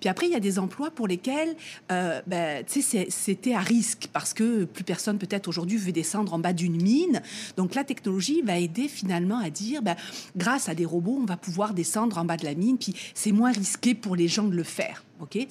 Puis 0.00 0.08
après, 0.08 0.26
il 0.26 0.32
y 0.32 0.36
a 0.36 0.40
des 0.40 0.58
emplois 0.58 0.90
pour 0.90 1.08
lesquels 1.08 1.56
euh, 1.90 2.20
ben, 2.26 2.64
c'était 2.66 3.54
à 3.54 3.60
risque 3.60 4.08
parce 4.12 4.34
que 4.34 4.64
plus 4.64 4.84
personne 4.84 5.18
peut-être 5.18 5.48
aujourd'hui 5.48 5.78
veut 5.78 5.92
descendre 5.92 6.34
en 6.34 6.38
bas 6.38 6.52
d'une 6.52 6.80
mine. 6.80 7.22
Donc 7.56 7.74
la 7.74 7.84
technologie 7.84 8.42
va 8.42 8.58
aider 8.58 8.88
finalement 8.88 9.38
à 9.38 9.50
dire, 9.50 9.82
ben, 9.82 9.96
grâce 10.36 10.68
à 10.68 10.74
des 10.74 10.84
robots, 10.84 11.18
on 11.22 11.26
va 11.26 11.36
pouvoir 11.36 11.74
descendre 11.74 12.18
en 12.18 12.24
bas 12.24 12.36
de 12.36 12.44
la 12.44 12.54
mine, 12.54 12.78
puis 12.78 12.94
c'est 13.14 13.32
moins 13.32 13.52
risqué 13.52 13.94
pour 13.94 14.16
les 14.16 14.28
gens 14.28 14.44
de 14.44 14.54
le 14.54 14.62
faire. 14.62 15.04
OK? 15.20 15.46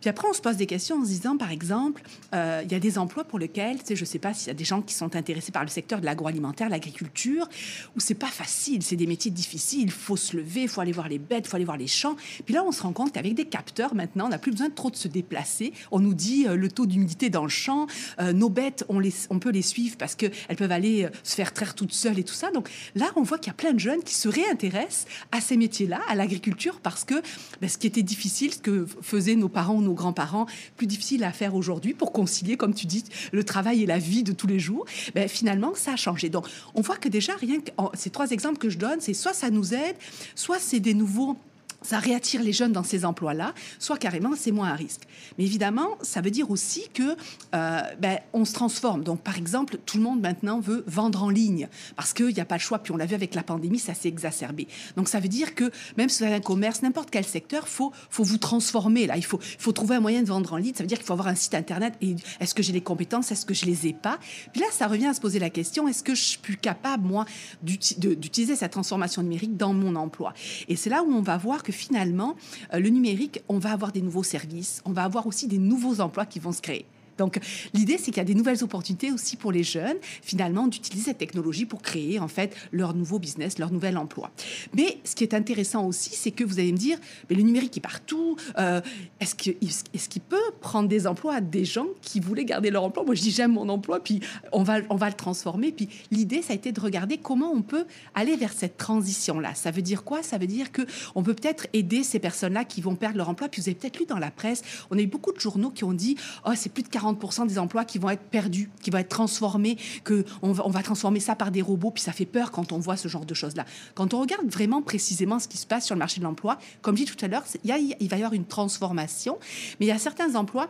Puis 0.00 0.08
après, 0.08 0.26
on 0.28 0.32
se 0.32 0.40
pose 0.40 0.56
des 0.56 0.66
questions 0.66 0.96
en 0.96 1.04
se 1.04 1.08
disant, 1.08 1.36
par 1.36 1.50
exemple, 1.50 2.02
euh, 2.34 2.62
il 2.64 2.72
y 2.72 2.74
a 2.74 2.78
des 2.78 2.98
emplois 2.98 3.24
pour 3.24 3.38
lesquels, 3.38 3.78
tu 3.78 3.86
sais, 3.86 3.96
je 3.96 4.02
ne 4.02 4.06
sais 4.06 4.18
pas 4.18 4.32
s'il 4.32 4.48
y 4.48 4.50
a 4.50 4.54
des 4.54 4.64
gens 4.64 4.82
qui 4.82 4.94
sont 4.94 5.14
intéressés 5.16 5.52
par 5.52 5.62
le 5.62 5.68
secteur 5.68 6.00
de 6.00 6.06
l'agroalimentaire, 6.06 6.68
l'agriculture, 6.68 7.48
où 7.96 8.00
c'est 8.00 8.14
pas 8.14 8.28
facile, 8.28 8.82
c'est 8.82 8.96
des 8.96 9.06
métiers 9.06 9.30
difficiles, 9.30 9.82
il 9.82 9.90
faut 9.90 10.16
se 10.16 10.36
lever, 10.36 10.62
il 10.62 10.68
faut 10.68 10.80
aller 10.80 10.92
voir 10.92 11.08
les 11.08 11.18
bêtes, 11.18 11.44
il 11.46 11.48
faut 11.48 11.56
aller 11.56 11.64
voir 11.64 11.76
les 11.76 11.86
champs. 11.86 12.16
Puis 12.44 12.54
là, 12.54 12.64
on 12.64 12.72
se 12.72 12.82
rend 12.82 12.92
compte 12.92 13.12
qu'avec 13.12 13.34
des 13.34 13.44
capteurs, 13.44 13.94
maintenant, 13.94 14.26
on 14.26 14.30
n'a 14.30 14.38
plus 14.38 14.52
besoin 14.52 14.68
de 14.68 14.74
trop 14.74 14.90
de 14.90 14.96
se 14.96 15.08
déplacer. 15.08 15.72
On 15.90 16.00
nous 16.00 16.14
dit 16.14 16.46
euh, 16.46 16.56
le 16.56 16.70
taux 16.70 16.86
d'humidité 16.86 17.30
dans 17.30 17.44
le 17.44 17.48
champ, 17.50 17.86
euh, 18.20 18.32
nos 18.32 18.48
bêtes, 18.48 18.84
on, 18.88 19.38
peut 19.38 19.50
les 19.50 19.62
suivre 19.62 19.96
parce 19.98 20.14
qu'elles 20.14 20.56
peuvent 20.56 20.72
aller 20.72 21.08
se 21.22 21.34
faire 21.34 21.52
traire 21.52 21.74
toutes 21.74 21.92
seules 21.92 22.18
et 22.18 22.24
tout 22.24 22.34
ça. 22.34 22.50
Donc 22.50 22.70
là, 22.94 23.06
on 23.16 23.22
voit 23.22 23.38
qu'il 23.38 23.48
y 23.48 23.50
a 23.50 23.54
plein 23.54 23.72
de 23.72 23.80
jeunes 23.80 24.02
qui 24.02 24.14
se 24.14 24.28
réintéressent 24.28 25.06
à 25.32 25.40
ces 25.40 25.56
métiers-là, 25.56 26.00
à 26.08 26.14
l'agriculture, 26.14 26.80
parce 26.80 27.04
que 27.04 27.14
ben, 27.60 27.68
ce 27.68 27.78
qui 27.78 27.86
était 27.86 28.02
difficile, 28.02 28.52
ce 28.52 28.58
que 28.58 28.86
faisaient 29.02 29.36
nos 29.36 29.48
parents 29.48 29.80
nos 29.80 29.89
grands-parents, 29.94 30.46
plus 30.76 30.86
difficile 30.86 31.24
à 31.24 31.32
faire 31.32 31.54
aujourd'hui 31.54 31.94
pour 31.94 32.12
concilier, 32.12 32.56
comme 32.56 32.74
tu 32.74 32.86
dis, 32.86 33.04
le 33.32 33.44
travail 33.44 33.82
et 33.82 33.86
la 33.86 33.98
vie 33.98 34.22
de 34.22 34.32
tous 34.32 34.46
les 34.46 34.58
jours, 34.58 34.84
ben, 35.14 35.28
finalement, 35.28 35.72
ça 35.74 35.92
a 35.92 35.96
changé. 35.96 36.28
Donc, 36.28 36.46
on 36.74 36.80
voit 36.80 36.96
que 36.96 37.08
déjà, 37.08 37.34
rien 37.36 37.60
que 37.60 37.70
ces 37.94 38.10
trois 38.10 38.30
exemples 38.30 38.58
que 38.58 38.70
je 38.70 38.78
donne, 38.78 39.00
c'est 39.00 39.14
soit 39.14 39.34
ça 39.34 39.50
nous 39.50 39.74
aide, 39.74 39.96
soit 40.34 40.58
c'est 40.58 40.80
des 40.80 40.94
nouveaux 40.94 41.36
ça 41.82 41.98
réattire 41.98 42.42
les 42.42 42.52
jeunes 42.52 42.72
dans 42.72 42.82
ces 42.82 43.04
emplois-là, 43.04 43.54
soit 43.78 43.98
carrément 43.98 44.30
c'est 44.36 44.52
moins 44.52 44.68
un 44.68 44.76
risque. 44.76 45.02
Mais 45.38 45.44
évidemment, 45.44 45.98
ça 46.02 46.20
veut 46.20 46.30
dire 46.30 46.50
aussi 46.50 46.88
que 46.92 47.16
euh, 47.54 47.80
ben, 48.00 48.18
on 48.32 48.44
se 48.44 48.52
transforme. 48.52 49.02
Donc, 49.04 49.20
par 49.20 49.36
exemple, 49.36 49.78
tout 49.86 49.96
le 49.96 50.02
monde 50.02 50.20
maintenant 50.20 50.60
veut 50.60 50.84
vendre 50.86 51.22
en 51.22 51.30
ligne 51.30 51.68
parce 51.96 52.12
qu'il 52.12 52.34
n'y 52.34 52.40
a 52.40 52.44
pas 52.44 52.56
le 52.56 52.60
choix. 52.60 52.78
Puis 52.78 52.92
on 52.92 52.96
l'a 52.96 53.06
vu 53.06 53.14
avec 53.14 53.34
la 53.34 53.42
pandémie, 53.42 53.78
ça 53.78 53.94
s'est 53.94 54.08
exacerbé. 54.08 54.68
Donc, 54.96 55.08
ça 55.08 55.20
veut 55.20 55.28
dire 55.28 55.54
que 55.54 55.70
même 55.96 56.08
si 56.08 56.18
vous 56.18 56.24
avez 56.24 56.36
un 56.36 56.40
commerce, 56.40 56.82
n'importe 56.82 57.10
quel 57.10 57.24
secteur, 57.24 57.68
faut 57.68 57.92
faut 58.10 58.24
vous 58.24 58.38
transformer 58.38 59.06
là. 59.06 59.16
Il 59.16 59.24
faut 59.24 59.40
faut 59.58 59.72
trouver 59.72 59.96
un 59.96 60.00
moyen 60.00 60.22
de 60.22 60.28
vendre 60.28 60.52
en 60.52 60.56
ligne. 60.56 60.74
Ça 60.74 60.82
veut 60.82 60.88
dire 60.88 60.98
qu'il 60.98 61.06
faut 61.06 61.12
avoir 61.12 61.28
un 61.28 61.34
site 61.34 61.54
internet. 61.54 61.94
Et 62.00 62.16
est-ce 62.40 62.54
que 62.54 62.62
j'ai 62.62 62.72
les 62.72 62.80
compétences 62.80 63.32
Est-ce 63.32 63.46
que 63.46 63.54
je 63.54 63.66
les 63.66 63.86
ai 63.86 63.92
pas? 63.92 64.18
Puis 64.52 64.60
là, 64.60 64.66
ça 64.72 64.86
revient 64.86 65.06
à 65.06 65.14
se 65.14 65.20
poser 65.20 65.38
la 65.38 65.50
question 65.50 65.88
est-ce 65.88 66.02
que 66.02 66.14
je 66.14 66.22
suis 66.22 66.56
capable 66.56 67.06
moi 67.06 67.24
d'utiliser 67.62 68.56
cette 68.56 68.72
transformation 68.72 69.22
numérique 69.22 69.56
dans 69.56 69.72
mon 69.72 69.96
emploi? 69.96 70.32
Et 70.68 70.76
c'est 70.76 70.90
là 70.90 71.02
où 71.02 71.12
on 71.12 71.22
va 71.22 71.36
voir 71.36 71.62
que 71.62 71.69
finalement, 71.70 72.36
euh, 72.74 72.78
le 72.78 72.88
numérique, 72.88 73.40
on 73.48 73.58
va 73.58 73.72
avoir 73.72 73.92
des 73.92 74.02
nouveaux 74.02 74.22
services, 74.22 74.82
on 74.84 74.92
va 74.92 75.04
avoir 75.04 75.26
aussi 75.26 75.46
des 75.46 75.58
nouveaux 75.58 76.00
emplois 76.00 76.26
qui 76.26 76.38
vont 76.38 76.52
se 76.52 76.62
créer. 76.62 76.86
Donc, 77.20 77.38
l'idée, 77.74 77.98
c'est 77.98 78.06
qu'il 78.06 78.16
y 78.16 78.20
a 78.20 78.24
des 78.24 78.34
nouvelles 78.34 78.64
opportunités 78.64 79.12
aussi 79.12 79.36
pour 79.36 79.52
les 79.52 79.62
jeunes, 79.62 79.98
finalement, 80.22 80.66
d'utiliser 80.68 81.10
cette 81.10 81.18
technologie 81.18 81.66
pour 81.66 81.82
créer, 81.82 82.18
en 82.18 82.28
fait, 82.28 82.56
leur 82.72 82.94
nouveau 82.94 83.18
business, 83.18 83.58
leur 83.58 83.70
nouvel 83.70 83.98
emploi. 83.98 84.30
Mais 84.74 84.96
ce 85.04 85.14
qui 85.14 85.24
est 85.24 85.34
intéressant 85.34 85.86
aussi, 85.86 86.14
c'est 86.14 86.30
que 86.30 86.44
vous 86.44 86.58
allez 86.58 86.72
me 86.72 86.78
dire, 86.78 86.98
mais 87.28 87.36
le 87.36 87.42
numérique 87.42 87.76
est 87.76 87.82
partout. 87.82 88.36
Euh, 88.58 88.80
est-ce 89.20 89.34
qu'il 89.34 89.52
est 89.52 90.08
qu'il 90.08 90.22
peut 90.22 90.36
prendre 90.62 90.88
des 90.88 91.06
emplois 91.06 91.34
à 91.34 91.40
des 91.42 91.66
gens 91.66 91.88
qui 92.00 92.20
voulaient 92.20 92.46
garder 92.46 92.70
leur 92.70 92.84
emploi? 92.84 93.04
Moi, 93.04 93.14
je 93.14 93.20
dis, 93.20 93.30
j'aime 93.30 93.52
mon 93.52 93.68
emploi, 93.68 94.02
puis 94.02 94.20
on 94.50 94.62
va, 94.62 94.78
on 94.88 94.96
va 94.96 95.08
le 95.08 95.14
transformer. 95.14 95.72
Puis 95.72 95.90
l'idée, 96.10 96.40
ça 96.40 96.54
a 96.54 96.56
été 96.56 96.72
de 96.72 96.80
regarder 96.80 97.18
comment 97.18 97.52
on 97.52 97.60
peut 97.60 97.84
aller 98.14 98.34
vers 98.34 98.54
cette 98.54 98.78
transition-là. 98.78 99.54
Ça 99.54 99.70
veut 99.70 99.82
dire 99.82 100.04
quoi? 100.04 100.22
Ça 100.22 100.38
veut 100.38 100.46
dire 100.46 100.72
que 100.72 100.82
on 101.14 101.22
peut 101.22 101.34
peut-être 101.34 101.66
aider 101.74 102.02
ces 102.02 102.18
personnes-là 102.18 102.64
qui 102.64 102.80
vont 102.80 102.94
perdre 102.94 103.18
leur 103.18 103.28
emploi. 103.28 103.48
Puis 103.48 103.60
vous 103.60 103.68
avez 103.68 103.74
peut-être 103.74 103.98
lu 103.98 104.06
dans 104.06 104.18
la 104.18 104.30
presse, 104.30 104.62
on 104.90 104.96
a 104.96 105.02
eu 105.02 105.06
beaucoup 105.06 105.32
de 105.32 105.40
journaux 105.40 105.70
qui 105.70 105.84
ont 105.84 105.92
dit, 105.92 106.16
oh, 106.46 106.52
c'est 106.56 106.72
plus 106.72 106.82
de 106.82 106.88
40 106.88 107.09
des 107.46 107.58
emplois 107.58 107.84
qui 107.84 107.98
vont 107.98 108.10
être 108.10 108.22
perdus, 108.22 108.70
qui 108.82 108.90
vont 108.90 108.98
être 108.98 109.08
transformés, 109.08 109.76
que 110.04 110.24
on 110.42 110.52
va, 110.52 110.64
va 110.66 110.82
transformer 110.82 111.20
ça 111.20 111.34
par 111.34 111.50
des 111.50 111.62
robots, 111.62 111.90
puis 111.90 112.02
ça 112.02 112.12
fait 112.12 112.26
peur 112.26 112.50
quand 112.50 112.72
on 112.72 112.78
voit 112.78 112.96
ce 112.96 113.08
genre 113.08 113.24
de 113.24 113.34
choses-là. 113.34 113.64
Quand 113.94 114.14
on 114.14 114.20
regarde 114.20 114.46
vraiment 114.48 114.82
précisément 114.82 115.38
ce 115.38 115.48
qui 115.48 115.56
se 115.56 115.66
passe 115.66 115.86
sur 115.86 115.94
le 115.94 115.98
marché 115.98 116.20
de 116.20 116.24
l'emploi, 116.24 116.58
comme 116.82 116.96
je 116.96 117.04
dis 117.04 117.10
tout 117.10 117.24
à 117.24 117.28
l'heure, 117.28 117.44
il 117.64 118.08
va 118.08 118.16
y 118.16 118.20
avoir 118.20 118.32
une 118.32 118.46
transformation, 118.46 119.38
mais 119.78 119.86
il 119.86 119.88
y 119.88 119.92
a 119.92 119.98
certains 119.98 120.34
emplois 120.34 120.68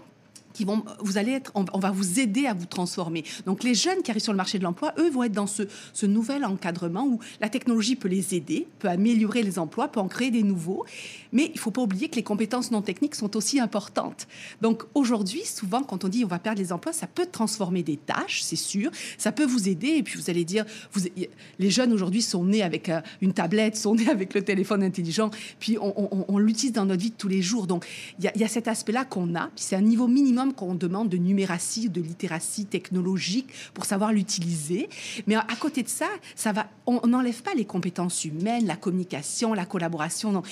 qui 0.53 0.65
vont, 0.65 0.85
vous 1.01 1.19
allez 1.19 1.33
être, 1.33 1.53
on, 1.55 1.79
va 1.79 1.91
vous 1.91 2.21
aider 2.21 2.47
à 2.47 2.55
vous 2.55 2.67
transformer. 2.67 3.25
Donc 3.47 3.63
les 3.63 3.75
jeunes 3.75 4.03
qui 4.03 4.11
arrivent 4.11 4.23
sur 4.23 4.33
le 4.33 4.37
marché 4.37 4.59
de 4.59 4.65
l'emploi, 4.65 4.93
eux, 4.99 5.11
vont 5.11 5.23
être 5.23 5.33
dans 5.33 5.47
ce, 5.47 5.63
ce, 5.93 6.07
nouvel 6.07 6.45
encadrement 6.45 7.07
où 7.07 7.21
la 7.41 7.49
technologie 7.49 7.97
peut 7.97 8.09
les 8.09 8.35
aider, 8.35 8.67
peut 8.79 8.89
améliorer 8.89 9.43
les 9.43 9.59
emplois, 9.59 9.89
peut 9.89 10.01
en 10.01 10.09
créer 10.09 10.31
des 10.31 10.43
nouveaux. 10.43 10.85
Mais 11.33 11.47
il 11.47 11.55
ne 11.55 11.59
faut 11.59 11.71
pas 11.71 11.83
oublier 11.83 12.09
que 12.09 12.17
les 12.17 12.23
compétences 12.23 12.71
non 12.71 12.83
techniques 12.83 13.15
sont 13.15 13.37
aussi 13.37 13.61
importantes. 13.61 14.27
Donc 14.61 14.83
aujourd'hui, 14.95 15.45
souvent, 15.45 15.83
quand 15.83 16.05
on 16.05 16.09
dit 16.09 16.25
on 16.25 16.29
va 16.29 16.39
perdre 16.39 16.61
les 16.61 16.73
emplois, 16.73 16.93
ça 16.93 17.07
peut 17.07 17.27
transformer 17.31 17.83
des 17.83 17.97
tâches, 17.97 18.43
c'est 18.43 18.57
sûr. 18.57 18.91
Ça 19.19 19.33
peut 19.33 19.45
vous 19.45 19.69
aider. 19.69 19.89
Et 19.89 20.03
puis 20.03 20.19
vous 20.19 20.31
allez 20.31 20.45
dire, 20.45 20.65
les 21.59 21.71
jeunes 21.71 21.93
aujourd'hui 21.93 22.23
sont 22.23 22.45
nés 22.45 22.63
avec 22.63 22.89
euh, 22.89 23.01
une 23.21 23.33
tablette, 23.33 23.77
sont 23.77 23.95
nés 23.95 24.09
avec 24.09 24.35
le 24.35 24.43
téléphone 24.43 24.83
intelligent. 24.83 25.31
Puis 25.59 25.79
on, 25.81 26.25
on, 26.29 26.39
l'utilise 26.39 26.73
dans 26.73 26.87
notre 26.87 27.03
vie 27.03 27.11
de 27.11 27.17
tous 27.17 27.29
les 27.29 27.43
jours. 27.43 27.67
Donc 27.67 27.87
il 28.19 28.31
y, 28.35 28.39
y, 28.39 28.45
a 28.45 28.49
cet 28.49 28.69
aspect-là 28.69 29.05
qu'on 29.05 29.35
a. 29.35 29.47
Puis 29.55 29.65
c'est 29.65 29.77
un 29.77 29.83
niveau 29.83 30.09
minimum 30.09 30.40
qu'on 30.49 30.75
demande 30.75 31.09
de 31.09 31.17
numératie 31.17 31.89
de 31.89 32.01
littératie 32.01 32.67
technologique 32.67 33.49
pour 33.75 33.85
savoir 33.85 34.13
l'utiliser. 34.13 34.89
Mais 35.27 35.37
à 35.37 35.45
côté 35.59 35.83
de 35.83 35.89
ça, 35.89 36.09
ça 36.35 36.53
va, 36.53 36.67
on 36.87 37.07
n'enlève 37.07 37.43
pas 37.43 37.55
les 37.55 37.65
compétences 37.65 38.25
humaines, 38.25 38.67
la 38.67 38.77
communication, 38.77 39.55
la 39.55 39.67
collaboration. 39.67 40.33
Non. 40.33 40.43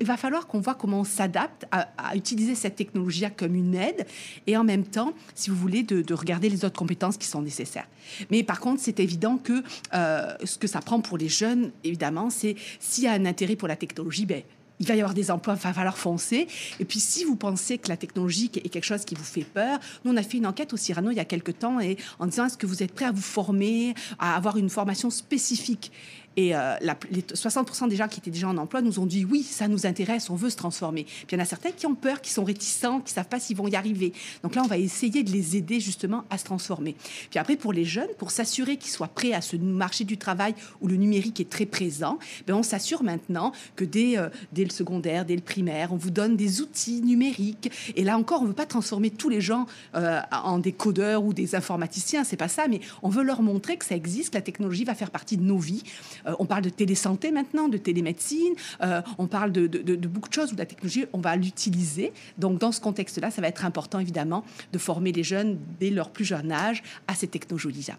il 0.00 0.06
va 0.06 0.16
falloir 0.16 0.46
qu'on 0.46 0.60
voit 0.60 0.74
comment 0.74 1.00
on 1.00 1.04
s'adapte 1.04 1.66
à, 1.70 2.16
utiliser 2.16 2.54
cette 2.54 2.76
technologie 2.76 3.24
comme 3.36 3.54
une 3.54 3.74
aide 3.74 4.06
et 4.46 4.56
en 4.56 4.64
même 4.64 4.84
temps, 4.84 5.12
si 5.34 5.50
vous 5.50 5.56
voulez, 5.56 5.82
de, 5.82 6.14
regarder 6.14 6.48
les 6.48 6.64
autres 6.64 6.78
compétences 6.78 7.16
qui 7.16 7.26
sont 7.26 7.42
nécessaires. 7.42 7.86
Mais 8.30 8.42
par 8.42 8.60
contre, 8.60 8.80
c'est 8.82 9.00
évident 9.00 9.38
que 9.38 9.62
euh, 9.94 10.34
ce 10.44 10.58
que 10.58 10.66
ça 10.66 10.80
prend 10.80 11.00
pour 11.00 11.18
les 11.18 11.28
jeunes, 11.28 11.70
évidemment, 11.84 12.30
c'est 12.30 12.56
s'il 12.80 13.04
y 13.04 13.06
a 13.06 13.12
un 13.12 13.24
intérêt 13.24 13.56
pour 13.56 13.68
la 13.68 13.76
technologie, 13.76 14.26
ben, 14.26 14.42
il 14.82 14.88
va 14.88 14.96
y 14.96 15.00
avoir 15.00 15.14
des 15.14 15.30
emplois, 15.30 15.54
il 15.54 15.62
va 15.62 15.72
falloir 15.72 15.96
foncer. 15.96 16.48
Et 16.80 16.84
puis, 16.84 16.98
si 16.98 17.24
vous 17.24 17.36
pensez 17.36 17.78
que 17.78 17.88
la 17.88 17.96
technologie 17.96 18.50
est 18.52 18.68
quelque 18.68 18.84
chose 18.84 19.04
qui 19.04 19.14
vous 19.14 19.22
fait 19.22 19.44
peur, 19.44 19.78
nous, 20.04 20.12
on 20.12 20.16
a 20.16 20.22
fait 20.22 20.38
une 20.38 20.46
enquête 20.46 20.72
au 20.72 20.76
Cyrano 20.76 21.10
il 21.10 21.16
y 21.16 21.20
a 21.20 21.24
quelques 21.24 21.60
temps 21.60 21.78
et 21.78 21.96
en 22.18 22.26
disant 22.26 22.46
est-ce 22.46 22.58
que 22.58 22.66
vous 22.66 22.82
êtes 22.82 22.92
prêt 22.92 23.04
à 23.04 23.12
vous 23.12 23.22
former, 23.22 23.94
à 24.18 24.34
avoir 24.34 24.56
une 24.56 24.68
formation 24.68 25.08
spécifique? 25.08 25.92
Et 26.36 26.54
euh, 26.54 26.76
les 27.10 27.22
60% 27.22 27.88
des 27.88 27.96
gens 27.96 28.08
qui 28.08 28.20
étaient 28.20 28.30
déjà 28.30 28.48
en 28.48 28.56
emploi 28.56 28.82
nous 28.82 28.98
ont 28.98 29.06
dit 29.06 29.24
oui, 29.24 29.42
ça 29.42 29.68
nous 29.68 29.86
intéresse, 29.86 30.30
on 30.30 30.34
veut 30.34 30.50
se 30.50 30.56
transformer. 30.56 31.04
Puis 31.04 31.26
il 31.32 31.34
y 31.34 31.40
en 31.40 31.42
a 31.42 31.46
certains 31.46 31.70
qui 31.70 31.86
ont 31.86 31.94
peur, 31.94 32.20
qui 32.20 32.30
sont 32.30 32.44
réticents, 32.44 33.00
qui 33.00 33.12
savent 33.12 33.28
pas 33.28 33.40
s'ils 33.40 33.56
vont 33.56 33.68
y 33.68 33.76
arriver. 33.76 34.12
Donc 34.42 34.54
là, 34.54 34.62
on 34.64 34.68
va 34.68 34.78
essayer 34.78 35.22
de 35.22 35.30
les 35.30 35.56
aider 35.56 35.80
justement 35.80 36.24
à 36.30 36.38
se 36.38 36.44
transformer. 36.44 36.96
Puis 37.30 37.38
après, 37.38 37.56
pour 37.56 37.72
les 37.72 37.84
jeunes, 37.84 38.08
pour 38.18 38.30
s'assurer 38.30 38.76
qu'ils 38.76 38.90
soient 38.90 39.08
prêts 39.08 39.32
à 39.32 39.40
ce 39.40 39.56
marché 39.56 40.04
du 40.04 40.16
travail 40.16 40.54
où 40.80 40.88
le 40.88 40.96
numérique 40.96 41.40
est 41.40 41.50
très 41.50 41.66
présent, 41.66 42.18
ben 42.46 42.54
on 42.54 42.62
s'assure 42.62 43.02
maintenant 43.02 43.52
que 43.76 43.84
dès, 43.84 44.16
euh, 44.18 44.28
dès 44.52 44.64
le 44.64 44.70
secondaire, 44.70 45.24
dès 45.24 45.36
le 45.36 45.42
primaire, 45.42 45.92
on 45.92 45.96
vous 45.96 46.10
donne 46.10 46.36
des 46.36 46.60
outils 46.60 47.02
numériques. 47.02 47.70
Et 47.96 48.04
là 48.04 48.16
encore, 48.16 48.42
on 48.42 48.46
veut 48.46 48.52
pas 48.52 48.66
transformer 48.66 49.10
tous 49.10 49.28
les 49.28 49.40
gens 49.40 49.66
euh, 49.94 50.20
en 50.30 50.58
des 50.58 50.72
codeurs 50.72 51.24
ou 51.24 51.32
des 51.34 51.54
informaticiens, 51.54 52.24
c'est 52.24 52.36
pas 52.36 52.48
ça, 52.48 52.66
mais 52.68 52.80
on 53.02 53.08
veut 53.08 53.22
leur 53.22 53.42
montrer 53.42 53.76
que 53.76 53.84
ça 53.84 53.94
existe, 53.94 54.30
que 54.30 54.38
la 54.38 54.42
technologie 54.42 54.84
va 54.84 54.94
faire 54.94 55.10
partie 55.10 55.36
de 55.36 55.42
nos 55.42 55.58
vies. 55.58 55.82
Euh, 56.26 56.34
on 56.38 56.46
parle 56.46 56.62
de 56.62 56.70
télésanté 56.70 57.30
maintenant, 57.30 57.68
de 57.68 57.78
télémédecine, 57.78 58.54
euh, 58.82 59.02
on 59.18 59.26
parle 59.26 59.52
de, 59.52 59.66
de, 59.66 60.06
beaucoup 60.06 60.28
de 60.28 60.34
choses 60.34 60.52
où 60.52 60.56
la 60.56 60.66
technologie, 60.66 61.06
on 61.12 61.18
va 61.18 61.36
l'utiliser. 61.36 62.12
Donc, 62.38 62.58
dans 62.58 62.72
ce 62.72 62.80
contexte-là, 62.80 63.30
ça 63.30 63.40
va 63.40 63.48
être 63.48 63.64
important, 63.64 63.98
évidemment, 63.98 64.44
de 64.72 64.78
former 64.78 65.12
les 65.12 65.24
jeunes 65.24 65.58
dès 65.80 65.90
leur 65.90 66.10
plus 66.10 66.24
jeune 66.24 66.52
âge 66.52 66.82
à 67.06 67.14
ces 67.14 67.26
technologies-là 67.26 67.96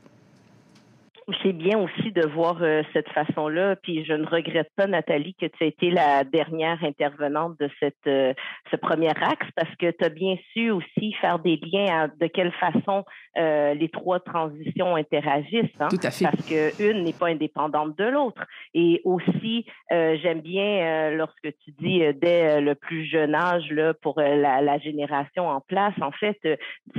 c'est 1.42 1.54
bien 1.54 1.80
aussi 1.80 2.12
de 2.12 2.26
voir 2.28 2.58
euh, 2.62 2.82
cette 2.94 3.10
façon-là. 3.10 3.76
Puis 3.78 4.06
je 4.06 4.14
ne 4.14 4.26
regrette 4.26 4.70
pas, 4.76 4.88
Nathalie, 4.88 5.36
que 5.36 5.46
tu 5.46 5.64
aies 5.64 5.70
été 5.70 5.90
la 5.90 6.24
dernière 6.24 6.84
intervenante 6.84 7.60
de 7.60 7.70
cette, 7.80 7.96
euh, 8.08 8.34
ce 8.72 8.76
premier 8.76 9.10
axe 9.10 9.48
parce 9.56 9.74
que 9.76 9.92
tu 9.92 10.04
as 10.04 10.10
bien 10.10 10.36
su 10.52 10.72
aussi 10.72 11.14
faire 11.14 11.40
des 11.40 11.60
liens 11.62 12.10
de 12.20 12.28
quelle 12.28 12.52
façon 12.54 13.06
euh, 13.38 13.74
les 13.74 13.90
trois 13.90 14.20
transitions 14.20 14.96
interagissent. 14.96 15.66
Hein, 15.80 15.88
Tout 15.90 16.00
à 16.04 16.12
fait. 16.12 16.26
Parce 16.26 16.46
qu'une 16.48 17.04
n'est 17.04 17.14
pas 17.14 17.28
indépendante 17.28 17.98
de 17.98 18.06
l'autre. 18.06 18.44
Et 18.74 19.02
aussi, 19.04 19.66
j'aime 19.90 20.42
bien 20.42 21.12
lorsque 21.12 21.54
tu 21.64 21.72
dis 21.80 22.02
dès 22.16 22.60
le 22.62 22.76
plus 22.76 23.06
jeune 23.06 23.36
âge 23.36 23.70
là, 23.72 23.94
pour 23.94 24.20
la, 24.20 24.62
la 24.62 24.78
génération 24.80 25.48
en 25.48 25.62
place, 25.62 25.94
en 26.02 26.12
fait, 26.12 26.40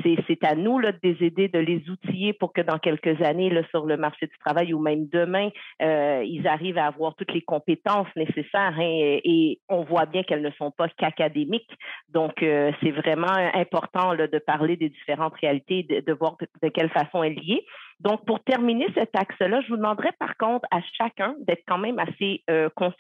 c'est 0.05 0.45
à 0.45 0.55
nous 0.55 0.79
là, 0.79 0.93
de 0.93 0.99
les 1.03 1.27
aider, 1.27 1.49
de 1.49 1.59
les 1.59 1.83
outiller 1.89 2.33
pour 2.33 2.53
que 2.53 2.61
dans 2.61 2.79
quelques 2.79 3.21
années, 3.23 3.51
là, 3.51 3.63
sur 3.71 3.87
le 3.87 3.97
marché 3.97 4.14
du 4.21 4.39
travail 4.45 4.73
ou 4.75 4.81
même 4.81 5.07
demain, 5.09 5.51
euh, 5.83 6.23
ils 6.25 6.47
arrivent 6.47 6.79
à 6.79 6.87
avoir 6.87 7.15
toutes 7.15 7.33
les 7.33 7.43
compétences 7.43 8.09
nécessaires 8.17 8.75
hein, 8.79 9.21
et, 9.25 9.61
on 9.69 9.83
voit 9.83 10.07
bien 10.07 10.23
qu'elles 10.23 10.43
ne 10.43 10.51
sont 10.53 10.71
pas 10.71 10.89
qu'académiques. 10.89 11.71
Donc, 12.09 12.43
euh, 12.43 12.73
c'est 12.83 12.91
vraiment 12.91 13.33
important 13.55 14.15
de 14.15 14.39
parler 14.39 14.77
des 14.77 14.89
différentes 14.89 15.35
réalités, 15.41 15.83
de, 15.83 16.13
voir 16.13 16.37
de, 16.63 16.69
quelle 16.69 16.91
façon 16.91 17.23
elles 17.23 17.35
liées. 17.35 17.65
Donc, 18.01 18.25
pour 18.27 18.43
terminer 18.43 18.87
cet 18.95 19.17
axe-là, 19.17 19.61
je 19.63 19.69
vous 19.69 19.77
demanderais 19.77 20.13
par 20.19 20.37
contre 20.37 20.67
à 20.71 20.81
chacun 20.99 21.35
d'être 21.47 21.63
quand 21.67 21.79
même 21.79 21.99
assez 21.99 22.43
euh, 22.51 22.69
concis. 22.75 22.97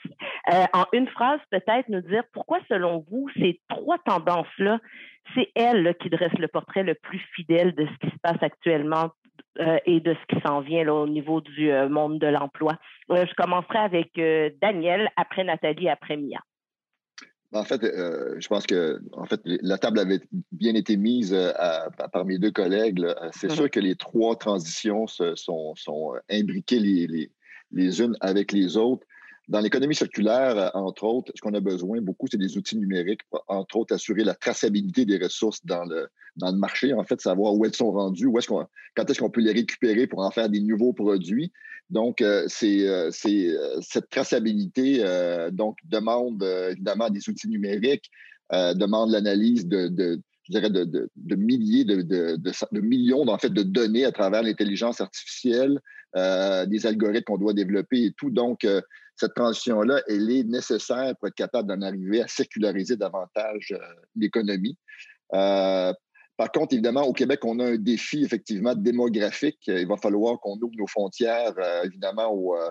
en 0.72 0.84
une 0.92 1.08
phrase, 1.08 1.40
peut-être 1.50 1.88
nous 1.88 2.00
dire 2.00 2.22
pourquoi, 2.32 2.58
selon 2.68 3.04
vous, 3.10 3.28
ces 3.36 3.60
trois 3.68 3.98
tendances-là, 3.98 4.78
c'est 5.34 5.50
elles 5.54 5.94
qui 6.00 6.10
dressent 6.10 6.38
le 6.38 6.48
portrait 6.48 6.82
le 6.82 6.94
plus 6.94 7.20
fidèle 7.34 7.74
de 7.74 7.86
ce 7.86 8.06
qui 8.06 8.14
se 8.14 8.20
passe 8.22 8.42
actuellement 8.42 9.10
euh, 9.60 9.78
et 9.86 10.00
de 10.00 10.14
ce 10.14 10.34
qui 10.34 10.42
s'en 10.44 10.60
vient 10.60 10.88
au 10.88 11.06
niveau 11.06 11.40
du 11.40 11.70
euh, 11.70 11.88
monde 11.88 12.18
de 12.18 12.26
l'emploi. 12.26 12.76
Euh, 13.10 13.24
je 13.24 13.34
commencerai 13.34 13.78
avec 13.78 14.10
Daniel, 14.60 15.08
après 15.16 15.44
Nathalie, 15.44 15.88
après 15.88 16.16
Mia. 16.16 16.40
En 17.52 17.62
fait, 17.62 17.82
je 17.84 18.48
pense 18.48 18.66
que 18.66 18.98
en 19.12 19.26
fait, 19.26 19.40
la 19.44 19.78
table 19.78 20.00
avait 20.00 20.18
bien 20.50 20.74
été 20.74 20.96
mise 20.96 21.32
par 22.12 22.24
mes 22.24 22.36
deux 22.38 22.50
collègues. 22.50 23.06
C'est 23.30 23.46
mm-hmm. 23.46 23.54
sûr 23.54 23.70
que 23.70 23.78
les 23.78 23.94
trois 23.94 24.34
transitions 24.34 25.06
sont, 25.06 25.76
sont 25.76 26.14
imbriquées 26.28 26.80
les, 26.80 27.06
les, 27.06 27.30
les, 27.70 28.02
unes 28.02 28.16
avec 28.20 28.50
les 28.50 28.76
autres. 28.76 29.06
Dans 29.48 29.60
l'économie 29.60 29.94
circulaire, 29.94 30.70
entre 30.74 31.04
autres, 31.04 31.32
ce 31.34 31.40
qu'on 31.40 31.54
a 31.54 31.60
besoin 31.60 32.00
beaucoup, 32.00 32.26
c'est 32.30 32.38
des 32.38 32.56
outils 32.56 32.78
numériques 32.78 33.20
entre 33.48 33.76
autres, 33.76 33.94
assurer 33.94 34.24
la 34.24 34.34
traçabilité 34.34 35.04
des 35.04 35.18
ressources 35.18 35.64
dans 35.66 35.84
le, 35.84 36.08
dans 36.36 36.50
le 36.50 36.56
marché, 36.56 36.94
en 36.94 37.04
fait, 37.04 37.20
savoir 37.20 37.54
où 37.54 37.64
elles 37.64 37.74
sont 37.74 37.92
rendues, 37.92 38.26
où 38.26 38.38
est-ce 38.38 38.48
qu'on, 38.48 38.66
quand 38.96 39.08
est-ce 39.08 39.20
qu'on 39.20 39.30
peut 39.30 39.42
les 39.42 39.52
récupérer 39.52 40.06
pour 40.06 40.20
en 40.20 40.30
faire 40.30 40.48
des 40.48 40.60
nouveaux 40.60 40.92
produits. 40.92 41.52
Donc, 41.90 42.22
euh, 42.22 42.44
c'est, 42.48 42.88
euh, 42.88 43.10
euh, 43.26 43.80
cette 43.82 44.08
traçabilité 44.08 45.04
donc 45.52 45.78
demande 45.84 46.42
évidemment 46.70 47.10
des 47.10 47.28
outils 47.28 47.48
numériques, 47.48 48.10
demande 48.52 49.10
l'analyse 49.10 49.66
de, 49.66 49.88
de 49.88 50.20
je 50.44 50.52
dirais, 50.52 50.70
de, 50.70 50.84
de 50.84 51.36
milliers, 51.36 51.84
de, 51.84 52.02
de, 52.02 52.80
millions 52.80 53.26
en 53.26 53.38
fait, 53.38 53.48
de 53.48 53.62
données 53.62 54.04
à 54.04 54.12
travers 54.12 54.42
l'intelligence 54.42 55.00
artificielle, 55.00 55.80
des 56.14 56.86
algorithmes 56.86 57.24
qu'on 57.24 57.38
doit 57.38 57.54
développer 57.54 58.04
et 58.04 58.12
tout. 58.12 58.30
Donc, 58.30 58.66
cette 59.16 59.34
transition-là, 59.34 60.00
elle 60.08 60.30
est 60.30 60.44
nécessaire 60.44 61.14
pour 61.16 61.28
être 61.28 61.34
capable 61.34 61.68
d'en 61.68 61.82
arriver 61.82 62.22
à 62.22 62.28
circulariser 62.28 62.96
davantage 62.96 63.74
l'économie. 64.16 64.76
Par 66.36 66.50
contre, 66.50 66.74
évidemment, 66.74 67.02
au 67.02 67.12
Québec, 67.12 67.44
on 67.44 67.60
a 67.60 67.64
un 67.64 67.76
défi 67.76 68.24
effectivement 68.24 68.74
démographique. 68.74 69.60
Il 69.68 69.86
va 69.86 69.96
falloir 69.96 70.40
qu'on 70.40 70.56
ouvre 70.56 70.74
nos 70.76 70.86
frontières, 70.86 71.54
euh, 71.58 71.84
évidemment, 71.84 72.34
euh, 72.54 72.68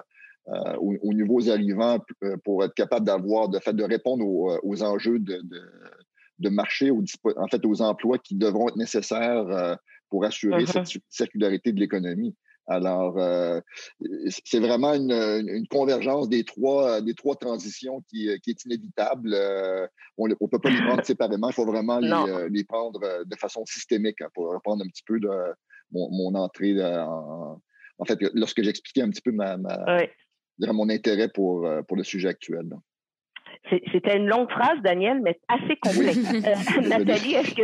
euh, 0.50 0.76
aux, 0.78 1.14
nouveaux 1.14 1.50
arrivants 1.50 2.00
pour 2.44 2.66
être 2.66 2.74
capable 2.74 3.06
d'avoir, 3.06 3.48
de, 3.48 3.60
fait, 3.60 3.74
de 3.74 3.84
répondre 3.84 4.26
aux, 4.26 4.84
enjeux 4.84 5.20
de, 5.20 5.42
de, 6.40 6.50
marché, 6.50 6.92
en 6.92 7.48
fait, 7.48 7.66
aux 7.66 7.82
emplois 7.82 8.18
qui 8.18 8.36
devront 8.36 8.68
être 8.68 8.76
nécessaires 8.76 9.78
pour 10.10 10.26
assurer 10.26 10.66
cette 10.66 11.02
circularité 11.10 11.72
de 11.72 11.80
l'économie. 11.80 12.36
Alors, 12.68 13.18
euh, 13.18 13.60
c'est 14.46 14.60
vraiment 14.60 14.94
une, 14.94 15.68
convergence 15.70 16.30
des 16.30 16.44
trois, 16.44 17.02
des 17.02 17.14
trois 17.14 17.36
transitions 17.36 18.02
qui, 18.10 18.30
qui 18.42 18.52
est 18.52 18.66
inévitable. 18.66 19.34
Euh, 19.34 19.86
on 20.18 20.28
ne 20.28 20.36
peut 20.36 20.60
pas 20.60 20.70
les 20.70 20.82
prendre 21.02 21.04
séparément, 21.04 21.50
il 21.50 21.54
faut 21.54 21.66
vraiment 21.66 22.00
les, 22.00 22.48
les, 22.50 22.64
prendre 22.64 23.00
de 23.00 23.36
façon 23.36 23.66
systémique 23.66 24.22
hein, 24.22 24.30
pour 24.34 24.52
reprendre 24.52 24.84
un 24.84 24.88
petit 24.88 25.04
peu 25.06 25.20
de 25.20 25.30
mon, 25.92 26.10
mon 26.12 26.36
entrée 26.36 26.82
en, 26.82 27.62
en, 27.98 28.06
fait, 28.06 28.20
lorsque 28.34 28.64
j'expliquais 28.64 29.02
un 29.02 29.10
petit 29.10 29.22
peu 29.22 29.32
ma, 29.32 29.58
mon 30.60 30.90
intérêt 30.90 31.30
pour, 31.30 31.68
pour 31.88 31.98
le 31.98 32.04
sujet 32.04 32.30
actuel. 32.30 32.70
C'était 33.70 34.18
une 34.18 34.28
longue 34.28 34.50
phrase, 34.52 34.80
Daniel, 34.84 35.22
mais 35.22 35.40
assez 35.48 35.76
complexe. 35.78 36.18
Euh, 36.18 36.82
Nathalie, 36.88 37.36
est-ce 37.36 37.56
que 37.56 37.64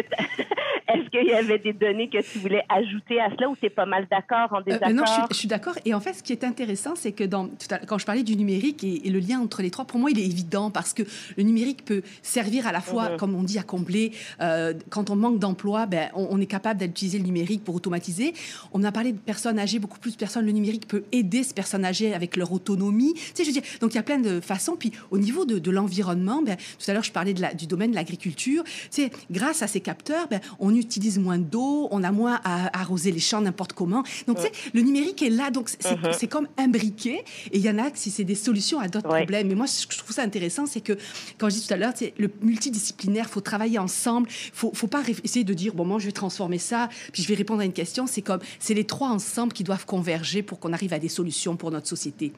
est-ce 0.93 1.09
qu'il 1.09 1.27
y 1.27 1.33
avait 1.33 1.59
des 1.59 1.73
données 1.73 2.09
que 2.09 2.21
tu 2.21 2.39
voulais 2.39 2.63
ajouter 2.69 3.19
à 3.19 3.29
cela 3.35 3.49
ou 3.49 3.55
tu 3.55 3.65
es 3.67 3.69
pas 3.69 3.85
mal 3.85 4.07
d'accord, 4.09 4.49
en 4.51 4.59
euh, 4.59 4.63
désaccord? 4.65 4.93
non, 4.93 5.03
je 5.29 5.35
suis, 5.35 5.47
d'accord. 5.47 5.75
Et 5.85 5.93
en 5.93 5.99
fait, 5.99 6.13
ce 6.13 6.23
qui 6.23 6.33
est 6.33 6.43
intéressant, 6.43 6.95
c'est 6.95 7.11
que 7.11 7.23
dans, 7.23 7.49
quand 7.87 7.97
je 7.97 8.05
parlais 8.05 8.23
du 8.23 8.35
numérique 8.35 8.83
et, 8.83 9.09
le 9.09 9.19
lien 9.19 9.39
entre 9.39 9.61
les 9.61 9.71
trois, 9.71 9.85
pour 9.85 9.99
moi, 9.99 10.11
il 10.11 10.19
est 10.19 10.25
évident 10.25 10.71
parce 10.71 10.93
que 10.93 11.03
le 11.37 11.43
numérique 11.43 11.85
peut 11.85 12.01
servir 12.21 12.67
à 12.67 12.71
la 12.71 12.81
fois, 12.81 13.11
mhm. 13.11 13.17
comme 13.17 13.35
on 13.35 13.43
dit, 13.43 13.57
à 13.57 13.63
combler. 13.63 14.11
Euh, 14.41 14.73
quand 14.89 15.09
on 15.09 15.15
manque 15.15 15.39
d'emploi, 15.39 15.85
ben, 15.85 16.09
on, 16.13 16.39
est 16.39 16.45
capable 16.45 16.79
d'utiliser 16.79 17.17
le 17.17 17.25
numérique 17.25 17.63
pour 17.63 17.75
automatiser. 17.75 18.33
On 18.73 18.83
a 18.83 18.91
parlé 18.91 19.11
de 19.11 19.17
personnes 19.17 19.59
âgées, 19.59 19.79
beaucoup 19.79 19.99
plus 19.99 20.13
de 20.13 20.17
personnes. 20.17 20.45
Le 20.45 20.51
numérique 20.51 20.87
peut 20.87 21.03
aider 21.11 21.43
ces 21.43 21.53
personnes 21.53 21.85
âgées 21.85 22.13
avec 22.13 22.35
leur 22.35 22.51
autonomie. 22.51 23.13
Tu 23.13 23.21
sais, 23.33 23.43
je 23.43 23.49
veux 23.49 23.53
dire, 23.53 23.63
donc 23.81 23.93
il 23.93 23.95
y 23.95 23.99
a 23.99 24.03
plein 24.03 24.19
de 24.19 24.39
façons. 24.39 24.75
Puis 24.75 24.91
au 25.11 25.17
niveau 25.17 25.45
de, 25.45 25.59
de 25.59 25.71
l'environnement, 25.71 26.41
ben, 26.41 26.55
tout 26.55 26.89
à 26.89 26.93
l'heure, 26.93 27.03
je 27.03 27.11
parlais 27.11 27.33
de 27.33 27.41
la, 27.41 27.53
du 27.53 27.67
domaine 27.67 27.91
de 27.91 27.95
l'agriculture. 27.95 28.63
Tu 28.63 28.71
sais, 28.89 29.11
grâce 29.31 29.61
à 29.61 29.67
ces 29.67 29.81
capteurs, 29.81 30.27
ben, 30.27 30.39
on 30.59 30.78
utilise 30.79 31.19
moins 31.19 31.37
d'eau, 31.37 31.87
on 31.91 32.03
a 32.03 32.11
moins 32.11 32.39
à, 32.43 32.79
arroser 32.79 33.11
les 33.11 33.19
champs 33.19 33.41
n'importe 33.41 33.73
comment. 33.73 34.03
Donc, 34.27 34.37
tu 34.37 34.43
sais, 34.43 34.51
le 34.73 34.81
numérique 34.81 35.21
est 35.21 35.29
là, 35.29 35.51
donc 35.51 35.69
c'est 35.69 35.79
uh-huh. 35.79 36.27
comme 36.27 36.47
imbriqué. 36.57 37.23
Et 37.51 37.57
il 37.57 37.61
y 37.61 37.69
en 37.69 37.77
a 37.77 37.89
si 37.93 38.11
c'est 38.11 38.23
des 38.23 38.35
solutions 38.35 38.79
à 38.79 38.87
d'autres 38.87 39.09
problèmes. 39.09 39.47
Mais 39.47 39.55
moi, 39.55 39.67
ce 39.67 39.87
que 39.87 39.93
je 39.93 39.99
trouve 39.99 40.11
ça 40.11 40.23
intéressant, 40.23 40.65
c'est 40.65 40.81
que, 40.81 40.97
quand 41.37 41.49
je 41.49 41.55
dis 41.55 41.67
tout 41.67 41.73
à 41.73 41.77
l'heure, 41.77 41.93
le 42.17 42.29
multidisciplinaire, 42.41 43.29
faut 43.29 43.41
travailler 43.41 43.79
ensemble. 43.79 44.27
Faut, 44.29 44.71
faut 44.73 44.87
pas 44.87 45.03
essayer 45.23 45.45
de 45.45 45.53
dire, 45.53 45.73
bon, 45.73 45.85
moi, 45.85 45.99
je 45.99 46.05
vais 46.05 46.11
transformer 46.11 46.57
ça, 46.57 46.89
puis 47.11 47.23
je 47.23 47.27
vais 47.27 47.35
répondre 47.35 47.61
à 47.61 47.65
une 47.65 47.73
question. 47.73 48.07
C'est 48.07 48.21
comme, 48.21 48.39
c'est 48.59 48.73
les 48.73 48.85
trois 48.85 49.09
ensemble 49.09 49.53
qui 49.53 49.63
doivent 49.63 49.85
converger 49.85 50.43
pour 50.43 50.59
qu'on 50.59 50.73
arrive 50.73 50.93
à 50.93 50.99
des 50.99 51.09
solutions 51.09 51.55
pour 51.55 51.71
notre 51.71 51.87
société. 51.87 52.33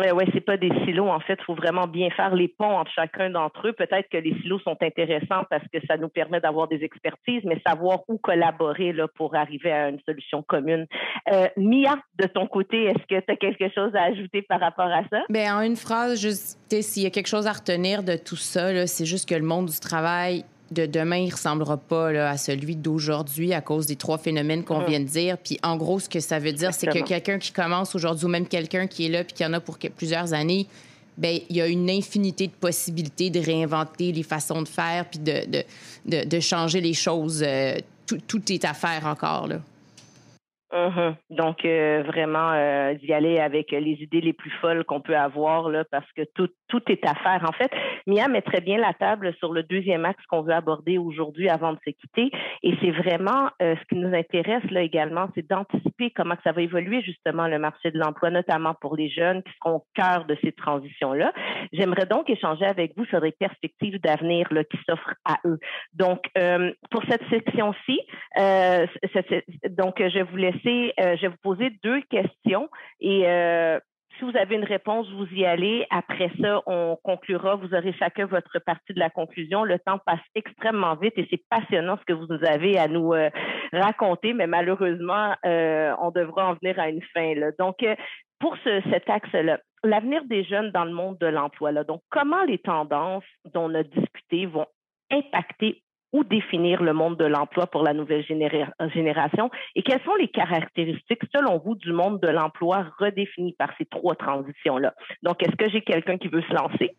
Oui, 0.00 0.24
c'est 0.32 0.44
pas 0.44 0.56
des 0.56 0.70
silos. 0.84 1.08
En 1.08 1.20
fait, 1.20 1.36
il 1.38 1.44
faut 1.44 1.54
vraiment 1.54 1.86
bien 1.86 2.10
faire 2.10 2.34
les 2.34 2.48
ponts 2.48 2.78
entre 2.78 2.90
chacun 2.92 3.30
d'entre 3.30 3.68
eux. 3.68 3.72
Peut-être 3.72 4.08
que 4.08 4.18
les 4.18 4.34
silos 4.40 4.60
sont 4.60 4.76
intéressants 4.80 5.44
parce 5.50 5.64
que 5.72 5.78
ça 5.86 5.96
nous 5.96 6.08
permet 6.08 6.40
d'avoir 6.40 6.68
des 6.68 6.82
expertises, 6.82 7.42
mais 7.44 7.60
savoir 7.66 8.00
où 8.08 8.18
collaborer 8.18 8.92
là, 8.92 9.08
pour 9.08 9.34
arriver 9.34 9.72
à 9.72 9.88
une 9.88 10.00
solution 10.06 10.42
commune. 10.42 10.86
Euh, 11.32 11.48
Mia, 11.56 11.96
de 12.18 12.26
ton 12.26 12.46
côté, 12.46 12.84
est-ce 12.84 13.06
que 13.08 13.20
tu 13.24 13.32
as 13.32 13.36
quelque 13.36 13.68
chose 13.74 13.94
à 13.94 14.04
ajouter 14.04 14.42
par 14.42 14.60
rapport 14.60 14.86
à 14.86 15.02
ça? 15.10 15.22
Bien, 15.28 15.58
en 15.58 15.62
une 15.62 15.76
phrase, 15.76 16.20
juste, 16.20 16.58
s'il 16.70 17.02
y 17.02 17.06
a 17.06 17.10
quelque 17.10 17.28
chose 17.28 17.46
à 17.46 17.52
retenir 17.52 18.02
de 18.02 18.16
tout 18.16 18.36
ça, 18.36 18.86
c'est 18.86 19.06
juste 19.06 19.28
que 19.28 19.34
le 19.34 19.44
monde 19.44 19.66
du 19.66 19.80
travail 19.80 20.44
de 20.70 20.86
demain, 20.86 21.16
il 21.16 21.30
ressemblera 21.30 21.76
pas 21.76 22.08
à 22.08 22.36
celui 22.36 22.76
d'aujourd'hui 22.76 23.54
à 23.54 23.60
cause 23.60 23.86
des 23.86 23.96
trois 23.96 24.18
phénomènes 24.18 24.64
qu'on 24.64 24.84
vient 24.84 25.00
de 25.00 25.06
dire. 25.06 25.38
Puis 25.38 25.58
en 25.62 25.76
gros, 25.76 25.98
ce 25.98 26.08
que 26.08 26.20
ça 26.20 26.38
veut 26.38 26.52
dire, 26.52 26.74
c'est 26.74 26.86
que 26.86 27.02
quelqu'un 27.02 27.38
qui 27.38 27.52
commence 27.52 27.94
aujourd'hui 27.94 28.26
ou 28.26 28.28
même 28.28 28.46
quelqu'un 28.46 28.86
qui 28.86 29.06
est 29.06 29.08
là 29.08 29.24
puis 29.24 29.34
qui 29.34 29.44
en 29.44 29.52
a 29.52 29.60
pour 29.60 29.78
plusieurs 29.96 30.34
années, 30.34 30.66
ben 31.16 31.38
il 31.48 31.56
y 31.56 31.60
a 31.60 31.66
une 31.66 31.90
infinité 31.90 32.46
de 32.46 32.52
possibilités 32.52 33.30
de 33.30 33.40
réinventer 33.40 34.12
les 34.12 34.22
façons 34.22 34.62
de 34.62 34.68
faire 34.68 35.04
puis 35.10 35.18
de, 35.18 35.64
de, 36.06 36.28
de, 36.28 36.40
changer 36.40 36.80
les 36.80 36.94
choses. 36.94 37.42
Euh, 37.44 37.74
tout, 38.06 38.18
tout, 38.26 38.52
est 38.52 38.64
à 38.64 38.72
faire 38.72 39.06
encore. 39.06 39.48
Là. 39.48 39.56
Mhm. 40.72 41.16
Donc, 41.30 41.64
euh, 41.64 42.02
vraiment, 42.06 42.52
euh, 42.52 42.94
d'y 42.94 43.12
aller 43.12 43.38
avec 43.38 43.70
les 43.72 43.98
idées 44.00 44.20
les 44.20 44.32
plus 44.32 44.52
folles 44.60 44.84
qu'on 44.84 45.00
peut 45.00 45.16
avoir, 45.16 45.68
là, 45.70 45.84
parce 45.90 46.10
que 46.12 46.22
tout, 46.34 46.48
tout 46.68 46.82
est 46.88 47.04
à 47.06 47.14
faire. 47.14 47.44
En 47.48 47.52
fait, 47.52 47.70
Mia 48.06 48.28
met 48.28 48.42
très 48.42 48.60
bien 48.60 48.78
la 48.78 48.92
table 48.92 49.34
sur 49.38 49.52
le 49.52 49.62
deuxième 49.62 50.04
axe 50.04 50.24
qu'on 50.26 50.42
veut 50.42 50.52
aborder 50.52 50.98
aujourd'hui 50.98 51.48
avant 51.48 51.72
de 51.72 51.78
se 51.86 51.90
quitter. 51.90 52.30
Et 52.62 52.74
c'est 52.80 52.90
vraiment 52.90 53.50
euh, 53.62 53.74
ce 53.76 53.84
qui 53.88 53.96
nous 53.96 54.14
intéresse 54.14 54.64
là 54.70 54.82
également, 54.82 55.28
c'est 55.34 55.48
d'anticiper 55.48 56.10
comment 56.10 56.36
ça 56.44 56.52
va 56.52 56.62
évoluer 56.62 57.02
justement 57.02 57.48
le 57.48 57.58
marché 57.58 57.90
de 57.90 57.98
l'emploi, 57.98 58.30
notamment 58.30 58.74
pour 58.80 58.96
les 58.96 59.08
jeunes 59.08 59.42
qui 59.42 59.52
seront 59.62 59.76
au 59.76 59.84
cœur 59.94 60.26
de 60.26 60.36
ces 60.42 60.52
transitions-là. 60.52 61.32
J'aimerais 61.72 62.06
donc 62.06 62.28
échanger 62.30 62.66
avec 62.66 62.92
vous 62.96 63.04
sur 63.06 63.20
les 63.20 63.32
perspectives 63.32 64.00
d'avenir 64.00 64.48
qui 64.70 64.78
s'offrent 64.88 65.14
à 65.24 65.38
eux. 65.44 65.58
Donc, 65.94 66.20
pour 66.90 67.02
cette 67.08 67.22
section-ci, 67.30 68.00
donc 69.68 69.96
je 69.98 70.22
vous 70.22 70.36
laisse 70.36 70.54
euh, 70.66 71.16
je 71.16 71.22
vais 71.22 71.28
vous 71.28 71.36
poser 71.42 71.70
deux 71.82 72.00
questions 72.10 72.68
et 73.00 73.22
euh, 73.26 73.78
si 74.18 74.24
vous 74.24 74.36
avez 74.36 74.56
une 74.56 74.64
réponse, 74.64 75.08
vous 75.10 75.26
y 75.32 75.44
allez. 75.44 75.86
Après 75.90 76.30
ça, 76.40 76.62
on 76.66 76.96
conclura. 77.02 77.56
Vous 77.56 77.74
aurez 77.74 77.92
chacun 77.94 78.26
votre 78.26 78.58
partie 78.58 78.92
de 78.92 78.98
la 78.98 79.10
conclusion. 79.10 79.64
Le 79.64 79.78
temps 79.78 79.98
passe 80.04 80.20
extrêmement 80.34 80.96
vite 80.96 81.14
et 81.16 81.26
c'est 81.30 81.42
passionnant 81.48 81.96
ce 81.98 82.04
que 82.04 82.12
vous 82.12 82.26
nous 82.28 82.44
avez 82.46 82.78
à 82.78 82.88
nous 82.88 83.14
euh, 83.14 83.30
raconter, 83.72 84.32
mais 84.32 84.46
malheureusement, 84.46 85.34
on 85.44 86.10
devra 86.10 86.50
en 86.50 86.54
venir 86.54 86.78
à 86.78 86.88
une 86.88 87.02
fin. 87.14 87.34
Donc, 87.58 87.84
pour 88.38 88.56
cet 88.64 89.08
axe-là, 89.08 89.58
l'avenir 89.84 90.24
des 90.24 90.44
jeunes 90.44 90.70
dans 90.70 90.84
le 90.84 90.92
monde 90.92 91.18
de 91.18 91.26
l'emploi, 91.26 91.72
donc 91.84 92.02
comment 92.10 92.44
les 92.44 92.58
tendances 92.58 93.24
dont 93.52 93.64
on 93.64 93.74
a 93.74 93.82
discuté 93.82 94.46
vont 94.46 94.66
impacter 95.10 95.82
ou 96.12 96.24
définir 96.24 96.82
le 96.82 96.92
monde 96.92 97.16
de 97.16 97.24
l'emploi 97.24 97.66
pour 97.66 97.82
la 97.82 97.92
nouvelle 97.92 98.24
génération 98.24 99.50
et 99.74 99.82
quelles 99.82 100.02
sont 100.02 100.14
les 100.14 100.28
caractéristiques, 100.28 101.22
selon 101.34 101.58
vous, 101.58 101.74
du 101.74 101.92
monde 101.92 102.20
de 102.20 102.28
l'emploi 102.28 102.86
redéfini 102.98 103.52
par 103.52 103.70
ces 103.78 103.86
trois 103.86 104.14
transitions-là? 104.14 104.94
Donc, 105.22 105.42
est-ce 105.42 105.56
que 105.56 105.68
j'ai 105.68 105.82
quelqu'un 105.82 106.18
qui 106.18 106.28
veut 106.28 106.42
se 106.42 106.54
lancer? 106.54 106.96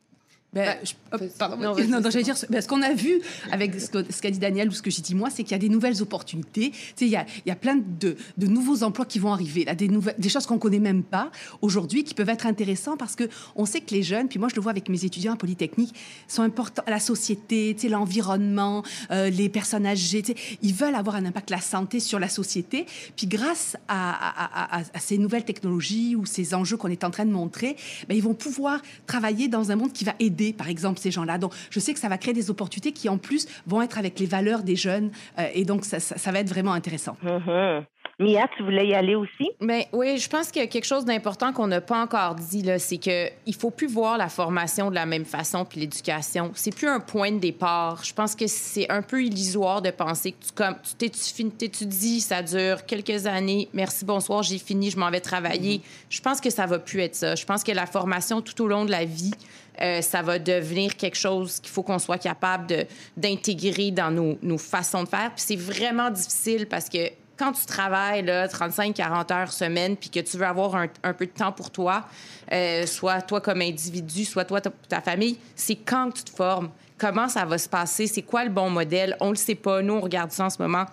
Ben, 0.52 0.80
bah, 1.12 1.20
pardon, 1.38 1.58
non, 1.58 1.76
j'allais 2.10 2.24
dire, 2.24 2.36
ben, 2.50 2.60
ce 2.60 2.68
qu'on 2.68 2.82
a 2.82 2.92
vu 2.92 3.22
avec 3.52 3.80
ce 3.80 4.20
qu'a 4.20 4.32
dit 4.32 4.40
Daniel 4.40 4.68
ou 4.70 4.72
ce 4.72 4.82
que 4.82 4.90
j'ai 4.90 5.04
dit 5.04 5.14
moi, 5.14 5.30
c'est 5.30 5.44
qu'il 5.44 5.52
y 5.52 5.56
a 5.56 5.60
des 5.60 5.70
nouvelles 5.70 6.02
opportunités. 6.02 6.72
Tu 6.72 6.78
sais, 6.96 7.06
il 7.06 7.12
y 7.12 7.16
a, 7.16 7.28
il 7.46 7.50
y 7.50 7.52
a 7.52 7.56
plein 7.56 7.76
de, 7.76 8.18
de, 8.36 8.48
nouveaux 8.48 8.82
emplois 8.82 9.06
qui 9.06 9.20
vont 9.20 9.32
arriver, 9.32 9.64
là, 9.64 9.76
des, 9.76 9.88
nouvelles, 9.88 10.16
des 10.18 10.28
choses 10.30 10.48
qu'on 10.48 10.58
connaît 10.58 10.80
même 10.80 11.04
pas 11.04 11.32
aujourd'hui, 11.62 12.04
qui 12.04 12.16
peuvent 12.16 12.30
être 12.30 12.48
intéressants 12.48 12.98
parce 12.98 13.16
que 13.16 13.30
on 13.56 13.68
sait 13.68 13.82
que 13.82 13.94
les 13.94 14.02
jeunes, 14.02 14.28
puis 14.28 14.40
moi 14.40 14.50
je 14.50 14.56
le 14.56 14.62
vois 14.62 14.72
avec 14.72 14.90
mes 14.90 15.06
étudiants 15.06 15.34
en 15.34 15.38
Polytechnique, 15.38 15.94
sont 16.28 16.42
importants 16.42 16.84
à 16.88 16.90
la 16.90 17.00
société, 17.00 17.76
tu 17.76 17.82
sais, 17.82 17.90
l'environnement, 17.90 18.82
euh, 19.12 19.30
les 19.30 19.50
personnes 19.50 19.86
âgées, 19.86 20.24
ils 20.64 20.74
veulent 20.74 20.96
avoir 20.96 21.16
un 21.16 21.26
impact 21.26 21.52
la 21.52 21.62
santé 21.62 22.00
sur 22.00 22.18
la 22.18 22.28
société. 22.28 22.88
Puis 23.16 23.28
grâce 23.28 23.78
à, 23.88 24.78
à, 24.78 24.80
à 24.80 25.00
ces 25.00 25.20
nouvelles 25.20 25.46
technologies 25.46 26.16
ou 26.16 26.26
ces 26.26 26.56
enjeux 26.56 26.78
qu'on 26.78 26.88
est 26.88 27.04
en 27.04 27.12
train 27.12 27.26
de 27.26 27.32
montrer, 27.32 27.76
ben, 28.08 28.16
ils 28.18 28.24
vont 28.24 28.34
pouvoir 28.34 28.82
travailler 29.06 29.48
dans 29.48 29.70
un 29.72 29.76
monde 29.76 29.94
qui 29.94 30.06
va 30.06 30.16
aider 30.20 30.39
par 30.58 30.70
exemple, 30.70 31.00
ces 31.00 31.12
gens-là. 31.12 31.38
Donc, 31.38 31.54
je 31.70 31.80
sais 31.80 31.94
que 31.94 32.00
ça 32.00 32.10
va 32.10 32.18
créer 32.18 32.34
des 32.34 32.50
opportunités 32.50 32.92
qui, 32.92 33.10
en 33.10 33.18
plus, 33.18 33.48
vont 33.66 33.82
être 33.82 33.98
avec 33.98 34.20
les 34.20 34.26
valeurs 34.26 34.64
des 34.64 34.76
jeunes. 34.76 35.12
Euh, 35.38 35.48
et 35.54 35.66
donc, 35.66 35.86
ça, 35.86 36.32
va 36.32 36.40
être 36.40 36.50
vraiment 36.50 36.74
intéressant. 36.74 37.18
Mm-hmm. 37.24 37.84
Mia, 38.22 38.50
tu 38.58 38.64
voulais 38.64 38.86
y 38.86 38.94
aller 38.94 39.16
aussi? 39.16 39.50
Mais 39.62 39.88
ben, 39.94 40.00
oui, 40.00 40.18
je 40.18 40.30
pense 40.30 40.52
qu'il 40.52 40.62
y 40.62 40.66
a 40.66 40.68
quelque 40.68 40.86
chose 40.86 41.06
d'important 41.06 41.54
qu'on 41.54 41.68
n'a 41.68 41.80
pas 41.80 42.02
encore 42.02 42.36
dit, 42.36 42.62
là, 42.64 42.78
c'est 42.78 42.98
qu'il 42.98 43.32
ne 43.48 43.54
faut 43.54 43.72
plus 43.72 43.88
voir 43.88 44.18
la 44.18 44.28
formation 44.28 44.90
de 44.90 44.96
la 44.96 45.06
même 45.06 45.24
façon 45.24 45.64
puis 45.64 45.80
l'éducation. 45.80 46.52
C'est 46.54 46.76
plus 46.76 46.90
un 46.90 47.00
point 47.00 47.32
de 47.32 47.40
départ. 47.40 48.04
Je 48.04 48.14
pense 48.14 48.36
que 48.36 48.46
c'est 48.48 48.92
un 48.92 49.02
peu 49.02 49.24
illusoire 49.24 49.82
de 49.82 49.90
penser 49.90 50.34
que 50.34 50.46
tu, 50.46 50.52
comme, 50.54 50.76
tu 51.00 51.10
t'étudies, 51.50 52.20
ça 52.20 52.44
dure 52.44 52.86
quelques 52.86 53.26
années, 53.26 53.70
merci, 53.74 54.04
bonsoir, 54.04 54.44
j'ai 54.44 54.58
fini, 54.58 54.92
je 54.92 55.00
m'en 55.00 55.10
vais 55.10 55.22
travailler. 55.22 55.78
Mm-hmm. 55.78 56.06
Je 56.10 56.22
pense 56.22 56.42
que 56.42 56.50
ça 56.50 56.66
va 56.66 56.78
plus 56.78 57.00
être 57.00 57.16
ça. 57.16 57.36
Je 57.36 57.46
pense 57.46 57.64
que 57.64 57.72
la 57.72 57.86
formation 57.86 58.42
tout 58.42 58.62
au 58.62 58.68
long 58.68 58.84
de 58.84 58.92
la 58.92 59.06
vie, 59.06 59.34
euh, 59.82 60.02
ça 60.02 60.22
va 60.22 60.40
devenir 60.40 60.96
quelque 60.96 61.18
chose 61.18 61.60
qu'il 61.60 61.72
faut 61.72 61.84
qu'on 61.84 62.00
soit 62.00 62.18
capable 62.18 62.86
d'intégrer 63.16 63.92
dans 63.92 64.12
nos, 64.12 64.38
nos, 64.42 64.58
façons 64.58 65.04
de 65.04 65.10
faire. 65.10 65.32
Puis 65.36 65.46
c'est 65.48 65.56
vraiment 65.56 66.10
difficile 66.10 66.68
parce 66.68 66.90
que 66.90 67.10
quand 67.38 67.54
tu 67.54 67.66
travailles 67.66 68.24
35-40 68.24 69.34
heures 69.34 69.52
semaine, 69.54 69.96
puis 69.96 70.10
que 70.10 70.20
tu 70.20 70.38
veux 70.38 70.46
avoir 70.46 70.76
un, 70.76 71.14
peu 71.14 71.26
de 71.26 71.32
temps 71.32 71.54
pour 71.54 71.72
toi, 71.72 72.06
euh, 72.52 72.86
soit 72.86 73.22
toi 73.22 73.40
comme 73.40 73.62
individu, 73.62 74.26
soit 74.26 74.44
toi 74.44 74.60
ta, 74.60 74.72
ta 74.90 75.00
famille, 75.00 75.38
c'est 75.56 75.78
quand 75.78 76.12
tu 76.12 76.24
te 76.24 76.32
formes? 76.32 76.70
Comment 76.98 77.30
ça 77.30 77.46
va 77.46 77.58
se 77.58 77.70
passer? 77.70 78.08
C'est 78.08 78.24
quoi 78.24 78.44
le 78.44 78.50
bon 78.50 78.70
modèle? 78.70 79.16
On 79.22 79.30
le 79.30 79.38
sait 79.38 79.56
pas. 79.56 79.82
Nous, 79.82 79.94
on 79.94 80.02
regarde 80.02 80.32
ça 80.32 80.46
en 80.46 80.50
ce 80.50 80.62
moment 80.62 80.86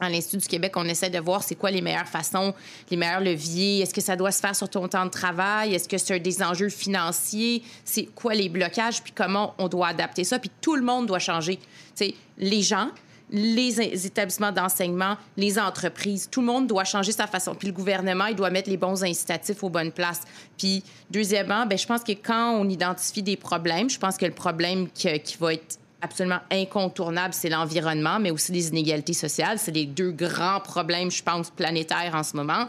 à 0.00 0.08
l'Institut 0.08 0.38
du 0.38 0.48
Québec, 0.48 0.72
on 0.76 0.84
essaie 0.84 1.10
de 1.10 1.18
voir 1.18 1.42
c'est 1.42 1.54
quoi 1.54 1.70
les 1.70 1.80
meilleures 1.80 2.08
façons, 2.08 2.54
les 2.90 2.96
meilleurs 2.96 3.20
leviers. 3.20 3.80
Est-ce 3.80 3.94
que 3.94 4.00
ça 4.00 4.16
doit 4.16 4.32
se 4.32 4.40
faire 4.40 4.54
sur 4.54 4.68
ton 4.68 4.86
temps 4.88 5.04
de 5.04 5.10
travail? 5.10 5.74
Est-ce 5.74 5.88
que 5.88 5.98
c'est 5.98 6.20
des 6.20 6.42
enjeux 6.42 6.68
financiers? 6.68 7.62
C'est 7.84 8.06
quoi 8.06 8.34
les 8.34 8.48
blocages? 8.48 9.02
Puis 9.02 9.12
comment 9.12 9.54
on 9.58 9.68
doit 9.68 9.88
adapter 9.88 10.24
ça? 10.24 10.38
Puis 10.38 10.50
tout 10.60 10.76
le 10.76 10.82
monde 10.82 11.06
doit 11.06 11.18
changer. 11.18 11.58
sais, 11.94 12.14
les 12.38 12.62
gens, 12.62 12.90
les 13.30 14.06
établissements 14.06 14.52
d'enseignement, 14.52 15.16
les 15.36 15.58
entreprises, 15.58 16.28
tout 16.30 16.40
le 16.40 16.46
monde 16.46 16.66
doit 16.66 16.84
changer 16.84 17.12
sa 17.12 17.26
façon. 17.26 17.54
Puis 17.54 17.68
le 17.68 17.74
gouvernement, 17.74 18.26
il 18.26 18.36
doit 18.36 18.50
mettre 18.50 18.70
les 18.70 18.76
bons 18.76 19.04
incitatifs 19.04 19.62
aux 19.62 19.68
bonnes 19.68 19.92
places. 19.92 20.22
Puis 20.56 20.82
deuxièmement, 21.10 21.66
ben 21.66 21.76
je 21.76 21.86
pense 21.86 22.02
que 22.02 22.12
quand 22.12 22.52
on 22.52 22.68
identifie 22.68 23.22
des 23.22 23.36
problèmes, 23.36 23.90
je 23.90 23.98
pense 23.98 24.16
que 24.16 24.26
le 24.26 24.32
problème 24.32 24.88
qui 24.90 25.36
va 25.38 25.54
être 25.54 25.78
absolument 26.00 26.40
incontournable, 26.50 27.34
c'est 27.34 27.48
l'environnement, 27.48 28.18
mais 28.18 28.30
aussi 28.30 28.52
les 28.52 28.68
inégalités 28.68 29.12
sociales. 29.12 29.58
C'est 29.58 29.72
les 29.72 29.86
deux 29.86 30.12
grands 30.12 30.60
problèmes, 30.60 31.10
je 31.10 31.22
pense, 31.22 31.50
planétaires 31.50 32.14
en 32.14 32.22
ce 32.22 32.36
moment. 32.36 32.66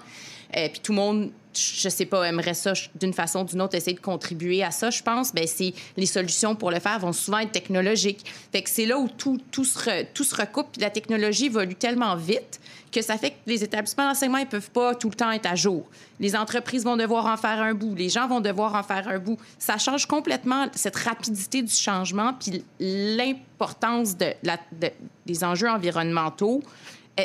Euh, 0.57 0.67
puis 0.69 0.79
tout 0.81 0.91
le 0.91 0.97
monde, 0.97 1.31
je 1.53 1.89
sais 1.89 2.05
pas, 2.05 2.23
aimerait 2.23 2.53
ça 2.53 2.73
d'une 2.95 3.13
façon 3.13 3.41
ou 3.41 3.45
d'une 3.45 3.61
autre, 3.61 3.75
essayer 3.75 3.95
de 3.95 4.01
contribuer 4.01 4.63
à 4.63 4.71
ça, 4.71 4.89
je 4.89 5.01
pense. 5.01 5.33
Bien, 5.33 5.45
c'est 5.47 5.73
les 5.97 6.05
solutions 6.05 6.55
pour 6.55 6.71
le 6.71 6.79
faire 6.79 6.99
vont 6.99 7.13
souvent 7.13 7.39
être 7.39 7.51
technologiques. 7.51 8.25
Fait 8.51 8.61
que 8.61 8.69
c'est 8.69 8.85
là 8.85 8.97
où 8.97 9.07
tout, 9.07 9.39
tout, 9.51 9.65
se 9.65 10.03
tout 10.13 10.23
se 10.23 10.35
recoupe. 10.35 10.67
Puis 10.73 10.81
la 10.81 10.89
technologie 10.89 11.45
évolue 11.45 11.75
tellement 11.75 12.15
vite 12.15 12.59
que 12.91 13.01
ça 13.01 13.17
fait 13.17 13.31
que 13.31 13.35
les 13.45 13.63
établissements 13.63 14.07
d'enseignement, 14.07 14.39
ils 14.39 14.47
peuvent 14.47 14.71
pas 14.71 14.95
tout 14.95 15.09
le 15.09 15.15
temps 15.15 15.31
être 15.31 15.45
à 15.45 15.55
jour. 15.55 15.85
Les 16.19 16.35
entreprises 16.35 16.83
vont 16.83 16.97
devoir 16.97 17.25
en 17.25 17.37
faire 17.37 17.61
un 17.61 17.73
bout. 17.73 17.95
Les 17.95 18.09
gens 18.09 18.27
vont 18.27 18.41
devoir 18.41 18.75
en 18.75 18.83
faire 18.83 19.07
un 19.07 19.19
bout. 19.19 19.37
Ça 19.57 19.77
change 19.77 20.05
complètement 20.05 20.67
cette 20.73 20.95
rapidité 20.95 21.61
du 21.61 21.73
changement 21.73 22.33
puis 22.33 22.63
l'importance 22.79 24.17
de 24.17 24.33
des 25.25 25.43
enjeux 25.43 25.69
environnementaux 25.69 26.63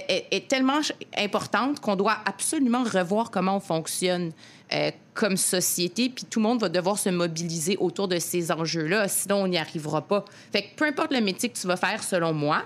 est, 0.09 0.49
tellement 0.49 0.81
importante 1.17 1.81
qu'on 1.81 1.97
doit 1.97 2.17
absolument 2.27 2.83
revoir 2.83 3.31
comment 3.31 3.57
on 3.57 3.61
fonctionne 3.61 4.33
euh, 4.73 4.91
comme 5.15 5.37
société, 5.37 6.09
puis 6.09 6.25
tout 6.25 6.41
le 6.41 6.45
monde 6.45 6.61
va 6.61 6.69
devoir 6.69 6.99
se 6.99 7.09
mobiliser 7.09 7.77
autour 7.77 8.09
de 8.09 8.19
ces 8.19 8.51
enjeux-là, 8.51 9.09
sinon 9.09 9.43
on 9.43 9.49
n'y 9.49 9.59
arrivera 9.59 10.03
pas. 10.03 10.25
Fait 10.53 10.71
peu 10.77 10.85
importe 10.87 11.13
le 11.13 11.21
métier 11.21 11.49
que 11.49 11.59
tu 11.59 11.67
vas 11.67 11.77
faire, 11.77 12.03
selon 12.03 12.33
moi, 12.33 12.63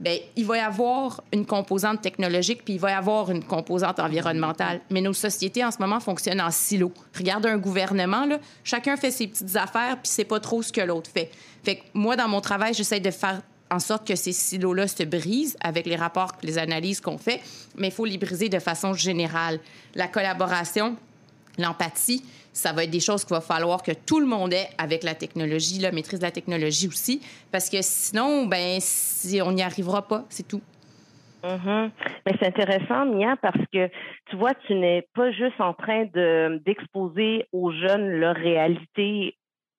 Bien, 0.00 0.16
il 0.36 0.46
va 0.46 0.58
y 0.58 0.60
avoir 0.60 1.24
une 1.32 1.44
composante 1.44 2.00
technologique, 2.00 2.64
puis 2.64 2.74
il 2.74 2.80
va 2.80 2.92
y 2.92 2.94
avoir 2.94 3.32
une 3.32 3.42
composante 3.42 3.98
environnementale. 3.98 4.80
Mais 4.90 5.00
nos 5.00 5.12
sociétés, 5.12 5.64
en 5.64 5.72
ce 5.72 5.78
moment, 5.80 5.98
fonctionnent 5.98 6.40
en 6.40 6.52
silo. 6.52 6.92
Regarde 7.16 7.46
un 7.46 7.58
gouvernement, 7.58 8.24
là, 8.24 8.38
chacun 8.62 8.96
fait 8.96 9.10
ses 9.10 9.26
petites 9.26 9.56
affaires, 9.56 9.98
puis 10.00 10.10
c'est 10.12 10.24
pas 10.24 10.38
trop 10.38 10.62
ce 10.62 10.72
que 10.72 10.80
l'autre 10.80 11.10
fait. 11.12 11.32
Fait 11.64 11.82
moi, 11.94 12.14
dans 12.14 12.28
mon 12.28 12.40
travail, 12.40 12.74
j'essaie 12.74 13.00
de 13.00 13.10
faire 13.10 13.42
en 13.70 13.78
sorte 13.78 14.06
que 14.06 14.16
ces 14.16 14.32
silos-là 14.32 14.88
se 14.88 15.02
brisent 15.02 15.56
avec 15.60 15.86
les 15.86 15.96
rapports, 15.96 16.32
les 16.42 16.58
analyses 16.58 17.00
qu'on 17.00 17.18
fait, 17.18 17.40
mais 17.76 17.88
il 17.88 17.92
faut 17.92 18.04
les 18.04 18.18
briser 18.18 18.48
de 18.48 18.58
façon 18.58 18.94
générale. 18.94 19.60
La 19.94 20.08
collaboration, 20.08 20.96
l'empathie, 21.58 22.22
ça 22.52 22.72
va 22.72 22.84
être 22.84 22.90
des 22.90 23.00
choses 23.00 23.24
qu'il 23.24 23.34
va 23.34 23.40
falloir 23.40 23.82
que 23.82 23.92
tout 23.92 24.20
le 24.20 24.26
monde 24.26 24.52
ait 24.52 24.68
avec 24.78 25.04
la 25.04 25.14
technologie, 25.14 25.78
la 25.78 25.92
maîtrise 25.92 26.18
de 26.18 26.24
la 26.24 26.30
technologie 26.30 26.88
aussi, 26.88 27.20
parce 27.52 27.70
que 27.70 27.78
sinon, 27.82 28.46
ben, 28.46 28.78
si 28.80 29.40
on 29.42 29.52
n'y 29.52 29.62
arrivera 29.62 30.06
pas, 30.06 30.24
c'est 30.28 30.46
tout. 30.46 30.62
Mm-hmm. 31.44 31.90
Mais 32.26 32.32
c'est 32.40 32.46
intéressant, 32.48 33.06
Mia, 33.06 33.36
parce 33.36 33.64
que 33.72 33.88
tu 34.28 34.36
vois, 34.36 34.54
tu 34.66 34.74
n'es 34.74 35.06
pas 35.14 35.30
juste 35.30 35.60
en 35.60 35.72
train 35.72 36.06
de 36.12 36.60
d'exposer 36.64 37.46
aux 37.52 37.70
jeunes 37.70 38.08
leur 38.08 38.34
réalité 38.34 39.36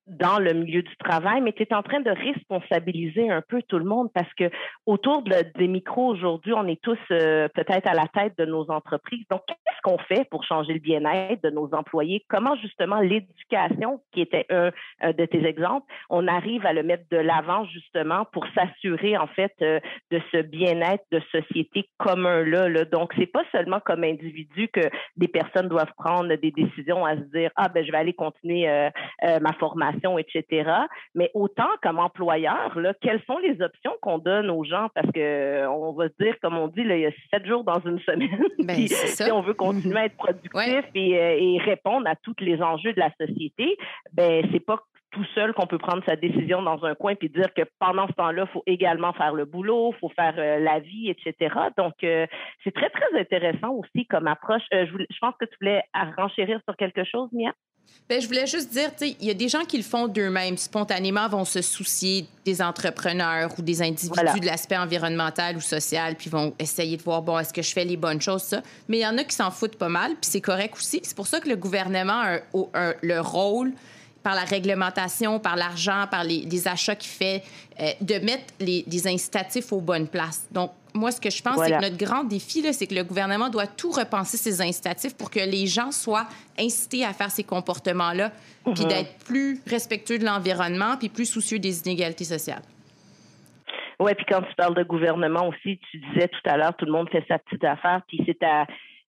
dans 0.09 0.39
le 0.39 0.53
milieu 0.53 0.81
du 0.81 0.95
travail, 0.97 1.41
mais 1.41 1.53
tu 1.53 1.63
es 1.63 1.73
en 1.73 1.83
train 1.83 1.99
de 1.99 2.09
responsabiliser 2.09 3.29
un 3.29 3.41
peu 3.41 3.61
tout 3.67 3.77
le 3.77 3.85
monde 3.85 4.09
parce 4.13 4.31
que 4.33 4.49
autour 4.85 5.21
de, 5.21 5.35
des 5.57 5.67
micros 5.67 6.07
aujourd'hui, 6.07 6.53
on 6.53 6.67
est 6.67 6.81
tous 6.81 6.97
euh, 7.11 7.47
peut-être 7.49 7.87
à 7.87 7.93
la 7.93 8.07
tête 8.07 8.33
de 8.37 8.45
nos 8.45 8.69
entreprises. 8.71 9.25
Donc, 9.29 9.41
qu'est-ce 9.47 9.81
qu'on 9.83 9.97
fait 9.99 10.27
pour 10.29 10.43
changer 10.43 10.73
le 10.73 10.79
bien-être 10.79 11.43
de 11.43 11.49
nos 11.49 11.73
employés? 11.73 12.25
Comment 12.27 12.55
justement 12.55 12.99
l'éducation, 12.99 14.01
qui 14.11 14.21
était 14.21 14.45
un, 14.49 14.71
de 15.11 15.25
tes 15.25 15.45
exemples, 15.45 15.85
on 16.09 16.27
arrive 16.27 16.65
à 16.65 16.73
le 16.73 16.83
mettre 16.83 17.05
de 17.11 17.17
l'avant 17.17 17.65
justement 17.65 18.25
pour 18.31 18.45
s'assurer 18.55 19.17
en 19.17 19.27
fait 19.27 19.53
euh, 19.61 19.79
de 20.11 20.19
ce 20.31 20.41
bien-être 20.41 21.03
de 21.11 21.21
société 21.31 21.87
commun-là. 21.99 22.67
Là? 22.69 22.85
Donc, 22.85 23.13
c'est 23.17 23.31
pas 23.31 23.43
seulement 23.51 23.79
comme 23.79 24.03
individu 24.03 24.69
que 24.69 24.81
des 25.17 25.27
personnes 25.27 25.67
doivent 25.67 25.93
prendre 25.97 26.33
des 26.33 26.51
décisions 26.51 27.05
à 27.05 27.15
se 27.15 27.23
dire, 27.31 27.51
ah 27.55 27.69
ben 27.69 27.85
je 27.85 27.91
vais 27.91 27.97
aller 27.97 28.13
continuer 28.13 28.67
euh, 28.67 28.89
ma 29.21 29.53
formation 29.53 29.98
etc. 30.17 30.71
Mais 31.15 31.31
autant 31.33 31.69
comme 31.81 31.99
employeur, 31.99 32.77
là, 32.79 32.93
quelles 33.01 33.21
sont 33.23 33.37
les 33.39 33.61
options 33.61 33.93
qu'on 34.01 34.17
donne 34.17 34.49
aux 34.49 34.63
gens? 34.63 34.87
Parce 34.95 35.11
que 35.11 35.67
on 35.67 35.93
va 35.93 36.09
se 36.09 36.23
dire, 36.23 36.35
comme 36.41 36.57
on 36.57 36.67
dit, 36.67 36.83
là, 36.83 36.95
il 36.95 37.01
y 37.01 37.05
a 37.05 37.11
sept 37.31 37.45
jours 37.45 37.63
dans 37.63 37.79
une 37.79 37.99
semaine. 38.09 38.43
Ben, 38.59 38.87
si 38.87 39.31
on 39.31 39.41
veut 39.41 39.53
continuer 39.53 39.99
à 39.99 40.05
être 40.05 40.17
productif 40.17 40.83
et, 40.95 41.19
euh, 41.19 41.37
et, 41.39 41.57
répondre 41.59 42.07
à 42.07 42.15
tous 42.15 42.35
les 42.39 42.61
enjeux 42.61 42.93
de 42.93 42.99
la 42.99 43.11
société, 43.19 43.77
ben 44.13 44.47
c'est 44.51 44.59
pas 44.59 44.79
tout 45.11 45.25
seul 45.35 45.53
qu'on 45.53 45.67
peut 45.67 45.77
prendre 45.77 46.03
sa 46.05 46.15
décision 46.15 46.61
dans 46.61 46.85
un 46.85 46.95
coin 46.95 47.15
puis 47.15 47.29
dire 47.29 47.53
que 47.53 47.63
pendant 47.79 48.07
ce 48.07 48.13
temps-là, 48.13 48.45
il 48.47 48.51
faut 48.51 48.63
également 48.65 49.13
faire 49.13 49.33
le 49.33 49.45
boulot, 49.45 49.91
il 49.93 49.99
faut 49.99 50.09
faire 50.09 50.35
euh, 50.37 50.59
la 50.59 50.79
vie, 50.79 51.09
etc. 51.09 51.55
Donc, 51.77 51.93
euh, 52.03 52.27
c'est 52.63 52.73
très, 52.73 52.89
très 52.89 53.19
intéressant 53.19 53.71
aussi 53.71 54.05
comme 54.05 54.27
approche. 54.27 54.61
je, 54.71 54.85
je, 54.85 55.19
pense 55.19 55.33
que 55.39 55.45
tu 55.45 55.55
voulais 55.61 55.83
renchérir 56.17 56.59
sur 56.67 56.75
quelque 56.77 57.03
chose, 57.03 57.29
Mia? 57.31 57.53
Bien, 58.09 58.19
je 58.19 58.25
voulais 58.25 58.47
juste 58.47 58.71
dire, 58.71 58.89
il 59.01 59.27
y 59.27 59.29
a 59.29 59.35
des 59.35 59.49
gens 59.49 59.65
qui 59.65 59.77
le 59.77 59.83
font 59.83 60.07
d'eux-mêmes, 60.07 60.57
spontanément 60.57 61.29
vont 61.29 61.45
se 61.45 61.61
soucier 61.61 62.25
des 62.43 62.59
entrepreneurs 62.59 63.51
ou 63.59 63.61
des 63.61 63.83
individus 63.83 64.39
de 64.39 64.45
l'aspect 64.47 64.77
environnemental 64.77 65.55
ou 65.55 65.61
social, 65.61 66.15
puis 66.15 66.27
vont 66.27 66.55
essayer 66.57 66.97
de 66.97 67.03
voir, 67.03 67.21
bon, 67.21 67.37
est-ce 67.37 67.53
que 67.53 67.61
je 67.61 67.71
fais 67.71 67.85
les 67.85 67.97
bonnes 67.97 68.19
choses, 68.19 68.41
ça. 68.41 68.63
Mais 68.87 68.97
il 68.97 69.01
y 69.01 69.07
en 69.07 69.15
a 69.19 69.23
qui 69.23 69.35
s'en 69.35 69.51
foutent 69.51 69.75
pas 69.75 69.89
mal, 69.89 70.13
puis 70.13 70.31
c'est 70.31 70.41
correct 70.41 70.75
aussi. 70.75 71.01
C'est 71.03 71.15
pour 71.15 71.27
ça 71.27 71.39
que 71.39 71.49
le 71.49 71.55
gouvernement 71.55 72.23
a 72.73 72.93
le 73.03 73.19
rôle 73.19 73.73
par 74.23 74.35
la 74.35 74.43
réglementation, 74.43 75.39
par 75.39 75.55
l'argent, 75.55 76.05
par 76.09 76.23
les, 76.23 76.67
achats 76.67 76.95
qu'il 76.95 77.11
fait, 77.11 77.43
euh, 77.79 77.91
de 78.01 78.15
mettre 78.15 78.53
les, 78.59 79.07
incitatifs 79.07 79.71
aux 79.71 79.81
bonnes 79.81 80.07
places. 80.07 80.47
Donc, 80.51 80.71
moi, 80.93 81.11
ce 81.11 81.21
que 81.21 81.29
je 81.29 81.41
pense, 81.41 81.57
c'est 81.63 81.71
que 81.71 81.81
notre 81.81 81.97
grand 81.97 82.23
défi, 82.23 82.61
c'est 82.73 82.87
que 82.87 82.95
le 82.95 83.03
gouvernement 83.03 83.49
doit 83.49 83.67
tout 83.67 83.91
repenser 83.91 84.37
ses 84.37 84.61
incitatifs 84.61 85.15
pour 85.15 85.29
que 85.29 85.39
les 85.39 85.67
gens 85.67 85.91
soient 85.91 86.27
incités 86.59 87.05
à 87.05 87.13
faire 87.13 87.29
ces 87.29 87.43
comportements-là, 87.43 88.31
puis 88.65 88.83
mhm. 88.83 88.89
d'être 88.89 89.17
plus 89.25 89.61
respectueux 89.67 90.17
de 90.17 90.25
l'environnement, 90.25 90.97
puis 90.97 91.09
plus 91.09 91.25
soucieux 91.25 91.59
des 91.59 91.81
inégalités 91.81 92.25
sociales. 92.25 92.63
Oui, 93.99 94.13
puis 94.15 94.25
quand 94.29 94.41
tu 94.41 94.55
parles 94.55 94.75
de 94.75 94.83
gouvernement 94.83 95.47
aussi, 95.49 95.79
tu 95.91 95.97
disais 95.97 96.29
tout 96.29 96.49
à 96.49 96.57
l'heure, 96.57 96.73
tout 96.75 96.85
le 96.85 96.91
monde 96.91 97.09
fait 97.09 97.23
sa 97.27 97.37
petite 97.37 97.63
affaire, 97.63 98.01
puis 98.07 98.21
c'est 98.25 98.41
à 98.43 98.65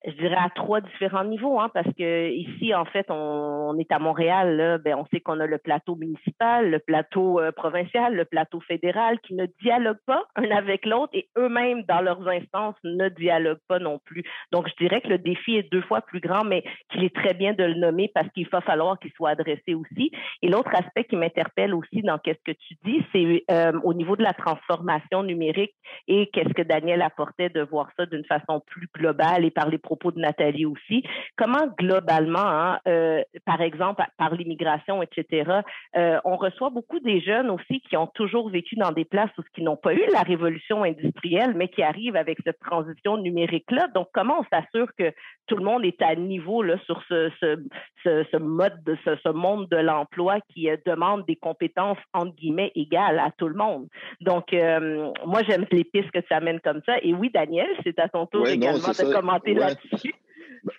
je 0.06 0.12
dirais 0.12 0.36
à 0.38 0.48
trois 0.54 0.80
différents 0.80 1.24
niveaux, 1.24 1.58
hein, 1.58 1.68
parce 1.74 1.92
que 1.98 2.30
ici, 2.30 2.72
en 2.72 2.84
fait, 2.84 3.06
on, 3.10 3.76
est 3.78 3.90
à 3.90 3.98
Montréal, 3.98 4.56
là, 4.56 4.78
ben, 4.78 4.94
on 4.96 5.06
sait 5.06 5.20
qu'on 5.20 5.40
a 5.40 5.46
le 5.46 5.58
plateau 5.58 5.96
municipal, 5.96 6.70
le 6.70 6.78
plateau 6.78 7.40
euh, 7.40 7.50
provincial, 7.50 8.14
le 8.14 8.24
plateau 8.24 8.60
fédéral 8.60 9.18
qui 9.20 9.34
ne 9.34 9.46
dialoguent 9.60 10.04
pas 10.06 10.22
un 10.36 10.50
avec 10.52 10.86
l'autre 10.86 11.10
et 11.12 11.28
eux-mêmes, 11.36 11.82
dans 11.88 12.00
leurs 12.00 12.26
instances, 12.28 12.76
ne 12.84 13.08
dialoguent 13.08 13.60
pas 13.66 13.80
non 13.80 13.98
plus. 14.04 14.22
Donc, 14.52 14.68
je 14.68 14.84
dirais 14.84 15.00
que 15.00 15.08
le 15.08 15.18
défi 15.18 15.56
est 15.56 15.72
deux 15.72 15.82
fois 15.82 16.02
plus 16.02 16.20
grand, 16.20 16.44
mais 16.44 16.62
qu'il 16.90 17.02
est 17.02 17.14
très 17.14 17.34
bien 17.34 17.52
de 17.52 17.64
le 17.64 17.74
nommer 17.74 18.08
parce 18.14 18.28
qu'il 18.30 18.48
va 18.48 18.60
falloir 18.60 19.00
qu'il 19.00 19.12
soit 19.12 19.30
adressé 19.30 19.74
aussi. 19.74 20.12
Et 20.40 20.48
l'autre 20.48 20.70
aspect 20.74 21.04
qui 21.04 21.16
m'interpelle 21.16 21.74
aussi 21.74 22.02
dans 22.02 22.18
qu'est-ce 22.18 22.44
que 22.44 22.56
tu 22.56 22.74
dis, 22.84 23.04
c'est 23.12 23.44
euh, 23.50 23.72
au 23.82 23.92
niveau 23.92 24.14
de 24.14 24.22
la 24.22 24.34
transformation 24.34 25.24
numérique 25.24 25.74
et 26.06 26.28
qu'est-ce 26.28 26.54
que 26.54 26.62
Daniel 26.62 27.02
apportait 27.02 27.48
de 27.48 27.62
voir 27.62 27.88
ça 27.96 28.06
d'une 28.06 28.24
façon 28.24 28.62
plus 28.66 28.88
globale 28.94 29.44
et 29.44 29.50
par 29.50 29.68
les 29.68 29.78
propos 29.78 29.95
de 30.12 30.20
Nathalie 30.20 30.66
aussi. 30.66 31.02
Comment 31.36 31.66
globalement, 31.78 32.38
hein, 32.38 32.80
euh, 32.86 33.22
par 33.44 33.60
exemple, 33.60 34.04
par 34.18 34.34
l'immigration, 34.34 35.02
etc., 35.02 35.60
euh, 35.96 36.18
on 36.24 36.36
reçoit 36.36 36.70
beaucoup 36.70 37.00
des 37.00 37.20
jeunes 37.20 37.50
aussi 37.50 37.80
qui 37.80 37.96
ont 37.96 38.06
toujours 38.06 38.50
vécu 38.50 38.76
dans 38.76 38.92
des 38.92 39.04
places 39.04 39.30
où 39.38 39.42
qui 39.54 39.62
n'ont 39.62 39.76
pas 39.76 39.94
eu 39.94 40.02
la 40.12 40.22
révolution 40.22 40.82
industrielle, 40.82 41.54
mais 41.54 41.68
qui 41.68 41.82
arrivent 41.82 42.16
avec 42.16 42.38
cette 42.44 42.60
transition 42.60 43.16
numérique-là. 43.16 43.88
Donc, 43.94 44.08
comment 44.12 44.40
on 44.40 44.44
s'assure 44.56 44.88
que 44.98 45.12
tout 45.46 45.56
le 45.56 45.64
monde 45.64 45.84
est 45.84 46.00
à 46.02 46.14
niveau 46.14 46.62
là, 46.62 46.76
sur 46.86 47.02
ce, 47.08 47.30
ce, 47.40 47.56
ce, 48.04 48.36
mode, 48.36 48.82
de, 48.84 48.96
ce, 49.04 49.16
ce 49.22 49.28
monde 49.28 49.68
de 49.68 49.76
l'emploi 49.76 50.40
qui 50.52 50.68
euh, 50.68 50.76
demande 50.86 51.24
des 51.26 51.36
compétences, 51.36 51.98
entre 52.12 52.34
guillemets, 52.34 52.72
égales 52.74 53.18
à 53.18 53.30
tout 53.36 53.48
le 53.48 53.54
monde. 53.54 53.88
Donc, 54.20 54.52
euh, 54.52 55.10
moi, 55.24 55.42
j'aime 55.48 55.66
les 55.70 55.84
pistes 55.84 56.10
que 56.10 56.20
ça 56.28 56.40
mène 56.40 56.60
comme 56.60 56.80
ça. 56.86 56.96
Et 57.02 57.14
oui, 57.14 57.30
Daniel, 57.32 57.68
c'est 57.84 57.98
à 57.98 58.08
ton 58.08 58.26
tour 58.26 58.46
également 58.46 58.88
de 58.88 59.12
commenter 59.12 59.54
là-dessus. 59.54 60.14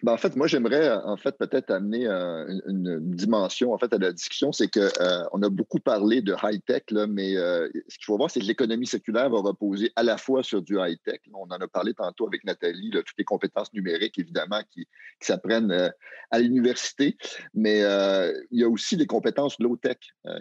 Ben, 0.03 0.13
en 0.13 0.18
fait, 0.18 0.36
moi, 0.36 0.47
j'aimerais 0.47 0.91
en 0.91 1.18
fait 1.18 1.38
peut-être 1.38 1.72
amener 1.72 2.07
euh, 2.07 2.45
une, 2.68 2.99
dimension 3.15 3.74
en 3.74 3.78
fait 3.78 3.93
à 3.93 3.97
la 3.97 4.11
discussion, 4.11 4.51
c'est 4.51 4.68
que 4.68 4.80
euh, 5.01 5.24
on 5.32 5.41
a 5.43 5.49
beaucoup 5.49 5.80
parlé 5.80 6.22
de 6.22 6.36
high 6.43 6.61
tech, 6.65 6.84
là, 6.91 7.07
mais 7.07 7.38
euh, 7.38 7.70
ce 7.88 7.97
qu'il 7.97 8.05
faut 8.05 8.18
voir, 8.18 8.30
c'est 8.30 8.39
que 8.39 8.45
l'économie 8.45 8.86
séculaire 8.86 9.30
va 9.30 9.39
reposer 9.39 9.91
à 9.95 10.03
la 10.03 10.18
fois 10.18 10.43
sur 10.43 10.61
du 10.61 10.78
high 10.78 10.99
tech. 11.03 11.22
On 11.34 11.45
en 11.45 11.59
a 11.59 11.68
parlé 11.68 11.93
tantôt 11.93 12.28
avec 12.28 12.43
Nathalie, 12.43 12.91
toutes 12.91 13.18
les 13.18 13.24
compétences 13.24 13.74
numériques 13.74 14.20
évidemment 14.20 14.61
qui, 14.70 14.86
qui 15.20 15.28
s'apprennent 15.28 15.91
à 16.32 16.39
l'université, 16.39 17.18
mais 17.53 17.80
il 18.51 18.59
y 18.59 18.63
a 18.63 18.70
aussi 18.70 18.97
des 18.97 19.07
compétences 19.07 19.59
low 19.59 19.78
tech. 19.78 19.97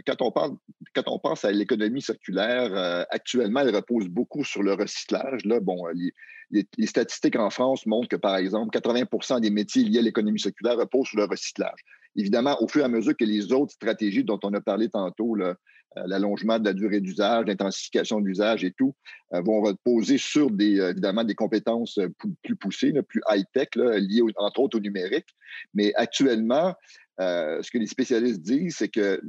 quand 0.07 0.20
on 0.22 0.31
parle, 0.33 0.57
quand 0.95 1.05
on 1.07 1.18
pense 1.18 1.45
à 1.45 1.53
l'économie 1.53 2.03
circulaire, 2.03 3.07
actuellement, 3.11 3.61
elle 3.61 3.74
repose 3.74 4.09
beaucoup 4.09 4.45
sur 4.45 4.62
le 4.62 4.74
recyclage. 4.74 5.45
Là, 5.45 5.61
bon, 5.61 5.87
les, 5.95 6.12
les, 6.51 6.86
statistiques 6.86 7.36
en 7.36 7.51
France 7.51 7.86
montrent 7.86 8.09
que, 8.09 8.16
par 8.16 8.36
exemple, 8.36 8.76
80% 8.76 9.40
des 9.40 9.51
métiers 9.51 9.84
liés 9.84 9.99
à 9.99 10.03
l'économie 10.03 10.40
circulaire 10.40 10.76
reposent 10.76 11.09
sur 11.09 11.18
le 11.18 11.24
recyclage. 11.24 11.80
Évidemment, 12.16 12.57
au 12.62 12.68
fur 12.68 12.82
et 12.82 12.84
à 12.84 12.88
mesure 12.88 13.16
que 13.16 13.24
les 13.24 13.53
autres 13.53 13.72
stratégies 13.72 14.24
dont 14.24 14.38
on 14.42 14.55
a 14.55 14.61
parlé 14.61 14.88
tantôt, 14.88 15.36
euh, 15.36 15.55
l'allongement 16.07 16.59
de 16.59 16.64
la 16.64 16.72
durée 16.72 17.01
d'usage, 17.01 17.47
l'intensification 17.47 18.20
de 18.20 18.26
l'usage 18.26 18.64
et 18.64 18.72
tout, 18.72 18.94
euh, 19.34 19.40
vont 19.40 19.61
reposer 19.61 20.18
sur 20.18 20.51
des, 20.51 20.80
euh, 20.80 20.90
évidemment 20.90 21.24
des 21.24 21.34
compétences 21.34 21.99
plus, 22.42 22.57
poussées, 22.57 22.92
plus 23.03 23.22
high-tech, 23.30 23.68
liées 23.76 24.22
entre 24.36 24.61
autres 24.61 24.78
au 24.78 24.80
numérique. 24.80 25.28
Mais 25.74 25.92
actuellement, 25.94 26.74
ce 27.18 27.70
que 27.70 27.78
les 27.78 27.86
spécialistes 27.86 28.42
disent, 28.42 28.76
c'est 28.76 28.88
que 28.88 29.22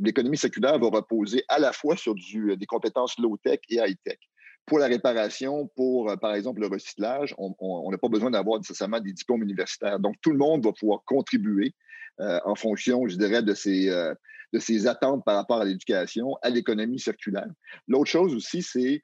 l'économie 0.00 0.36
circulaire 0.36 0.80
va 0.80 0.88
reposer 0.88 1.44
à 1.48 1.60
la 1.60 1.72
fois 1.72 1.96
sur 1.96 2.14
des 2.14 2.66
compétences 2.66 3.16
low-tech 3.20 3.60
et 3.68 3.76
high-tech. 3.76 4.18
Pour 4.66 4.78
la 4.78 4.86
réparation, 4.86 5.68
pour, 5.74 6.10
euh, 6.10 6.16
par 6.16 6.34
exemple, 6.34 6.60
le 6.60 6.68
recyclage, 6.68 7.34
on 7.38 7.90
n'a 7.90 7.98
pas 7.98 8.08
besoin 8.08 8.30
d'avoir 8.30 8.58
nécessairement 8.58 9.00
des 9.00 9.12
diplômes 9.12 9.42
universitaires. 9.42 9.98
Donc, 9.98 10.16
tout 10.22 10.30
le 10.30 10.38
monde 10.38 10.64
va 10.64 10.72
pouvoir 10.72 11.00
contribuer 11.04 11.74
euh, 12.20 12.38
en 12.44 12.54
fonction, 12.54 13.08
je 13.08 13.16
dirais, 13.16 13.42
de 13.42 13.54
ses, 13.54 13.88
euh, 13.90 14.14
de 14.52 14.58
ses 14.58 14.86
attentes 14.86 15.24
par 15.24 15.36
rapport 15.36 15.60
à 15.60 15.64
l'éducation, 15.64 16.36
à 16.42 16.50
l'économie 16.50 17.00
circulaire. 17.00 17.48
L'autre 17.88 18.10
chose 18.10 18.34
aussi, 18.34 18.62
c'est 18.62 19.02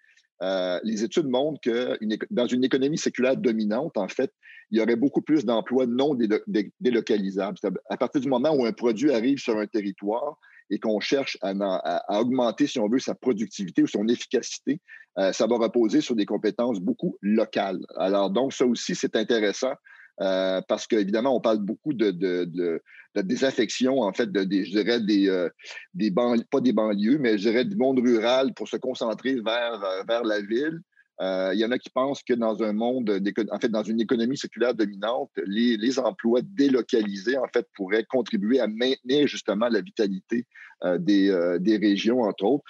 les 0.85 1.03
études 1.03 1.29
montrent 1.29 1.63
que 1.63 1.99
dans 2.31 2.47
une 2.47 2.63
économie 2.63 2.99
circulaire 2.99 3.39
dominante, 3.39 3.97
en 3.97 4.07
fait, 4.07 4.31
il 4.71 4.79
y 4.79 4.83
aurait 4.83 4.97
beaucoup 4.97 5.23
plus 5.23 5.47
d'emplois 5.47 5.87
non 5.87 6.15
délocalisables. 6.79 7.57
À 7.89 7.97
partir 7.97 8.21
du 8.21 8.29
moment 8.29 8.51
où 8.51 8.67
un 8.67 8.73
produit 8.73 9.13
arrive 9.13 9.39
sur 9.39 9.57
un 9.57 9.67
territoire, 9.67 10.39
et 10.71 10.79
qu'on 10.79 11.01
cherche 11.01 11.39
à, 11.43 12.21
augmenter, 12.21 12.67
si 12.67 12.79
on 12.79 12.89
veut, 12.89 12.99
sa 12.99 13.15
productivité 13.15 13.83
ou 13.83 13.87
son 13.87 14.09
efficacité, 14.09 14.81
euh, 15.19 15.33
ça 15.33 15.47
va 15.47 15.57
reposer 15.57 16.01
sur 16.01 16.17
des 16.17 16.27
compétences 16.27 16.81
beaucoup 16.81 17.17
locales. 17.23 17.81
Alors, 17.97 18.31
donc, 18.31 18.53
ça 18.53 18.67
aussi, 18.67 18.95
c'est 18.95 19.17
intéressant. 19.17 19.75
Euh, 20.23 20.63
parce 20.67 20.87
qu'évidemment, 20.87 21.37
on 21.37 21.41
parle 21.41 21.59
beaucoup 21.59 21.93
de, 21.93 22.11
de, 22.11 22.83
désaffection, 23.15 24.01
en 24.01 24.13
fait, 24.13 24.33
de, 24.33 24.41
je 24.41 24.71
dirais, 24.71 25.01
des, 25.01 25.29
euh, 25.29 25.51
des 25.93 26.11
banlieues, 26.11 26.45
pas 26.51 26.61
des 26.61 26.73
banlieues, 26.73 27.19
mais 27.19 27.39
je 27.39 27.49
dirais 27.49 27.65
du 27.65 27.77
monde 27.77 27.99
rural 27.99 28.55
pour 28.55 28.67
se 28.67 28.77
concentrer 28.77 29.35
vers, 29.41 30.05
vers 30.09 30.25
la 30.25 30.41
ville. 30.41 30.81
Euh, 31.21 31.51
il 31.55 31.61
y 31.61 31.65
en 31.65 31.71
a 31.71 31.79
qui 31.79 31.91
pensent 31.91 32.23
que 32.23 32.35
dans 32.35 32.63
un 32.63 32.73
monde, 32.73 33.23
en 33.51 33.59
fait, 33.59 33.69
dans 33.69 33.83
une 33.83 34.01
économie 34.01 34.37
circulaire 34.37 34.75
dominante, 34.75 35.31
les, 35.47 35.99
emplois 35.99 36.41
délocalisés, 36.43 37.39
en 37.39 37.49
fait, 37.53 37.67
pourraient 37.75 38.05
contribuer 38.05 38.61
à 38.61 38.67
maintenir 38.67 39.27
justement 39.27 39.69
la 39.69 39.81
vitalité 39.81 40.47
euh, 40.85 40.99
euh, 41.09 41.59
des, 41.59 41.77
régions, 41.79 42.21
entre 42.21 42.45
autres. 42.45 42.65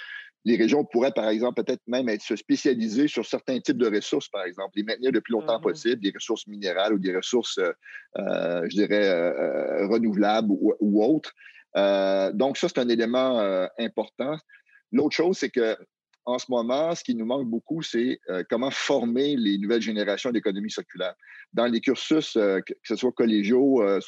Les 0.45 0.57
régions 0.57 0.85
pourraient, 0.85 1.13
par 1.13 1.29
exemple, 1.29 1.65
peut-être 1.65 1.83
même 1.89 2.09
être 2.09 2.23
se 2.23 2.37
spécialiser 2.37 3.09
sur 3.09 3.27
certains 3.27 3.59
types 3.59 3.79
de 3.79 3.91
ressources, 3.93 4.29
par 4.29 4.45
exemple, 4.45 4.75
les 4.77 4.85
maintenir 4.85 5.11
le 5.11 5.21
plus 5.21 5.33
longtemps 5.33 5.59
mm-hmm. 5.59 5.63
possible, 5.63 6.01
des 6.01 6.13
ressources 6.15 6.47
minérales 6.47 6.95
ou 6.95 7.01
des 7.01 7.17
ressources, 7.17 7.59
je 8.15 8.69
dirais, 8.69 9.33
renouvelables 9.89 10.53
ou 10.53 11.05
autres. 11.05 11.33
donc, 12.37 12.59
ça, 12.59 12.69
c'est 12.69 12.79
un 12.79 12.89
élément 12.89 13.41
important. 13.77 14.37
L'autre 14.93 15.17
chose, 15.17 15.37
c'est 15.37 15.51
que 15.51 15.77
en 16.27 16.39
ce 16.39 16.47
moment, 16.49 16.95
ce 16.95 17.05
qui 17.05 17.15
nous 17.15 17.25
manque 17.25 17.49
beaucoup, 17.49 17.83
c'est 17.83 18.21
euh, 18.29 18.43
comment 18.51 18.71
former 18.71 19.37
les 19.37 19.59
nouvelles 19.59 19.81
générations 19.81 20.33
d'économie 20.33 20.71
circulaire. 20.71 21.15
Dans 21.53 21.67
les 21.67 21.81
cursus, 21.81 22.37
euh, 22.37 22.61
que 22.61 22.75
ce 22.83 22.97
soit 22.97 23.13
collégiaux, 23.13 23.81
euh, 23.83 24.01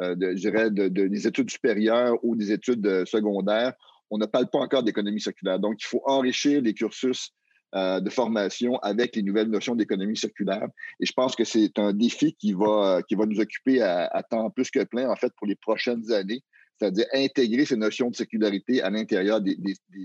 je 0.00 0.34
dirais 0.34 0.70
des 0.70 1.26
études 1.26 1.50
supérieures 1.50 2.16
ou 2.22 2.34
des 2.34 2.52
études 2.52 3.04
secondaires, 3.04 3.74
on 4.10 4.18
ne 4.18 4.26
parle 4.26 4.48
pas 4.50 4.58
encore 4.58 4.82
d'économie 4.82 5.20
circulaire. 5.20 5.60
Donc, 5.60 5.76
il 5.80 5.86
faut 5.86 6.02
enrichir 6.06 6.62
les 6.62 6.74
cursus 6.74 7.32
de 7.74 8.10
formation 8.10 8.78
avec 8.78 9.14
les 9.14 9.22
nouvelles 9.22 9.50
notions 9.50 9.76
d'économie 9.76 10.16
circulaire. 10.16 10.66
Et 11.00 11.06
je 11.06 11.12
pense 11.12 11.36
que 11.36 11.44
c'est 11.44 11.78
un 11.78 11.92
défi 11.92 12.34
qui 12.34 12.54
va, 12.54 13.02
qui 13.06 13.14
va 13.14 13.26
nous 13.26 13.40
occuper 13.40 13.82
à, 13.82 14.06
à 14.06 14.22
temps 14.22 14.48
plus 14.50 14.70
que 14.70 14.82
plein, 14.84 15.08
en 15.08 15.16
fait, 15.16 15.32
pour 15.36 15.46
les 15.46 15.54
prochaines 15.54 16.10
années 16.10 16.42
c'est-à-dire 16.80 17.06
intégrer 17.12 17.66
ces 17.66 17.76
notions 17.76 18.08
de 18.08 18.16
sécularité 18.16 18.80
à 18.82 18.88
l'intérieur 18.88 19.40
des, 19.40 19.56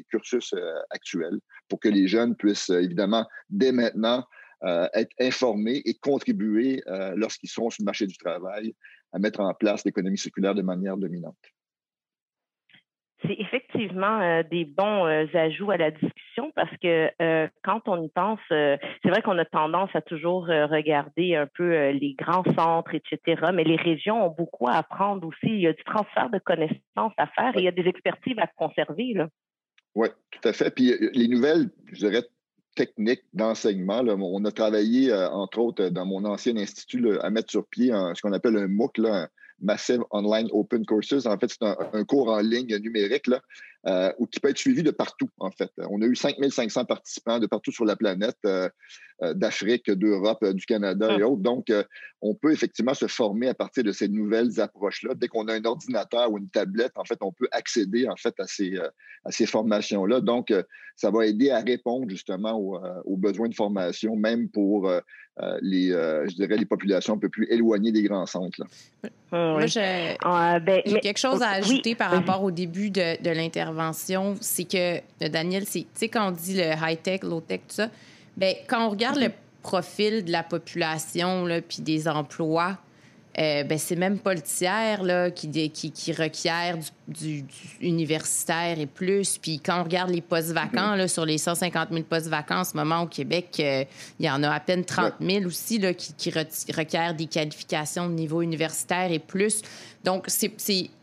cursus 0.10 0.54
euh, 0.54 0.76
actuels 0.90 1.40
pour 1.70 1.80
que 1.80 1.88
les 1.88 2.08
jeunes 2.08 2.36
puissent 2.36 2.70
euh, 2.70 2.82
évidemment 2.82 3.26
dès 3.50 3.72
maintenant 3.72 4.26
euh, 4.64 4.88
être 4.94 5.12
informés 5.20 5.82
et 5.86 5.94
contribuer 5.94 6.82
lorsqu'ils 7.16 7.50
sont 7.50 7.70
sur 7.70 7.82
le 7.82 7.86
marché 7.86 8.08
du 8.08 8.18
travail 8.18 8.74
à 9.12 9.20
mettre 9.20 9.40
en 9.42 9.54
place 9.54 9.86
l'économie 9.86 10.18
circulaire 10.18 10.56
de 10.56 10.62
manière 10.62 10.98
dominante 10.98 11.38
c'est 13.28 13.40
effectivement 13.40 14.22
euh, 14.22 14.44
des 14.44 14.66
bons 14.66 15.06
euh, 15.06 15.26
ajouts 15.34 15.72
à 15.72 15.78
la 15.78 15.92
discussion 15.92 16.52
parce 16.56 16.76
que 16.82 17.10
euh, 17.22 17.48
quand 17.64 17.82
on 17.88 18.02
y 18.02 18.10
pense, 18.10 18.40
c'est 18.50 19.10
vrai 19.10 19.22
qu'on 19.22 19.38
a 19.38 19.46
tendance 19.46 19.90
à 19.94 20.02
toujours 20.02 20.46
regarder 20.46 21.36
un 21.36 21.48
peu 21.48 21.90
les 21.92 22.16
grands 22.18 22.44
centres, 22.56 22.94
etc. 22.94 23.50
Mais 23.54 23.64
les 23.64 23.76
régions 23.76 24.26
ont 24.26 24.36
beaucoup 24.38 24.68
à 24.68 24.74
apprendre 24.74 25.28
aussi. 25.28 25.48
Il 25.48 25.62
y 25.62 25.68
a 25.68 25.74
du 25.74 25.84
transfert 25.84 26.30
de 26.30 26.40
connaissances 26.40 27.14
à 27.18 27.28
faire 27.28 27.56
et 27.56 27.60
il 27.60 27.64
y 27.64 27.68
a 27.68 27.72
des 27.72 27.88
expertises 27.88 28.38
à 28.38 28.48
conserver. 28.48 29.16
Oui, 29.96 30.10
tout 30.32 30.48
à 30.48 30.54
fait. 30.54 30.72
Puis 30.72 30.94
les 31.14 31.28
nouvelles, 31.28 31.70
je 31.92 32.08
dirais, 32.08 32.24
techniques 32.76 33.24
d'enseignement, 33.34 34.02
on 34.02 34.44
a 34.44 34.52
travaillé, 34.52 35.14
entre 35.14 35.60
autres, 35.60 35.88
dans 35.90 36.06
mon 36.06 36.26
ancien 36.26 36.58
institut, 36.58 37.18
à 37.20 37.30
mettre 37.30 37.52
sur 37.52 37.66
pied 37.68 37.92
ce 38.14 38.22
qu'on 38.22 38.34
appelle 38.34 38.58
un 38.58 38.68
MOOC, 38.68 39.00
Massive 39.62 40.04
Online 40.12 40.48
Open 40.52 40.86
Courses. 40.86 41.26
En 41.26 41.38
fait, 41.38 41.50
c'est 41.50 41.64
un, 41.64 42.04
cours 42.06 42.30
en 42.30 42.40
ligne 42.40 42.78
numérique 42.78 43.28
euh, 43.88 44.12
qui 44.32 44.40
peut 44.40 44.50
être 44.50 44.58
suivi 44.58 44.82
de 44.82 44.90
partout, 44.90 45.30
en 45.38 45.52
fait. 45.52 45.70
On 45.78 46.02
a 46.02 46.06
eu 46.06 46.16
5500 46.16 46.86
participants 46.86 47.38
de 47.38 47.46
partout 47.46 47.72
sur 47.72 47.86
la 47.86 47.96
planète, 47.96 48.38
euh, 48.44 48.68
euh, 49.22 49.36
d'Afrique, 49.36 49.92
d'Europe, 49.92 50.44
du 50.44 50.66
Canada 50.66 51.16
et 51.16 51.22
ah. 51.22 51.28
autres. 51.28 51.44
Donc, 51.44 51.72
on 52.20 52.34
peut 52.34 52.52
effectivement 52.52 52.96
se 52.96 53.06
former 53.06 53.48
à 53.48 53.54
partir 53.54 53.84
de 53.84 53.92
ces 53.92 54.08
nouvelles 54.08 54.60
approches-là. 54.60 55.14
Dès 55.14 55.28
qu'on 55.28 55.48
a 55.50 55.54
un 55.54 55.64
ordinateur 55.66 56.32
ou 56.32 56.40
une 56.40 56.50
tablette, 56.50 56.94
en 56.96 57.06
fait, 57.06 57.20
on 57.22 57.32
peut 57.32 57.48
accéder, 57.52 58.10
en 58.10 58.16
fait, 58.16 58.34
à 58.40 58.48
ces, 58.48 58.76
à 59.24 59.32
ces 59.32 59.46
formations-là. 59.46 60.20
Donc, 60.20 60.52
ça 60.96 61.12
va 61.12 61.28
aider 61.28 61.52
à 61.52 61.60
répondre 61.60 62.10
justement 62.10 62.58
aux, 62.58 63.18
besoins 63.18 63.50
de 63.50 63.54
formation, 63.54 64.16
même 64.16 64.50
pour 64.50 64.90
les, 65.62 65.90
je 65.90 66.36
dirais, 66.36 66.58
les 66.58 66.66
populations 66.66 67.14
un 67.14 67.20
peu 67.20 67.30
plus 67.30 67.48
éloignées 67.52 67.92
des 67.92 68.04
grands 68.04 68.26
centres. 68.26 68.64
Moi, 69.32 69.68
j'ai 69.68 70.18
ah, 70.24 70.60
ben, 70.60 70.82
quelque 70.82 71.20
chose 71.20 71.44
à 71.44 71.50
ajouter 71.52 71.94
par 71.94 72.10
rapport 72.10 72.44
au 72.44 72.52
début 72.52 72.90
de, 72.90 73.22
de 73.22 73.30
l'intervention 73.30 73.75
c'est 74.42 74.66
que, 74.66 75.28
Daniel, 75.28 75.66
c'est, 75.66 75.82
tu 75.82 75.88
sais, 75.96 76.10
quand 76.10 76.30
on 76.30 76.32
dit 76.32 76.56
le 76.56 76.72
high-tech, 76.82 77.24
low-tech, 77.24 77.62
tout 77.68 77.76
ça, 77.76 77.90
bien, 78.36 78.54
quand 78.68 78.88
on 78.88 78.90
regarde 78.90 79.18
le 79.18 79.32
profil 79.62 80.24
de 80.24 80.32
la 80.32 80.44
population, 80.44 81.48
puis 81.68 81.82
des 81.82 82.08
emplois, 82.08 82.78
euh, 83.38 83.64
ben, 83.66 83.78
c'est 83.78 83.98
même 83.98 84.18
pas 84.20 84.34
le 84.34 84.42
tiers 84.42 85.04
là, 85.04 85.30
qui, 85.30 85.50
qui, 85.70 85.92
qui 85.92 86.14
requiert 86.14 86.78
du, 87.06 87.44
universitaire 87.82 88.80
et 88.80 88.86
plus. 88.86 89.38
Puis 89.38 89.60
quand 89.60 89.82
on 89.82 89.84
regarde 89.84 90.10
les 90.10 90.22
postes 90.22 90.54
vacants, 90.54 90.96
là, 90.96 91.10
sur 91.10 91.26
les 91.26 91.38
150 91.38 91.90
000 91.92 92.04
postes 92.04 92.28
vacants 92.28 92.60
en 92.60 92.64
ce 92.64 92.78
moment 92.78 93.02
au 93.02 93.08
Québec, 93.08 93.58
euh, 93.60 93.84
il 94.20 94.26
y 94.26 94.30
en 94.30 94.42
a 94.42 94.52
à 94.52 94.60
peine 94.62 94.86
30 94.86 95.16
000 95.20 95.46
aussi 95.46 95.80
là, 95.80 95.94
qui, 95.94 96.14
qui 96.14 96.32
requièrent 96.32 97.14
des 97.14 97.26
qualifications 97.26 98.08
de 98.08 98.14
niveau 98.14 98.42
universitaire 98.42 99.12
et 99.12 99.20
plus. 99.20 99.62
Donc, 100.06 100.26
c'est, 100.28 100.52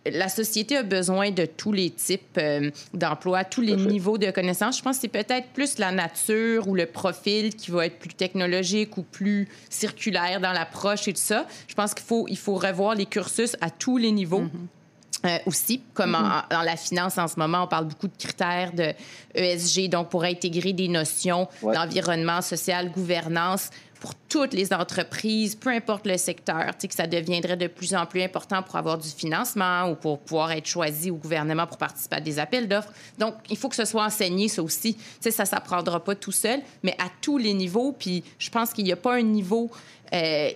la 0.07 0.29
société 0.29 0.77
a 0.77 0.85
besoin 0.85 1.33
de 1.33 1.45
tous 1.45 1.73
les 1.73 1.91
types 1.91 2.39
euh, 2.39 2.71
d'emplois, 2.95 3.43
tous 3.43 3.61
les 3.61 3.75
niveaux 3.75 4.17
de 4.17 4.31
connaissances. 4.31 4.79
Je 4.79 4.83
pense 4.83 4.97
que 4.97 5.03
c'est 5.03 5.09
peut-être 5.09 5.49
plus 5.49 5.79
la 5.79 5.91
nature 5.91 6.69
ou 6.69 6.77
le 6.77 6.87
profil 6.87 7.55
qui 7.57 7.73
va 7.73 7.87
être 7.87 7.99
plus 7.99 8.15
technologique 8.15 8.97
ou 8.97 9.03
plus 9.03 9.49
circulaire 9.69 10.41
dans 10.41 10.53
l'approche 10.53 11.09
et 11.09 11.13
tout 11.13 11.21
ça. 11.21 11.47
Je 11.67 11.75
pense 11.75 11.95
qu'il 11.95 12.07
faut, 12.07 12.27
il 12.29 12.39
faut 12.39 12.55
revoir 12.55 12.95
les 12.95 13.07
cursus 13.07 13.57
à 13.61 13.71
tous 13.71 13.97
les 13.97 14.13
niveaux. 14.13 14.43
Mm-hmm. 14.43 15.25
Euh, 15.25 15.39
aussi, 15.47 15.81
comme 15.95 16.13
mm-hmm. 16.13 16.51
dans 16.51 16.63
la 16.63 16.77
finance 16.77 17.19
en 17.19 17.29
ce 17.29 17.39
moment, 17.39 17.65
on 17.65 17.69
parle 17.69 17.87
beaucoup 17.87 18.09
de 18.09 18.17
critères 18.17 18.73
de 18.73 18.93
ESG, 19.35 19.89
donc 19.89 20.11
pour 20.11 20.25
intégrer 20.25 20.73
des 20.73 20.89
notions 20.89 21.49
d'environnement 21.63 22.41
social, 22.41 22.91
gouvernance 22.91 23.71
pour 24.03 24.17
toutes 24.17 24.53
les 24.53 24.73
entreprises, 24.73 25.55
peu 25.55 25.71
importe 25.71 26.09
le 26.09 26.17
secteur, 26.17 26.73
que 26.77 26.93
ça 26.93 27.07
deviendrait 27.07 27.57
de 27.57 27.69
plus 27.69 27.95
en 27.95 28.05
plus 28.05 28.21
important 28.21 28.61
pour 28.61 28.75
avoir 28.75 28.99
du 28.99 29.09
financement 29.09 29.89
ou 29.89 29.95
pour 29.95 30.19
pouvoir 30.19 30.51
être 30.51 30.67
choisi 30.67 31.13
au 31.13 31.15
gouvernement 31.15 31.69
pour 31.69 31.77
participer 31.79 32.17
à 32.17 32.21
des 32.21 32.41
appels 32.41 32.67
d'offres. 32.67 32.93
Donc, 33.17 33.35
il 33.49 33.57
faut 33.57 33.69
que 33.69 33.77
ce 33.77 33.85
soit 33.85 34.05
enseigné, 34.05 34.49
ça 34.49 34.61
aussi. 34.61 34.97
sais, 35.21 35.31
ça 35.31 35.45
ne 35.45 35.49
s'apprendra 35.49 36.03
pas 36.03 36.17
tout 36.17 36.33
seul, 36.33 36.63
mais 36.83 36.97
à 36.99 37.07
tous 37.21 37.39
les 37.39 37.55
niveaux. 37.55 37.95
Puis, 37.97 38.25
je 38.41 38.51
pense 38.51 38.73
qu'il 38.73 38.85
n'y 38.85 38.93
a 38.93 38.97
pas 38.97 39.15
un 39.15 39.23
niveau... 39.23 39.71
Euh, 40.13 40.51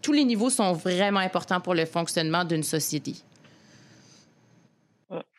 tous 0.00 0.12
les 0.12 0.24
niveaux 0.24 0.48
sont 0.48 0.72
vraiment 0.72 1.20
importants 1.20 1.60
pour 1.60 1.74
le 1.74 1.84
fonctionnement 1.84 2.44
d'une 2.44 2.62
société. 2.62 3.14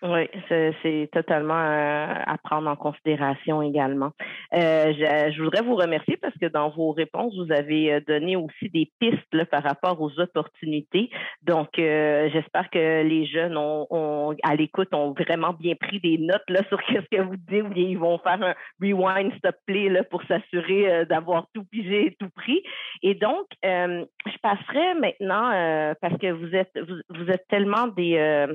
Oui, 0.01 0.27
c'est 0.49 1.09
totalement 1.13 1.53
euh, 1.53 2.13
à 2.25 2.37
prendre 2.43 2.69
en 2.69 2.75
considération 2.75 3.61
également. 3.61 4.11
Euh, 4.53 4.91
je, 4.93 5.41
voudrais 5.41 5.61
vous 5.61 5.75
remercier 5.75 6.17
parce 6.17 6.37
que 6.37 6.47
dans 6.47 6.69
vos 6.71 6.91
réponses, 6.91 7.33
vous 7.37 7.53
avez 7.53 7.93
euh, 7.93 8.01
donné 8.05 8.35
aussi 8.35 8.67
des 8.69 8.91
pistes 8.99 9.45
par 9.45 9.63
rapport 9.63 10.01
aux 10.01 10.19
opportunités. 10.19 11.09
Donc, 11.43 11.69
j'espère 11.77 12.69
que 12.69 13.03
les 13.03 13.25
jeunes 13.27 13.55
ont, 13.55 14.35
à 14.43 14.55
l'écoute 14.55 14.93
ont 14.93 15.13
vraiment 15.13 15.53
bien 15.53 15.75
pris 15.75 16.01
des 16.01 16.17
notes 16.17 16.49
là, 16.49 16.63
sur 16.67 16.79
ce 16.89 17.07
que 17.09 17.21
vous 17.21 17.37
dites 17.37 17.63
ou 17.63 17.69
bien 17.69 17.85
ils 17.85 17.97
vont 17.97 18.17
faire 18.17 18.43
un 18.43 18.55
rewind 18.81 19.33
stop 19.37 19.55
play 19.65 19.89
pour 20.09 20.21
s'assurer 20.23 21.05
d'avoir 21.05 21.45
tout 21.53 21.63
pigé 21.63 22.07
et 22.07 22.15
tout 22.19 22.29
pris. 22.35 22.61
Et 23.03 23.15
donc, 23.15 23.45
je 23.63 24.37
passerai 24.41 24.95
maintenant 24.95 25.93
parce 26.01 26.17
que 26.17 26.31
vous 26.31 26.53
êtes 26.55 26.77
vous 27.09 27.29
êtes 27.29 27.47
tellement 27.47 27.87
des 27.87 28.47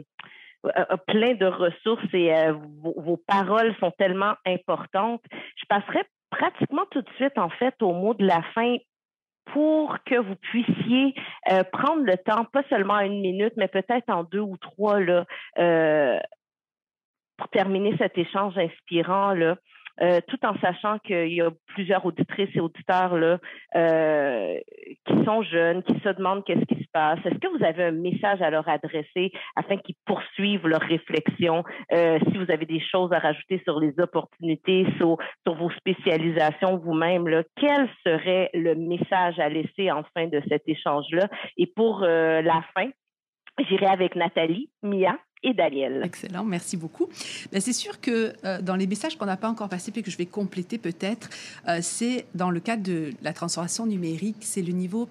plein 1.06 1.34
de 1.34 1.46
ressources 1.46 2.12
et 2.12 2.34
euh, 2.34 2.54
vos, 2.82 3.16
paroles 3.26 3.74
sont 3.80 3.92
tellement 3.92 4.34
importantes. 4.46 5.22
Je 5.56 5.64
passerai 5.68 6.04
pratiquement 6.30 6.84
tout 6.90 7.02
de 7.02 7.10
suite, 7.16 7.38
en 7.38 7.50
fait, 7.50 7.74
au 7.82 7.92
mot 7.92 8.14
de 8.14 8.26
la 8.26 8.42
fin 8.54 8.76
pour 9.52 9.98
que 10.04 10.16
vous 10.16 10.34
puissiez 10.36 11.14
euh, 11.52 11.62
prendre 11.64 12.02
le 12.02 12.16
temps, 12.18 12.44
pas 12.44 12.64
seulement 12.68 12.98
une 12.98 13.20
minute, 13.20 13.52
mais 13.56 13.68
peut-être 13.68 14.10
en 14.10 14.24
deux 14.24 14.40
ou 14.40 14.56
trois, 14.56 14.98
là, 15.00 15.24
euh, 15.58 16.18
pour 17.36 17.48
terminer 17.48 17.96
cet 17.98 18.18
échange 18.18 18.58
inspirant, 18.58 19.34
là, 19.34 19.56
euh, 20.02 20.20
tout 20.28 20.38
en 20.44 20.58
sachant 20.60 20.98
qu'il 20.98 21.32
y 21.32 21.40
a 21.40 21.50
plusieurs 21.68 22.04
auditrices 22.04 22.54
et 22.54 22.60
auditeurs 22.60 23.16
là, 23.16 23.38
euh, 23.74 24.58
qui 25.06 25.24
sont 25.24 25.42
jeunes, 25.42 25.82
qui 25.82 25.98
se 26.00 26.08
demandent 26.10 26.44
qu'est-ce 26.44 26.64
qui 26.66 26.82
se 26.82 26.88
passe. 26.92 27.18
Est-ce 27.24 27.38
que 27.38 27.56
vous 27.56 27.64
avez 27.64 27.84
un 27.84 27.92
message 27.92 28.42
à 28.42 28.50
leur 28.50 28.68
adresser 28.68 29.32
afin 29.56 29.76
qu'ils 29.78 29.94
poursuivent 30.04 30.66
leur 30.66 30.82
réflexion? 30.82 31.64
Euh, 31.92 32.18
si 32.30 32.38
vous 32.38 32.50
avez 32.50 32.66
des 32.66 32.80
choses 32.80 33.12
à 33.12 33.18
rajouter 33.18 33.60
sur 33.64 33.80
les 33.80 33.98
opportunités, 33.98 34.86
sur, 34.98 35.16
vos 35.46 35.70
spécialisations 35.70 36.76
vous-même, 36.76 37.26
quel 37.56 37.88
serait 38.04 38.50
le 38.52 38.74
message 38.74 39.38
à 39.38 39.48
laisser 39.48 39.90
en 39.90 40.02
fin 40.14 40.26
de 40.26 40.42
cet 40.48 40.68
échange-là? 40.68 41.28
Et 41.56 41.66
pour 41.66 42.00
la 42.00 42.62
fin, 42.74 42.90
j'irai 43.58 43.86
avec 43.86 44.16
Nathalie, 44.16 44.70
Mia, 44.82 45.16
et 45.42 45.54
Daniel. 45.54 46.02
Excellent, 46.04 46.44
merci 46.44 46.76
beaucoup. 46.76 47.08
Ben, 47.52 47.60
c'est 47.60 47.72
sûr 47.72 48.00
que 48.00 48.32
euh, 48.44 48.60
dans 48.60 48.76
les 48.76 48.86
messages 48.86 49.16
qu'on 49.16 49.26
n'a 49.26 49.36
pas 49.36 49.48
encore 49.48 49.68
passés 49.68 49.92
et 49.94 50.02
que 50.02 50.10
je 50.10 50.16
vais 50.16 50.26
compléter 50.26 50.78
peut-être, 50.78 51.30
euh, 51.68 51.78
c'est 51.82 52.26
dans 52.34 52.50
le 52.50 52.60
cadre 52.60 52.82
de 52.82 53.10
la 53.22 53.32
transformation 53.32 53.86
numérique, 53.86 54.38
c'est 54.40 54.62
le 54.62 54.72
niveau 54.72 55.08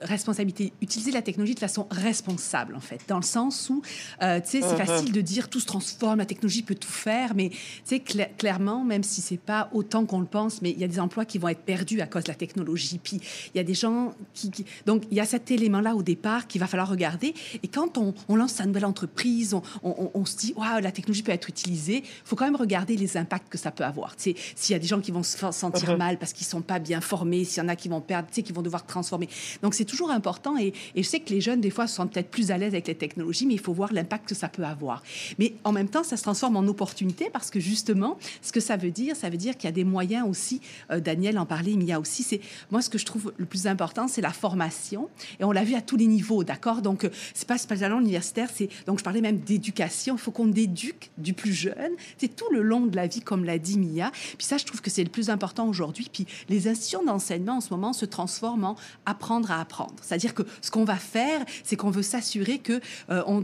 responsabilité, 0.00 0.72
utiliser 0.82 1.10
la 1.12 1.22
technologie 1.22 1.54
de 1.54 1.60
façon 1.60 1.86
responsable, 1.90 2.74
en 2.74 2.80
fait, 2.80 3.00
dans 3.08 3.16
le 3.16 3.22
sens 3.22 3.70
où, 3.70 3.82
euh, 4.22 4.40
tu 4.40 4.50
sais, 4.50 4.60
c'est 4.60 4.74
uh-huh. 4.74 4.84
facile 4.84 5.12
de 5.12 5.20
dire 5.20 5.48
tout 5.48 5.60
se 5.60 5.66
transforme, 5.66 6.18
la 6.18 6.26
technologie 6.26 6.62
peut 6.62 6.74
tout 6.74 6.90
faire, 6.90 7.34
mais, 7.34 7.50
tu 7.50 7.58
sais, 7.84 8.00
clairement, 8.00 8.84
même 8.84 9.02
si 9.02 9.20
c'est 9.20 9.38
pas 9.38 9.68
autant 9.72 10.04
qu'on 10.04 10.20
le 10.20 10.26
pense, 10.26 10.62
mais 10.62 10.70
il 10.70 10.78
y 10.78 10.84
a 10.84 10.88
des 10.88 11.00
emplois 11.00 11.24
qui 11.24 11.38
vont 11.38 11.48
être 11.48 11.62
perdus 11.62 12.00
à 12.00 12.06
cause 12.06 12.24
de 12.24 12.28
la 12.28 12.34
technologie. 12.34 12.98
Puis, 13.02 13.20
il 13.54 13.56
y 13.56 13.60
a 13.60 13.64
des 13.64 13.74
gens 13.74 14.14
qui, 14.34 14.50
Donc, 14.86 15.04
il 15.10 15.16
y 15.16 15.20
a 15.20 15.24
cet 15.24 15.50
élément-là 15.50 15.94
au 15.94 16.02
départ 16.02 16.46
qu'il 16.46 16.60
va 16.60 16.66
falloir 16.66 16.88
regarder. 16.88 17.34
Et 17.62 17.68
quand 17.68 17.98
on, 17.98 18.14
lance 18.34 18.54
sa 18.54 18.66
nouvelle 18.66 18.84
entreprise, 18.84 19.54
on, 19.82 20.24
se 20.24 20.36
dit, 20.36 20.54
waouh, 20.56 20.80
la 20.80 20.90
technologie 20.90 21.22
peut 21.22 21.32
être 21.32 21.48
utilisée, 21.48 21.98
il 21.98 22.22
faut 22.24 22.36
quand 22.36 22.44
même 22.44 22.56
regarder 22.56 22.96
les 22.96 23.16
impacts 23.16 23.48
que 23.48 23.58
ça 23.58 23.70
peut 23.70 23.84
avoir. 23.84 24.16
Tu 24.16 24.32
sais, 24.32 24.36
s'il 24.56 24.72
y 24.72 24.76
a 24.76 24.78
des 24.78 24.86
gens 24.86 25.00
qui 25.00 25.12
vont 25.12 25.22
se 25.22 25.38
sentir 25.52 25.90
uh-huh. 25.90 25.96
mal 25.96 26.18
parce 26.18 26.32
qu'ils 26.32 26.46
sont 26.46 26.62
pas 26.62 26.78
bien 26.78 27.00
formés, 27.00 27.44
s'il 27.44 27.62
y 27.62 27.66
en 27.66 27.68
a 27.68 27.76
qui 27.76 27.88
vont 27.88 28.00
perdre, 28.00 28.28
tu 28.28 28.36
sais, 28.36 28.42
qui 28.42 28.52
vont 28.52 28.62
devoir 28.62 28.84
transformer. 28.84 29.28
Donc, 29.62 29.74
c'est 29.74 29.84
toujours 29.94 30.10
important 30.10 30.56
et, 30.58 30.72
je 30.96 31.02
sais 31.02 31.20
que 31.20 31.30
les 31.30 31.40
jeunes, 31.40 31.60
des 31.60 31.70
fois, 31.70 31.86
sont 31.86 32.06
peut-être 32.06 32.30
plus 32.30 32.50
à 32.50 32.58
l'aise 32.58 32.72
avec 32.72 32.88
les 32.88 32.94
technologies, 32.94 33.46
mais 33.46 33.54
il 33.54 33.60
faut 33.60 33.72
voir 33.72 33.92
l'impact 33.92 34.28
que 34.28 34.34
ça 34.34 34.48
peut 34.48 34.64
avoir. 34.64 35.02
Mais 35.38 35.54
en 35.62 35.70
même 35.70 35.88
temps, 35.88 36.02
ça 36.02 36.16
se 36.16 36.22
transforme 36.22 36.56
en 36.56 36.66
opportunité 36.66 37.30
parce 37.32 37.50
que 37.50 37.60
justement, 37.60 38.18
ce 38.42 38.50
que 38.50 38.60
ça 38.60 38.76
veut 38.76 38.90
dire, 38.90 39.14
ça 39.14 39.30
veut 39.30 39.36
dire 39.36 39.56
qu'il 39.56 39.68
y 39.68 39.68
a 39.68 39.72
des 39.72 39.84
moyens 39.84 40.28
aussi, 40.28 40.60
euh, 40.90 40.98
Daniel 40.98 41.38
en 41.38 41.46
parlait, 41.46 41.74
mais 41.76 41.94
aussi, 41.94 42.22
c'est 42.24 42.40
moi, 42.70 42.82
ce 42.82 42.90
que 42.90 42.98
je 42.98 43.04
trouve 43.04 43.32
le 43.36 43.44
plus 43.44 43.66
important, 43.66 44.08
c'est 44.08 44.20
la 44.20 44.32
formation. 44.32 45.08
Et 45.38 45.44
on 45.44 45.52
l'a 45.52 45.62
vu 45.62 45.74
à 45.74 45.80
tous 45.82 45.96
les 45.96 46.06
niveaux, 46.06 46.42
d'accord? 46.42 46.82
Donc, 46.82 47.04
euh, 47.04 47.10
c'est 47.34 47.46
pas 47.46 47.58
spécialement 47.58 48.00
universitaire, 48.00 48.48
c'est, 48.52 48.68
donc 48.86 48.98
je 48.98 49.04
parlais 49.04 49.20
même 49.20 49.38
d'éducation. 49.38 50.16
Il 50.16 50.20
faut 50.20 50.32
qu'on 50.32 50.52
éduque 50.52 51.10
du 51.18 51.34
plus 51.34 51.52
jeune. 51.52 51.92
C'est 52.18 52.34
tout 52.34 52.50
le 52.50 52.62
long 52.62 52.86
de 52.86 52.96
la 52.96 53.06
vie, 53.06 53.20
comme 53.20 53.44
l'a 53.44 53.58
dit 53.58 53.78
Mia. 53.78 54.10
Puis 54.10 54.46
ça, 54.46 54.56
je 54.56 54.64
trouve 54.64 54.80
que 54.80 54.90
c'est 54.90 55.04
le 55.04 55.10
plus 55.10 55.30
important 55.30 55.68
aujourd'hui. 55.68 56.08
Puis 56.12 56.26
les 56.48 56.66
institutions 56.66 57.04
d'enseignement, 57.04 57.58
en 57.58 57.60
ce 57.60 57.70
moment, 57.70 57.92
se 57.92 58.04
transforment 58.04 58.64
en 58.64 58.76
apprendre 59.06 59.50
à 59.50 59.60
apprendre. 59.60 59.73
C'est-à-dire 60.02 60.34
que 60.34 60.42
ce 60.60 60.70
qu'on 60.70 60.84
va 60.84 60.96
faire, 60.96 61.44
c'est 61.62 61.76
qu'on 61.76 61.90
veut 61.90 62.02
s'assurer 62.02 62.58
que 62.58 62.80
euh, 63.10 63.42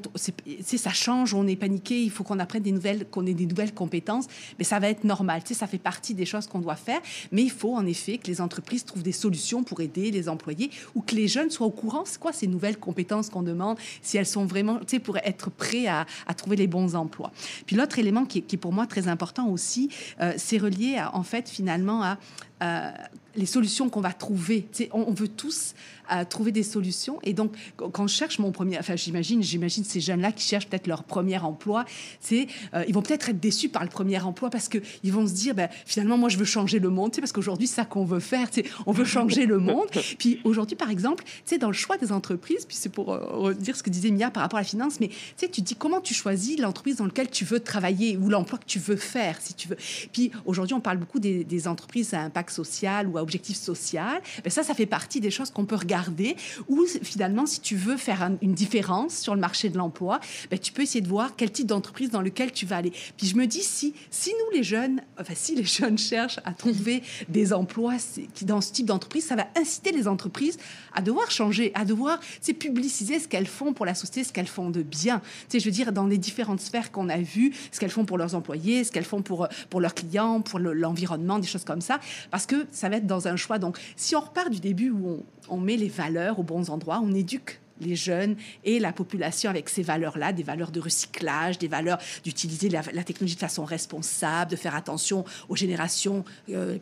ça 0.62 0.90
change, 0.92 1.34
on 1.34 1.46
est 1.46 1.56
paniqué, 1.56 2.02
il 2.02 2.10
faut 2.10 2.24
qu'on 2.24 2.38
apprenne 2.38 2.62
des 2.62 2.72
nouvelles, 2.72 3.06
qu'on 3.10 3.26
ait 3.26 3.34
des 3.34 3.46
nouvelles 3.46 3.74
compétences, 3.74 4.26
mais 4.58 4.64
ça 4.64 4.78
va 4.78 4.88
être 4.88 5.04
normal. 5.04 5.42
ça 5.44 5.66
fait 5.66 5.78
partie 5.78 6.14
des 6.14 6.26
choses 6.26 6.46
qu'on 6.46 6.60
doit 6.60 6.76
faire, 6.76 7.00
mais 7.32 7.42
il 7.42 7.50
faut 7.50 7.74
en 7.74 7.86
effet 7.86 8.18
que 8.18 8.26
les 8.26 8.40
entreprises 8.40 8.84
trouvent 8.84 9.02
des 9.02 9.12
solutions 9.12 9.62
pour 9.62 9.80
aider 9.80 10.10
les 10.10 10.28
employés 10.28 10.70
ou 10.94 11.02
que 11.02 11.14
les 11.14 11.28
jeunes 11.28 11.50
soient 11.50 11.66
au 11.66 11.70
courant. 11.70 12.04
C'est 12.04 12.20
quoi 12.20 12.32
ces 12.32 12.46
nouvelles 12.46 12.78
compétences 12.78 13.30
qu'on 13.30 13.42
demande, 13.42 13.78
si 14.02 14.16
elles 14.16 14.26
sont 14.26 14.46
vraiment, 14.46 14.80
tu 14.86 15.00
pour 15.00 15.16
être 15.18 15.50
prêts 15.50 15.86
à, 15.86 16.06
trouver 16.36 16.56
les 16.56 16.66
bons 16.66 16.94
emplois. 16.94 17.32
Puis 17.66 17.76
l'autre 17.76 17.98
élément 17.98 18.24
qui 18.24 18.38
est, 18.38 18.56
pour 18.56 18.72
moi 18.72 18.86
très 18.86 19.08
important 19.08 19.48
aussi, 19.48 19.90
euh, 20.20 20.32
c'est 20.36 20.58
relié 20.58 20.96
en 21.12 21.22
fait 21.22 21.48
finalement 21.48 22.02
à 22.02 22.18
euh, 22.62 22.90
les 23.36 23.46
solutions 23.46 23.88
qu'on 23.88 24.00
va 24.00 24.12
trouver. 24.12 24.66
On, 24.92 25.04
on, 25.08 25.12
veut 25.12 25.28
tous 25.28 25.74
euh, 26.12 26.24
trouver 26.24 26.50
des 26.50 26.64
solutions. 26.64 27.20
Et 27.22 27.32
donc, 27.32 27.52
quand 27.76 28.08
je 28.08 28.14
cherche 28.14 28.40
mon 28.40 28.50
premier, 28.50 28.76
enfin, 28.78 28.96
j'imagine, 28.96 29.40
j'imagine 29.42 29.84
ces 29.84 30.00
jeunes-là 30.00 30.32
qui 30.32 30.44
cherchent 30.44 30.66
peut-être 30.66 30.88
leur 30.88 31.04
premier 31.04 31.38
emploi, 31.38 31.84
c'est, 32.18 32.48
euh, 32.74 32.84
ils 32.88 32.92
vont 32.92 33.02
peut-être 33.02 33.28
être 33.28 33.38
déçus 33.38 33.68
par 33.68 33.84
le 33.84 33.88
premier 33.88 34.18
emploi 34.20 34.50
parce 34.50 34.68
que 34.68 34.78
ils 35.04 35.12
vont 35.12 35.26
se 35.28 35.32
dire, 35.32 35.54
ben, 35.54 35.68
finalement, 35.86 36.18
moi, 36.18 36.28
je 36.28 36.38
veux 36.38 36.44
changer 36.44 36.80
le 36.80 36.90
monde. 36.90 37.12
Parce 37.16 37.32
qu'aujourd'hui, 37.32 37.68
c'est 37.68 37.76
ça 37.76 37.84
qu'on 37.84 38.04
veut 38.04 38.20
faire. 38.20 38.48
On 38.86 38.92
veut 38.92 39.04
changer 39.04 39.46
le 39.46 39.58
monde. 39.58 39.88
Puis 40.18 40.40
aujourd'hui, 40.44 40.76
par 40.76 40.90
exemple, 40.90 41.24
c'est 41.44 41.58
dans 41.58 41.68
le 41.68 41.72
choix 41.72 41.96
des 41.96 42.12
entreprises, 42.12 42.66
puis 42.66 42.76
c'est 42.76 42.88
pour 42.88 43.18
dire 43.54 43.76
ce 43.76 43.82
que 43.82 43.90
disait 43.90 44.10
Mia 44.10 44.30
par 44.30 44.42
rapport 44.42 44.58
à 44.58 44.62
la 44.62 44.66
finance, 44.66 45.00
mais 45.00 45.10
tu 45.38 45.60
dis 45.60 45.76
comment 45.76 46.00
tu 46.00 46.14
choisis 46.14 46.58
l'entreprise 46.58 46.96
dans 46.96 47.04
laquelle 47.04 47.30
tu 47.30 47.44
veux 47.44 47.60
travailler 47.60 48.16
ou 48.16 48.28
l'emploi 48.28 48.58
que 48.58 48.66
tu 48.66 48.78
veux 48.78 48.96
faire, 48.96 49.40
si 49.40 49.54
tu 49.54 49.68
veux? 49.68 49.76
Puis 50.12 50.30
aujourd'hui, 50.46 50.74
on 50.74 50.80
parle 50.80 50.98
beaucoup 50.98 51.20
des, 51.20 51.44
des 51.44 51.68
entreprises 51.68 52.14
à 52.14 52.20
impact 52.22 52.49
social 52.50 53.08
ou 53.08 53.18
à 53.18 53.22
objectif 53.22 53.56
social, 53.56 54.20
ben 54.44 54.50
ça, 54.50 54.62
ça 54.62 54.74
fait 54.74 54.86
partie 54.86 55.20
des 55.20 55.30
choses 55.30 55.50
qu'on 55.50 55.64
peut 55.64 55.76
regarder. 55.76 56.36
Ou 56.68 56.86
finalement, 57.02 57.46
si 57.46 57.60
tu 57.60 57.76
veux 57.76 57.96
faire 57.96 58.30
une 58.42 58.54
différence 58.54 59.16
sur 59.16 59.34
le 59.34 59.40
marché 59.40 59.68
de 59.68 59.78
l'emploi, 59.78 60.20
ben, 60.50 60.58
tu 60.58 60.72
peux 60.72 60.82
essayer 60.82 61.00
de 61.00 61.08
voir 61.08 61.34
quel 61.36 61.50
type 61.50 61.66
d'entreprise 61.66 62.10
dans 62.10 62.22
lequel 62.22 62.52
tu 62.52 62.66
vas 62.66 62.76
aller. 62.76 62.92
Puis 63.16 63.26
je 63.26 63.36
me 63.36 63.46
dis, 63.46 63.62
si, 63.62 63.94
si 64.10 64.30
nous, 64.30 64.56
les 64.56 64.62
jeunes, 64.62 65.00
enfin, 65.18 65.34
si 65.34 65.54
les 65.54 65.64
jeunes 65.80 65.98
cherchent 65.98 66.40
à 66.44 66.52
trouver 66.52 67.02
des 67.28 67.52
emplois 67.52 67.94
dans 68.42 68.60
ce 68.60 68.72
type 68.72 68.86
d'entreprise, 68.86 69.24
ça 69.24 69.36
va 69.36 69.46
inciter 69.56 69.92
les 69.92 70.08
entreprises 70.08 70.58
à 70.94 71.02
devoir 71.02 71.30
changer, 71.30 71.72
à 71.74 71.84
devoir 71.84 72.20
publiciser 72.52 73.18
ce 73.18 73.28
qu'elles 73.28 73.46
font 73.46 73.72
pour 73.72 73.86
la 73.86 73.94
société, 73.94 74.24
ce 74.24 74.32
qu'elles 74.32 74.46
font 74.46 74.70
de 74.70 74.82
bien. 74.82 75.20
je 75.52 75.64
veux 75.64 75.70
dire, 75.70 75.92
dans 75.92 76.06
les 76.06 76.18
différentes 76.18 76.60
sphères 76.60 76.92
qu'on 76.92 77.08
a 77.08 77.18
vues, 77.18 77.52
ce 77.72 77.80
qu'elles 77.80 77.90
font 77.90 78.04
pour 78.04 78.18
leurs 78.18 78.34
employés, 78.34 78.84
ce 78.84 78.92
qu'elles 78.92 79.04
font 79.04 79.22
pour, 79.22 79.48
pour 79.68 79.80
leurs 79.80 79.94
clients, 79.94 80.40
pour 80.40 80.58
l'environnement, 80.58 81.38
des 81.38 81.46
choses 81.46 81.64
comme 81.64 81.80
ça. 81.80 82.00
Que 82.46 82.66
ça 82.70 82.88
va 82.88 82.96
être 82.96 83.06
dans 83.06 83.28
un 83.28 83.36
choix. 83.36 83.58
Donc, 83.58 83.78
si 83.96 84.16
on 84.16 84.20
repart 84.20 84.50
du 84.50 84.60
début 84.60 84.90
où 84.90 85.24
on, 85.48 85.58
met 85.58 85.76
les 85.76 85.88
valeurs 85.88 86.38
aux 86.38 86.42
bons 86.42 86.70
endroits, 86.70 87.00
on 87.02 87.12
éduque 87.12 87.59
les 87.80 87.96
jeunes 87.96 88.36
et 88.64 88.78
la 88.78 88.92
population 88.92 89.50
avec 89.50 89.68
ces 89.68 89.82
valeurs-là, 89.82 90.32
des 90.32 90.42
valeurs 90.42 90.70
de 90.70 90.80
recyclage, 90.80 91.58
des 91.58 91.68
valeurs 91.68 91.98
d'utiliser 92.24 92.68
la, 92.68 92.82
technologie 92.82 93.34
de 93.34 93.40
façon 93.40 93.64
responsable, 93.64 94.50
de 94.50 94.56
faire 94.56 94.74
attention 94.74 95.24
aux 95.48 95.56
générations, 95.56 96.24
euh, 96.50 96.78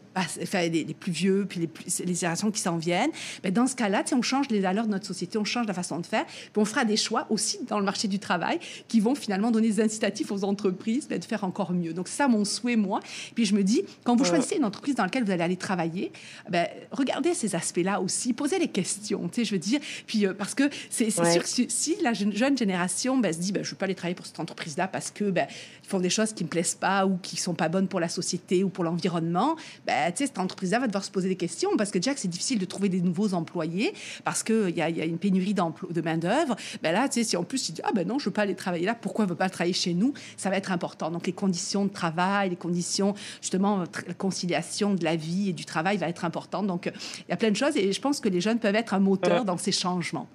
les, 0.53 0.95
plus 0.99 1.13
vieux, 1.13 1.47
puis 1.49 1.61
les, 1.61 2.05
les 2.05 2.15
générations 2.15 2.51
qui 2.51 2.61
s'en 2.61 2.77
viennent. 2.77 3.11
Mais 3.45 3.51
dans 3.51 3.67
ce 3.67 3.77
cas-là, 3.77 4.03
on 4.13 4.23
change 4.23 4.49
les 4.51 4.61
valeurs 4.61 4.87
de 4.87 4.91
notre 4.91 5.07
société, 5.07 5.39
on 5.39 5.45
change 5.45 5.67
la 5.67 5.75
façon 5.75 5.99
de 5.99 6.07
faire, 6.07 6.25
puis 6.27 6.53
on 6.57 6.65
fera 6.65 6.85
des 6.85 6.97
choix 6.97 7.27
aussi 7.31 7.61
dans 7.67 7.79
le 7.79 7.85
marché 7.85 8.09
du 8.09 8.19
travail 8.19 8.59
qui 8.89 9.01
vont 9.01 9.15
finalement 9.15 9.51
donner 9.51 9.69
des 9.69 9.81
incitatifs 9.81 10.31
aux 10.33 10.45
entreprises 10.45 11.09
de 11.09 11.19
faire 11.21 11.45
encore 11.45 11.73
mieux. 11.73 11.93
Donc, 11.93 12.09
ça 12.09 12.29
mon 12.29 12.45
souhait, 12.45 12.77
moi. 12.77 13.01
Puis 13.35 13.45
je 13.45 13.55
me 13.55 13.63
dis, 13.63 13.83
quand 14.05 14.17
vous 14.17 14.25
choisissez 14.25 14.57
une 14.57 14.65
entreprise 14.65 14.95
dans 14.95 15.05
laquelle 15.05 15.25
vous 15.25 15.31
allez 15.31 15.43
aller 15.43 15.57
travailler, 15.57 16.13
ben, 16.49 16.67
regardez 16.91 17.35
ces 17.35 17.55
aspects-là 17.55 18.01
aussi, 18.01 18.33
posez 18.33 18.59
les 18.59 18.69
questions, 18.69 19.29
tu 19.29 19.37
sais, 19.37 19.45
je 19.45 19.53
veux 19.53 19.59
dire. 19.59 19.81
Puis, 20.07 20.27
euh, 20.27 20.35
parce 20.35 20.55
que 20.55 20.69
c'est 20.91 21.11
sûr 21.11 21.43
que 21.43 21.49
si, 21.69 21.97
la 22.03 22.13
jeune, 22.13 22.57
génération 22.57 23.19
ben, 23.19 23.33
se 23.33 23.39
dit, 23.39 23.53
ben, 23.53 23.63
je 23.63 23.69
ne 23.69 23.71
veux 23.73 23.77
pas 23.77 23.85
aller 23.85 23.95
travailler 23.95 24.15
pour 24.15 24.27
cette 24.27 24.41
entreprise-là 24.41 24.89
parce 24.89 25.11
que 25.11 25.31
ben, 25.31 25.47
ils 25.85 25.89
font 25.89 26.01
des 26.01 26.11
choses 26.11 26.33
qui 26.33 26.45
ne 26.45 26.47
me 26.47 26.51
plaisent 26.51 26.75
pas 26.75 27.07
ou 27.07 27.19
qui 27.19 27.37
ne 27.37 27.41
sont 27.41 27.55
pas 27.55 27.69
bonnes 27.69 27.89
pour 27.89 28.01
la 28.01 28.09
société 28.09 28.65
ou 28.65 28.69
pour 28.69 28.85
l'environnement, 28.85 29.57
ben, 29.87 30.13
cette 30.15 30.39
entreprise-là 30.39 30.81
va 30.81 30.87
devoir 30.87 31.05
se 31.05 31.11
poser 31.11 31.29
des 31.29 31.37
questions 31.37 31.71
parce 31.77 31.91
que 31.91 31.99
déjà 31.99 32.15
que 32.15 32.21
c'est 32.21 32.29
difficile 32.29 32.59
de 32.59 32.65
trouver 32.65 32.89
des 32.89 33.01
nouveaux 33.01 33.35
employés 33.35 33.93
parce 34.25 34.43
qu'il 34.43 34.71
y, 34.71 34.79
y, 34.79 34.83
a 34.83 35.05
une 35.05 35.19
pénurie 35.19 35.55
de 35.55 36.01
main-d'œuvre. 36.01 36.57
Ben 36.83 36.93
là, 36.93 37.09
si 37.11 37.37
en 37.37 37.45
plus, 37.45 37.69
il 37.69 37.73
dit, 37.73 37.83
ah 37.85 37.93
ben 37.95 38.07
non, 38.07 38.19
je 38.19 38.25
ne 38.25 38.27
veux 38.27 38.33
pas 38.33 38.43
aller 38.43 38.55
travailler 38.55 38.87
là, 38.87 38.95
pourquoi 38.95 39.25
ne 39.25 39.31
veut 39.31 39.37
pas 39.37 39.49
travailler 39.49 39.75
chez 39.75 39.95
nous 39.95 40.13
Ça 40.37 40.51
va 40.51 40.57
être 40.57 40.73
important. 40.73 41.11
Donc, 41.11 41.27
les 41.27 41.33
conditions 41.33 41.85
de 41.85 41.93
travail, 41.93 42.51
les 42.51 42.57
conditions, 42.57 43.15
justement, 43.41 43.85
la 44.07 44.15
conciliation 44.15 44.95
de 44.95 45.05
la 45.05 45.17
vie 45.17 45.51
et 45.51 45.53
du 45.53 45.65
travail 45.65 45.97
va 45.97 46.09
être 46.09 46.25
importante. 46.25 46.67
Donc, 46.67 46.87
il 46.87 47.31
y 47.31 47.33
a 47.33 47.37
plein 47.37 47.51
de 47.51 47.57
choses 47.57 47.77
et 47.77 47.93
je 47.93 48.01
pense 48.01 48.21
que 48.21 48.29
les 48.29 48.41
jeunes 48.41 48.59
peuvent 48.59 48.75
être 48.75 48.95
un 48.95 49.01
moteur 49.01 49.45
dans 49.45 49.59
ces 49.59 49.73
changements. 49.73 50.29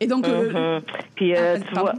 Et 0.00 0.06
donc, 0.06 0.26
euh, 0.26 0.80
mm-hmm. 0.80 0.82
puis 1.14 1.34
euh, 1.34 1.58
ah, 1.60 1.64
tu 1.68 1.78
vois. 1.78 1.94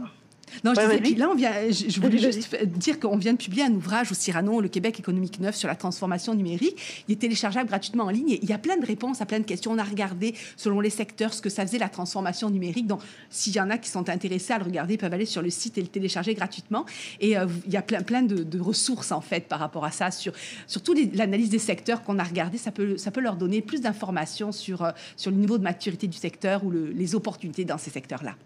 Non, 0.64 0.74
je 0.74 1.00
disais, 1.00 1.16
là, 1.16 1.28
on 1.30 1.34
vient, 1.34 1.52
je, 1.70 2.00
voulais 2.00 2.18
juste 2.18 2.54
dire 2.64 3.00
qu'on 3.00 3.16
vient 3.16 3.32
de 3.32 3.38
publier 3.38 3.64
un 3.64 3.72
ouvrage 3.72 4.10
au 4.12 4.14
Cyrano, 4.14 4.60
Le 4.60 4.68
Québec 4.68 4.98
économique 5.00 5.40
neuf, 5.40 5.56
sur 5.56 5.68
la 5.68 5.74
transformation 5.74 6.34
numérique. 6.34 7.04
Il 7.08 7.12
est 7.12 7.16
téléchargeable 7.16 7.68
gratuitement 7.68 8.04
en 8.04 8.10
ligne 8.10 8.30
et 8.30 8.40
il 8.42 8.48
y 8.48 8.52
a 8.52 8.58
plein 8.58 8.76
de 8.76 8.86
réponses 8.86 9.20
à 9.20 9.26
plein 9.26 9.40
de 9.40 9.44
questions. 9.44 9.72
On 9.72 9.78
a 9.78 9.84
regardé, 9.84 10.34
selon 10.56 10.80
les 10.80 10.90
secteurs, 10.90 11.34
ce 11.34 11.42
que 11.42 11.48
ça 11.48 11.66
faisait 11.66 11.78
la 11.78 11.88
transformation 11.88 12.50
numérique. 12.50 12.86
Donc, 12.86 13.00
s'il 13.30 13.54
y 13.54 13.60
en 13.60 13.70
a 13.70 13.78
qui 13.78 13.88
sont 13.88 14.08
intéressés 14.08 14.52
à 14.52 14.58
le 14.58 14.64
regarder, 14.64 14.94
ils 14.94 14.98
peuvent 14.98 15.12
aller 15.12 15.26
sur 15.26 15.42
le 15.42 15.50
site 15.50 15.78
et 15.78 15.82
le 15.82 15.88
télécharger 15.88 16.34
gratuitement. 16.34 16.84
Et 17.20 17.36
euh, 17.36 17.46
il 17.66 17.72
y 17.72 17.76
a 17.76 17.82
plein, 17.82 18.02
plein 18.02 18.22
de, 18.22 18.60
ressources, 18.60 19.12
en 19.12 19.20
fait, 19.20 19.48
par 19.48 19.58
rapport 19.58 19.84
à 19.84 19.90
ça. 19.90 20.10
Sur, 20.10 20.32
surtout 20.66 20.94
l'analyse 21.14 21.50
des 21.50 21.58
secteurs 21.58 22.02
qu'on 22.02 22.18
a 22.18 22.24
regardé, 22.24 22.58
ça 22.58 22.70
peut, 22.70 22.96
ça 22.96 23.10
peut 23.10 23.20
leur 23.20 23.36
donner 23.36 23.60
plus 23.60 23.80
d'informations 23.80 24.52
sur, 24.52 24.84
euh, 24.84 24.90
sur 25.16 25.30
le 25.30 25.36
niveau 25.36 25.58
de 25.58 25.62
maturité 25.62 26.06
du 26.06 26.16
secteur 26.16 26.64
ou 26.64 26.70
les 26.70 27.14
opportunités 27.14 27.64
dans 27.64 27.78
ces 27.78 27.90
secteurs-là. 27.90 28.36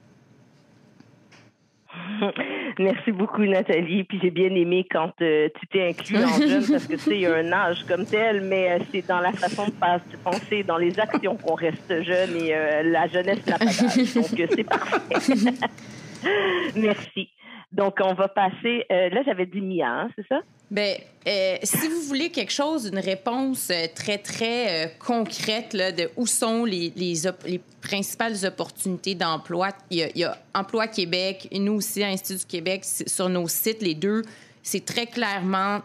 Merci 2.79 3.13
beaucoup, 3.13 3.45
Nathalie. 3.45 4.05
Puis 4.05 4.19
j'ai 4.23 4.31
bien 4.31 4.55
aimé 4.55 4.87
quand 4.91 5.13
euh, 5.23 5.49
tu 5.59 5.67
t'es 5.67 5.89
inclus 5.89 6.19
en 6.19 6.41
jeune 6.41 6.67
parce 6.71 6.87
que 6.87 6.97
c'est 6.97 7.27
un 7.27 7.53
âge 7.53 7.85
comme 7.87 8.05
tel, 8.07 8.43
mais 8.43 8.73
euh, 8.73 8.79
c'est 8.91 9.07
dans 9.07 9.21
la 9.21 9.33
façon 9.33 9.67
de 9.67 10.17
penser, 10.23 10.63
dans 10.63 10.79
les 10.79 10.99
actions 10.99 11.37
qu'on 11.37 11.55
reste 11.55 12.03
jeune 12.03 12.37
et 12.37 12.55
euh, 12.55 12.83
la 12.85 13.07
jeunesse 13.09 13.47
n'a 13.47 13.59
pas 13.59 13.65
d'âge. 13.67 14.15
Donc 14.15 14.49
c'est 14.51 14.65
parfait. 14.65 15.35
Merci. 16.77 17.29
Donc 17.77 17.99
on 18.03 18.15
va 18.15 18.29
passer. 18.29 18.85
là, 18.91 19.23
j'avais 19.25 19.47
dit 19.47 19.61
Mia, 19.61 19.87
hein, 19.87 20.09
c'est 20.17 20.27
ça? 20.27 20.41
Bien, 20.69 20.97
euh, 21.29 21.57
si 21.63 21.87
vous 21.87 22.01
voulez 22.01 22.31
quelque 22.31 22.53
chose, 22.53 22.91
une 22.93 22.99
réponse 22.99 23.71
euh, 23.71 23.87
très, 23.95 24.19
très 24.19 24.87
euh, 24.87 24.89
concrète 24.99 25.73
là, 25.75 25.93
de 25.93 26.11
où 26.17 26.27
sont 26.27 26.65
les, 26.65 26.93
les, 26.97 27.15
les 27.47 27.61
principales 27.81 28.45
opportunités 28.45 29.15
d'emploi, 29.15 29.69
il, 29.91 30.11
y 30.17 30.25
a 30.25 30.37
Emploi 30.55 30.89
Québec, 30.89 31.47
nous 31.53 31.75
aussi, 31.75 32.03
Institut 32.03 32.41
du 32.41 32.47
Québec, 32.47 32.85
sur 32.85 33.29
nos 33.29 33.47
sites, 33.47 33.81
les 33.81 33.95
deux, 33.95 34.23
c'est 34.65 34.85
très 34.85 35.07
clairement 35.07 35.83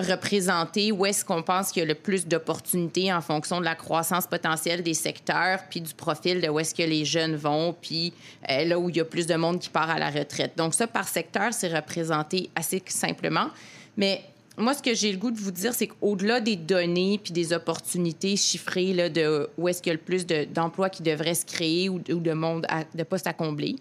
représenter 0.00 0.92
où 0.92 1.06
est-ce 1.06 1.24
qu'on 1.24 1.42
pense 1.42 1.70
qu'il 1.70 1.82
y 1.82 1.84
a 1.84 1.88
le 1.88 1.94
plus 1.94 2.26
d'opportunités 2.26 3.12
en 3.12 3.20
fonction 3.20 3.60
de 3.60 3.64
la 3.64 3.74
croissance 3.74 4.26
potentielle 4.26 4.82
des 4.82 4.94
secteurs, 4.94 5.60
puis 5.70 5.80
du 5.80 5.94
profil 5.94 6.40
de 6.40 6.48
où 6.48 6.58
est-ce 6.58 6.74
que 6.74 6.82
les 6.82 7.04
jeunes 7.04 7.36
vont, 7.36 7.74
puis 7.80 8.12
euh, 8.50 8.64
là 8.64 8.78
où 8.78 8.90
il 8.90 8.96
y 8.96 9.00
a 9.00 9.04
plus 9.04 9.26
de 9.26 9.34
monde 9.34 9.58
qui 9.58 9.70
part 9.70 9.90
à 9.90 9.98
la 9.98 10.10
retraite. 10.10 10.52
Donc 10.56 10.74
ça, 10.74 10.86
par 10.86 11.08
secteur, 11.08 11.52
c'est 11.52 11.74
représenté 11.74 12.50
assez 12.54 12.82
simplement. 12.86 13.48
Mais 13.96 14.22
moi, 14.56 14.72
ce 14.72 14.82
que 14.82 14.94
j'ai 14.94 15.10
le 15.10 15.18
goût 15.18 15.30
de 15.30 15.38
vous 15.38 15.50
dire, 15.50 15.74
c'est 15.74 15.88
qu'au-delà 15.88 16.40
des 16.40 16.56
données 16.56 17.18
puis 17.22 17.32
des 17.32 17.52
opportunités 17.52 18.36
chiffrées 18.36 18.92
là, 18.92 19.08
de 19.08 19.48
où 19.58 19.68
est-ce 19.68 19.82
qu'il 19.82 19.90
y 19.90 19.96
a 19.96 19.98
le 19.98 20.04
plus 20.04 20.26
d'emplois 20.26 20.90
qui 20.90 21.02
devraient 21.02 21.34
se 21.34 21.44
créer 21.44 21.88
ou, 21.88 21.98
de 21.98 22.32
monde 22.32 22.66
de 22.94 23.02
postes 23.02 23.26
à 23.26 23.32
combler, 23.32 23.76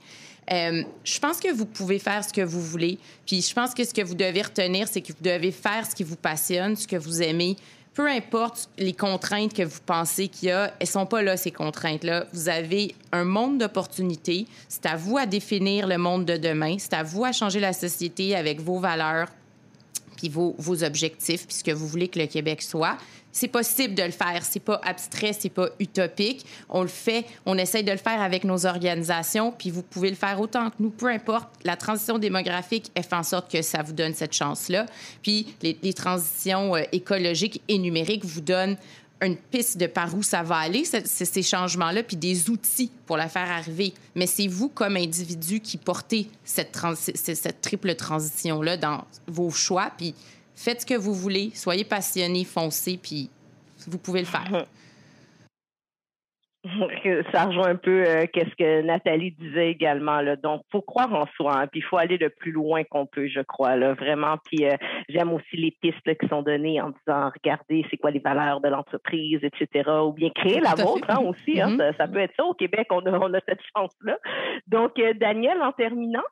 euh, 0.51 0.83
je 1.03 1.19
pense 1.19 1.39
que 1.39 1.51
vous 1.51 1.65
pouvez 1.65 1.99
faire 1.99 2.23
ce 2.23 2.33
que 2.33 2.41
vous 2.41 2.61
voulez. 2.61 2.97
Puis 3.25 3.41
je 3.41 3.53
pense 3.53 3.73
que 3.73 3.83
ce 3.83 3.93
que 3.93 4.01
vous 4.01 4.15
devez 4.15 4.41
retenir, 4.41 4.87
c'est 4.87 5.01
que 5.01 5.13
vous 5.13 5.23
devez 5.23 5.51
faire 5.51 5.85
ce 5.89 5.95
qui 5.95 6.03
vous 6.03 6.15
passionne, 6.15 6.75
ce 6.75 6.87
que 6.87 6.95
vous 6.95 7.21
aimez. 7.21 7.55
Peu 7.93 8.09
importe 8.09 8.69
les 8.79 8.93
contraintes 8.93 9.53
que 9.53 9.61
vous 9.61 9.79
pensez 9.85 10.27
qu'il 10.27 10.49
y 10.49 10.51
a, 10.51 10.73
elles 10.79 10.87
sont 10.87 11.05
pas 11.05 11.21
là, 11.21 11.37
ces 11.37 11.51
contraintes-là. 11.51 12.25
Vous 12.33 12.49
avez 12.49 12.95
un 13.11 13.23
monde 13.23 13.59
d'opportunités. 13.59 14.47
C'est 14.67 14.87
à 14.87 14.95
vous 14.95 15.17
à 15.19 15.27
définir 15.27 15.85
le 15.85 15.99
monde 15.99 16.25
de 16.25 16.37
demain. 16.37 16.77
C'est 16.79 16.93
à 16.93 17.03
vous 17.03 17.23
à 17.23 17.31
changer 17.31 17.59
la 17.59 17.71
société 17.71 18.35
avec 18.35 18.59
vos 18.59 18.79
valeurs, 18.79 19.27
vos 20.29 20.83
objectifs, 20.83 21.47
puis 21.47 21.57
ce 21.57 21.63
que 21.63 21.71
vous 21.71 21.87
voulez 21.87 22.07
que 22.07 22.19
le 22.19 22.27
Québec 22.27 22.61
soit 22.61 22.97
c'est 23.33 23.47
possible 23.47 23.95
de 23.95 24.03
le 24.03 24.11
faire. 24.11 24.39
C'est 24.43 24.61
pas 24.61 24.79
abstrait, 24.85 25.33
c'est 25.33 25.49
pas 25.49 25.69
utopique. 25.79 26.45
On 26.69 26.83
le 26.83 26.87
fait, 26.87 27.25
on 27.45 27.57
essaye 27.57 27.83
de 27.83 27.91
le 27.91 27.97
faire 27.97 28.21
avec 28.21 28.45
nos 28.45 28.65
organisations, 28.65 29.51
puis 29.51 29.71
vous 29.71 29.81
pouvez 29.81 30.09
le 30.09 30.15
faire 30.15 30.39
autant 30.39 30.69
que 30.69 30.75
nous, 30.79 30.91
peu 30.91 31.07
importe. 31.07 31.49
La 31.65 31.75
transition 31.75 32.19
démographique, 32.19 32.91
elle 32.95 33.03
fait 33.03 33.15
en 33.15 33.23
sorte 33.23 33.51
que 33.51 33.61
ça 33.61 33.81
vous 33.81 33.93
donne 33.93 34.13
cette 34.13 34.33
chance-là. 34.33 34.85
Puis 35.23 35.55
les, 35.61 35.93
transitions 35.93 36.75
euh, 36.75 36.83
écologiques 36.91 37.61
et 37.67 37.77
numériques 37.77 38.23
vous 38.23 38.41
donnent 38.41 38.77
une 39.23 39.37
piste 39.37 39.77
de 39.77 39.87
par 39.87 40.15
où 40.15 40.23
ça 40.23 40.43
va 40.43 40.57
aller, 40.57 40.83
ces 40.85 41.43
changements-là, 41.43 42.03
puis 42.03 42.17
des 42.17 42.49
outils 42.49 42.91
pour 43.05 43.17
la 43.17 43.29
faire 43.29 43.49
arriver. 43.49 43.93
Mais 44.15 44.27
c'est 44.27 44.47
vous, 44.47 44.69
comme 44.69 44.97
individu, 44.97 45.59
qui 45.59 45.77
portez 45.77 46.29
cette, 46.43 46.71
triple 47.61 47.95
transition-là 47.95 48.77
dans 48.77 49.05
vos 49.27 49.51
choix, 49.51 49.91
puis 49.97 50.13
Faites 50.55 50.81
ce 50.81 50.85
que 50.85 50.93
vous 50.93 51.13
voulez, 51.13 51.51
soyez 51.55 51.83
passionné, 51.83 52.45
foncez, 52.45 52.99
puis 53.01 53.29
vous 53.87 53.97
pouvez 53.97 54.19
le 54.21 54.27
faire. 54.27 54.67
Ça 57.33 57.45
rejoint 57.45 57.69
un 57.69 57.75
peu 57.75 58.05
euh, 58.07 58.25
qu'est-ce 58.31 58.55
que 58.55 58.81
Nathalie 58.83 59.31
disait 59.31 59.69
également. 59.69 60.21
Là. 60.21 60.37
Donc, 60.37 60.61
faut 60.71 60.81
croire 60.81 61.13
en 61.13 61.25
soi, 61.35 61.57
hein, 61.57 61.67
puis 61.67 61.81
il 61.81 61.83
faut 61.83 61.97
aller 61.97 62.17
le 62.17 62.29
plus 62.29 62.53
loin 62.53 62.83
qu'on 62.85 63.05
peut, 63.05 63.27
je 63.27 63.41
crois, 63.41 63.75
là, 63.75 63.93
vraiment. 63.95 64.37
Puis 64.45 64.65
euh, 64.65 64.75
j'aime 65.09 65.33
aussi 65.33 65.57
les 65.57 65.71
pistes 65.81 66.17
qui 66.17 66.27
sont 66.29 66.41
données 66.41 66.79
en 66.79 66.91
disant, 66.91 67.31
regardez, 67.35 67.85
c'est 67.91 67.97
quoi 67.97 68.11
les 68.11 68.19
valeurs 68.19 68.61
de 68.61 68.69
l'entreprise, 68.69 69.39
etc. 69.43 69.89
Ou 70.05 70.13
bien 70.13 70.29
créer 70.29 70.61
la 70.61 70.75
vôtre 70.75 71.09
hein, 71.09 71.19
aussi. 71.19 71.59
Hein, 71.59 71.75
mm-hmm. 71.75 71.97
ça, 71.97 72.07
peut 72.07 72.19
être 72.19 72.33
ça. 72.37 72.45
Au 72.45 72.53
Québec, 72.53 72.87
on 72.91 73.05
a, 73.07 73.11
on 73.11 73.33
a 73.33 73.39
cette 73.45 73.61
chance-là. 73.75 74.17
Donc, 74.67 74.97
euh, 74.99 75.13
Daniel, 75.13 75.61
en 75.61 75.73
terminant, 75.73 76.23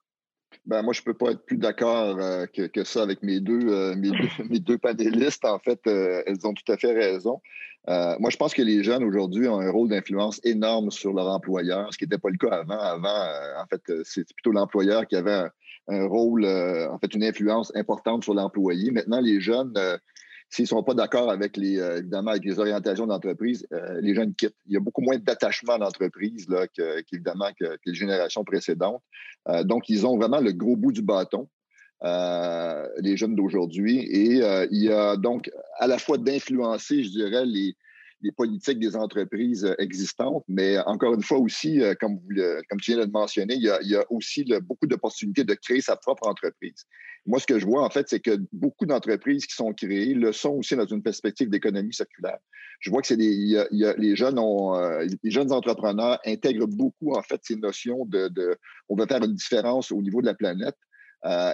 ben, 0.66 0.84
moi, 0.84 0.94
je 0.94 1.02
peux 1.02 1.14
pas 1.14 1.32
être 1.32 1.46
plus 1.46 1.58
d'accord 1.58 2.18
euh, 2.20 2.46
que, 2.46 2.68
que, 2.68 2.84
ça 2.84 3.04
avec 3.04 3.24
mes 3.24 3.40
deux, 3.40 3.68
euh, 3.70 3.96
mes, 3.96 4.12
deux, 4.12 4.28
mes 4.50 4.60
deux 4.60 4.78
panélistes. 4.78 5.46
En 5.46 5.60
fait, 5.60 5.80
euh, 5.88 6.22
elles 6.26 6.46
ont 6.46 6.54
tout 6.54 6.72
à 6.72 6.78
fait 6.78 6.94
raison. 6.94 7.42
Moi, 7.88 8.30
je 8.30 8.38
pense 8.38 8.54
que 8.54 8.62
les 8.62 8.84
jeunes 8.84 9.04
aujourd'hui 9.04 9.48
ont 9.48 9.60
un 9.60 9.72
rôle 9.72 9.90
d'influence 9.90 10.40
énorme 10.44 10.92
sur 10.92 11.14
leur 11.14 11.28
employeur, 11.28 11.92
ce 11.92 11.98
qui 11.98 12.06
n'était 12.06 12.18
pas 12.18 12.30
le 12.30 12.38
cas 12.38 12.56
avant. 12.56 12.80
Avant, 12.80 13.62
en 13.62 13.66
fait, 13.68 13.82
c'est 14.04 14.26
plutôt 14.34 14.52
l'employeur 14.52 15.08
qui 15.08 15.16
avait 15.16 15.48
un, 15.88 16.08
rôle, 16.08 16.46
en 16.46 16.98
fait, 17.00 17.14
une 17.14 17.24
influence 17.24 17.72
importante 17.76 18.24
sur 18.24 18.34
l'employé. 18.34 18.92
Maintenant, 18.92 19.20
les 19.20 19.42
jeunes 19.42 19.74
S'ils 20.52 20.64
ne 20.64 20.68
sont 20.68 20.84
pas 20.84 20.94
d'accord 20.94 21.32
avec 21.32 21.56
les, 21.56 21.80
euh, 21.80 22.00
évidemment, 22.00 22.32
avec 22.32 22.44
les 22.44 22.60
orientations 22.60 23.08
d'entreprise, 23.08 23.66
euh, 23.72 24.02
les 24.02 24.14
jeunes 24.14 24.36
quittent. 24.36 24.58
Il 24.66 24.74
y 24.74 24.78
a 24.78 24.82
beaucoup 24.82 25.02
moins 25.02 25.18
d'attachement 25.18 25.78
d'entreprise 25.78 26.46
qu'évidemment 26.74 27.52
que, 27.58 27.78
les 27.86 27.94
générations 27.94 28.44
précédentes. 28.44 29.02
Euh, 29.48 29.64
donc, 29.64 29.88
ils 29.88 30.06
ont 30.06 30.18
vraiment 30.18 30.42
le 30.42 30.52
gros 30.52 30.76
bout 30.76 30.92
du 30.92 31.02
bâton. 31.02 31.48
Les 32.04 33.18
jeunes 33.18 33.36
d'aujourd'hui. 33.36 34.00
Et 34.00 34.42
il 34.72 34.84
y 34.84 34.92
a 34.92 35.18
donc 35.18 35.50
à 35.82 35.88
la 35.88 35.98
fois 35.98 36.18
d'influencer, 36.18 37.04
je 37.04 37.10
dirais, 37.10 37.46
les, 37.46 37.76
politiques 38.38 38.78
des 38.78 38.96
entreprises 38.96 39.66
euh, 39.66 39.74
existantes, 39.80 40.44
mais 40.48 40.78
encore 40.86 41.16
une 41.16 41.24
fois 41.24 41.40
aussi, 41.40 41.82
euh, 41.82 41.96
comme, 42.00 42.20
tu 42.30 42.92
viens 42.92 42.98
de 42.98 43.06
le 43.06 43.12
mentionner, 43.12 43.56
il 43.56 43.64
y 43.64 43.96
a, 43.96 44.06
aussi 44.12 44.46
beaucoup 44.62 44.86
d'opportunités 44.86 45.44
de 45.44 45.56
créer 45.56 45.82
sa 45.82 45.96
propre 45.96 46.28
entreprise. 46.28 46.86
Moi, 47.26 47.40
ce 47.40 47.48
que 47.48 47.58
je 47.58 47.66
vois, 47.66 47.84
en 47.84 47.90
fait, 47.90 48.08
c'est 48.10 48.20
que 48.20 48.38
beaucoup 48.52 48.86
d'entreprises 48.86 49.48
qui 49.48 49.56
sont 49.56 49.74
créées 49.74 50.14
le 50.14 50.32
sont 50.32 50.52
aussi 50.52 50.76
dans 50.76 50.86
une 50.86 51.02
perspective 51.02 51.50
d'économie 51.50 51.94
circulaire. 51.94 52.38
Je 52.80 52.92
vois 52.92 53.02
que 53.02 53.08
c'est 53.08 53.16
les 53.16 54.16
jeunes 54.16 54.38
ont, 54.38 54.76
euh, 54.76 55.06
les 55.24 55.32
jeunes 55.32 55.52
entrepreneurs 55.52 56.20
intègrent 56.26 56.68
beaucoup, 56.68 57.14
en 57.14 57.24
fait, 57.24 57.42
ces 57.44 57.56
notions 57.56 58.06
de, 58.06 58.28
de 58.28 58.56
on 58.90 58.96
veut 58.96 59.08
faire 59.08 59.24
une 59.24 59.34
différence 59.34 59.92
au 59.92 60.02
niveau 60.02 60.22
de 60.22 60.28
la 60.28 60.36
planète. 60.36 60.78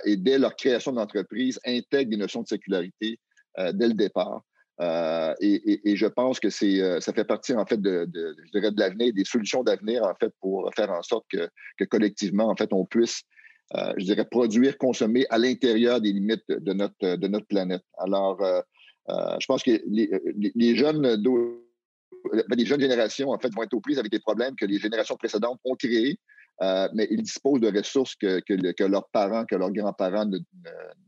Et 0.05 0.18
dès 0.18 0.38
leur 0.38 0.55
création 0.55 0.91
d'entreprise, 0.93 1.59
intègrent 1.65 2.11
des 2.11 2.18
notions 2.18 2.41
de 2.41 2.47
circularité 2.47 3.20
dès 3.74 3.88
le 3.88 3.93
départ. 3.93 4.41
et, 5.41 5.95
je 5.95 6.07
pense 6.07 6.39
que 6.39 6.49
c'est, 6.49 7.01
ça 7.01 7.13
fait 7.13 7.26
partie, 7.26 7.53
en 7.53 7.65
fait, 7.65 7.82
de, 7.82 8.07
je 8.13 8.51
dirais, 8.51 8.72
de 8.72 8.80
l'avenir, 8.80 9.13
des 9.13 9.26
solutions 9.26 9.63
d'avenir, 9.63 10.03
en 10.03 10.15
fait, 10.15 10.32
pour 10.39 10.70
faire 10.76 10.91
en 10.91 11.01
sorte 11.01 11.26
que, 11.32 11.49
que 11.78 11.84
collectivement, 11.86 12.49
en 12.49 12.55
fait, 12.55 12.72
on 12.72 12.86
puisse 12.86 13.24
je 13.97 14.05
dirais, 14.05 14.26
produire, 14.26 14.78
consommer 14.78 15.26
à 15.30 15.38
l'intérieur 15.38 15.99
des 15.99 16.13
limites 16.13 16.43
de 16.47 16.74
notre, 16.74 17.15
de 17.15 17.28
notre 17.28 17.47
planète. 17.47 17.84
Alors, 17.97 18.41
je 19.09 19.45
pense 19.45 19.63
que 19.63 19.82
les, 19.86 20.09
les 20.55 20.76
jeunes 20.76 21.22
les 22.55 22.65
jeunes 22.65 22.82
générations, 22.82 23.30
en 23.30 23.39
fait, 23.39 23.53
vont 23.53 23.63
être 23.63 23.74
aux 23.74 23.82
prises 23.82 23.99
avec 23.99 24.11
des 24.11 24.20
problèmes 24.20 24.55
que 24.55 24.65
les 24.65 24.80
générations 24.80 25.15
précédentes 25.15 25.59
ont 25.63 25.76
créés, 25.76 26.20
euh, 26.61 26.87
mais 26.93 27.07
ils 27.11 27.21
disposent 27.21 27.61
de 27.61 27.75
ressources 27.75 28.15
que, 28.15 28.39
que, 28.39 28.83
leurs 28.83 29.07
parents, 29.09 29.45
que 29.45 29.55
leurs 29.55 29.71
grands-parents 29.71 30.29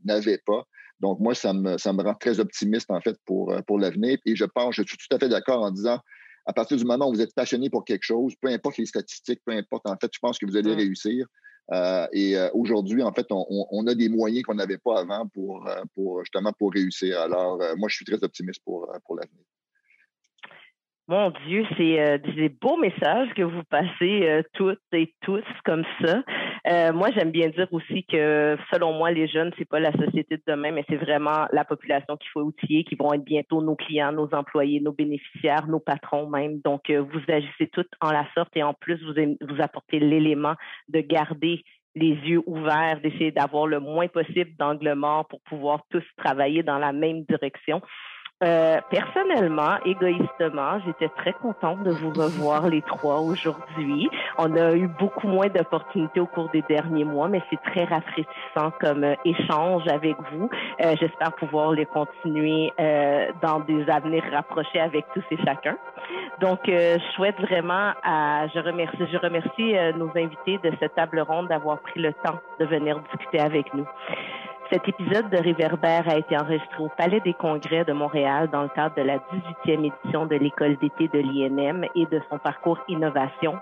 n'avaient 0.04 0.42
pas. 0.46 0.64
Donc, 1.00 1.18
moi, 1.18 1.34
ça 1.34 1.52
me, 1.52 1.78
ça 1.78 1.92
me 1.92 2.02
rend 2.02 2.14
très 2.14 2.40
optimiste, 2.40 2.90
en 2.90 3.00
fait, 3.00 3.16
pour, 3.24 3.54
pour 3.66 3.78
l'avenir. 3.78 4.18
Et 4.26 4.36
je 4.36 4.44
pense, 4.44 4.74
je 4.76 4.82
suis 4.82 4.98
tout 4.98 5.14
à 5.14 5.18
fait 5.18 5.28
d'accord 5.28 5.62
en 5.62 5.70
disant, 5.70 5.98
à 6.46 6.52
partir 6.52 6.76
du 6.76 6.84
moment 6.84 7.08
où 7.08 7.14
vous 7.14 7.22
êtes 7.22 7.34
passionné 7.34 7.70
pour 7.70 7.84
quelque 7.84 8.04
chose, 8.04 8.34
peu 8.40 8.48
importe 8.48 8.76
les 8.78 8.86
statistiques, 8.86 9.40
peu 9.44 9.52
importe, 9.52 9.88
en 9.88 9.96
fait, 10.00 10.10
je 10.12 10.18
pense 10.20 10.38
que 10.38 10.46
vous 10.46 10.56
allez 10.56 10.74
réussir. 10.74 11.26
Euh, 11.72 12.06
et 12.12 12.36
euh, 12.36 12.48
aujourd'hui, 12.52 13.02
en 13.02 13.12
fait, 13.12 13.26
on, 13.30 13.46
on, 13.48 13.86
a 13.86 13.94
des 13.94 14.08
moyens 14.08 14.42
qu'on 14.42 14.54
n'avait 14.54 14.78
pas 14.78 15.00
avant 15.00 15.26
pour, 15.28 15.68
pour 15.94 16.20
justement 16.24 16.52
pour 16.58 16.72
réussir. 16.72 17.18
Alors, 17.20 17.58
moi, 17.76 17.88
je 17.88 17.96
suis 17.96 18.04
très 18.04 18.22
optimiste 18.22 18.60
pour, 18.64 18.92
pour 19.06 19.16
l'avenir. 19.16 19.44
Mon 21.10 21.32
Dieu, 21.44 21.66
c'est 21.76 22.00
euh, 22.00 22.18
des 22.18 22.48
beaux 22.48 22.76
messages 22.76 23.30
que 23.34 23.42
vous 23.42 23.64
passez 23.64 24.28
euh, 24.28 24.42
toutes 24.54 24.78
et 24.92 25.12
tous 25.22 25.42
comme 25.64 25.82
ça. 26.00 26.22
Euh, 26.68 26.92
moi, 26.92 27.08
j'aime 27.12 27.32
bien 27.32 27.48
dire 27.48 27.66
aussi 27.72 28.04
que 28.04 28.56
selon 28.72 28.92
moi, 28.92 29.10
les 29.10 29.26
jeunes, 29.26 29.50
c'est 29.58 29.68
pas 29.68 29.80
la 29.80 29.90
société 29.90 30.36
de 30.36 30.42
demain, 30.46 30.70
mais 30.70 30.84
c'est 30.88 30.98
vraiment 30.98 31.48
la 31.50 31.64
population 31.64 32.16
qu'il 32.16 32.30
faut 32.30 32.42
outiller, 32.42 32.84
qui 32.84 32.94
vont 32.94 33.12
être 33.12 33.24
bientôt 33.24 33.60
nos 33.60 33.74
clients, 33.74 34.12
nos 34.12 34.32
employés, 34.32 34.78
nos 34.78 34.92
bénéficiaires, 34.92 35.66
nos 35.66 35.80
patrons 35.80 36.28
même. 36.28 36.60
Donc, 36.60 36.88
vous 36.88 37.20
agissez 37.26 37.66
toutes 37.72 37.90
en 38.00 38.12
la 38.12 38.24
sorte 38.36 38.56
et 38.56 38.62
en 38.62 38.74
plus, 38.74 39.02
vous, 39.02 39.14
vous 39.48 39.60
apportez 39.60 39.98
l'élément 39.98 40.54
de 40.90 41.00
garder 41.00 41.64
les 41.96 42.14
yeux 42.24 42.42
ouverts, 42.46 43.00
d'essayer 43.00 43.32
d'avoir 43.32 43.66
le 43.66 43.80
moins 43.80 44.06
possible 44.06 44.52
d'angle 44.60 44.94
mort 44.94 45.26
pour 45.26 45.40
pouvoir 45.40 45.82
tous 45.90 46.04
travailler 46.16 46.62
dans 46.62 46.78
la 46.78 46.92
même 46.92 47.24
direction. 47.24 47.82
Euh, 48.42 48.80
personnellement, 48.88 49.76
égoïstement, 49.84 50.78
j'étais 50.86 51.10
très 51.10 51.34
contente 51.34 51.82
de 51.82 51.90
vous 51.90 52.08
revoir 52.08 52.68
les 52.68 52.80
trois 52.80 53.20
aujourd'hui. 53.20 54.08
On 54.38 54.56
a 54.56 54.72
eu 54.72 54.88
beaucoup 54.88 55.28
moins 55.28 55.48
d'opportunités 55.48 56.20
au 56.20 56.26
cours 56.26 56.48
des 56.48 56.62
derniers 56.62 57.04
mois, 57.04 57.28
mais 57.28 57.42
c'est 57.50 57.60
très 57.60 57.84
rafraîchissant 57.84 58.72
comme 58.80 59.04
euh, 59.04 59.14
échange 59.26 59.86
avec 59.88 60.16
vous. 60.32 60.48
Euh, 60.80 60.96
j'espère 60.98 61.32
pouvoir 61.32 61.72
les 61.72 61.84
continuer 61.84 62.72
dans 63.42 63.60
des 63.60 63.88
avenirs 63.90 64.24
rapprochés 64.32 64.80
avec 64.80 65.04
tous 65.12 65.22
et 65.30 65.36
chacun. 65.44 65.76
Donc, 66.40 66.60
je 66.66 66.98
souhaite 67.14 67.38
vraiment 67.40 67.92
à, 68.02 68.46
je 68.54 68.58
remercie, 68.60 69.06
je 69.12 69.18
remercie 69.18 69.74
nos 69.96 70.10
invités 70.16 70.58
de 70.62 70.74
cette 70.80 70.94
table 70.94 71.20
ronde 71.20 71.48
d'avoir 71.48 71.78
pris 71.80 72.00
le 72.00 72.12
temps 72.12 72.38
de 72.58 72.64
venir 72.66 73.00
discuter 73.00 73.40
avec 73.40 73.72
nous. 73.74 73.86
Cet 74.70 74.88
épisode 74.88 75.28
de 75.30 75.36
Réverbère 75.36 76.08
a 76.08 76.16
été 76.16 76.38
enregistré 76.38 76.82
au 76.82 76.88
Palais 76.96 77.18
des 77.20 77.34
Congrès 77.34 77.84
de 77.84 77.92
Montréal 77.92 78.48
dans 78.52 78.62
le 78.62 78.68
cadre 78.68 78.94
de 78.94 79.02
la 79.02 79.16
18e 79.18 79.92
édition 79.92 80.26
de 80.26 80.36
l'École 80.36 80.76
d'été 80.76 81.08
de 81.08 81.18
l'INM 81.18 81.84
et 81.96 82.06
de 82.06 82.20
son 82.30 82.38
parcours 82.38 82.78
Innovation, 82.86 83.58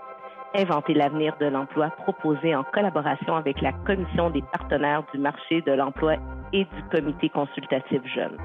Inventer 0.55 0.95
l'avenir 0.95 1.35
de 1.39 1.45
l'emploi 1.45 1.89
proposé 1.91 2.55
en 2.55 2.63
collaboration 2.63 3.35
avec 3.35 3.61
la 3.61 3.71
Commission 3.71 4.31
des 4.31 4.41
partenaires 4.41 5.03
du 5.13 5.19
marché 5.19 5.61
de 5.61 5.71
l'emploi 5.71 6.15
et 6.53 6.65
du 6.65 6.83
Comité 6.91 7.29
consultatif 7.29 8.01
jeune. 8.15 8.35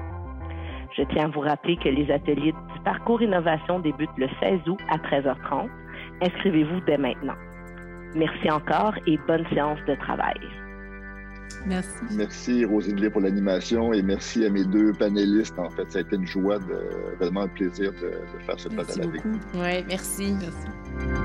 Je 0.95 1.01
tiens 1.03 1.25
à 1.25 1.29
vous 1.29 1.39
rappeler 1.39 1.77
que 1.77 1.89
les 1.89 2.11
ateliers 2.11 2.51
du 2.51 2.79
parcours 2.83 3.23
innovation 3.23 3.79
débutent 3.79 4.17
le 4.17 4.27
16 4.39 4.59
août 4.67 4.79
à 4.89 4.97
13h30. 4.97 5.67
Inscrivez-vous 6.21 6.81
dès 6.81 6.97
maintenant. 6.97 7.35
Merci 8.15 8.51
encore 8.51 8.93
et 9.07 9.17
bonne 9.27 9.45
séance 9.53 9.79
de 9.87 9.95
travail. 9.95 10.39
Merci. 11.65 11.89
Merci, 12.11 12.65
Rosine 12.65 13.09
pour 13.09 13.21
l'animation 13.21 13.93
et 13.93 14.01
merci 14.01 14.45
à 14.45 14.49
mes 14.49 14.63
deux 14.63 14.93
panélistes. 14.93 15.57
En 15.57 15.69
fait, 15.69 15.91
ça 15.91 15.99
a 15.99 16.01
été 16.01 16.15
une 16.15 16.27
joie, 16.27 16.59
de, 16.59 17.17
vraiment 17.19 17.41
un 17.41 17.47
plaisir 17.47 17.91
de, 17.93 18.11
faire 18.45 18.59
ce 18.59 18.69
panel 18.69 19.09
avec 19.09 19.25
vous. 19.25 19.39
Oui, 19.55 19.83
merci. 19.87 20.35
Merci. 20.39 21.24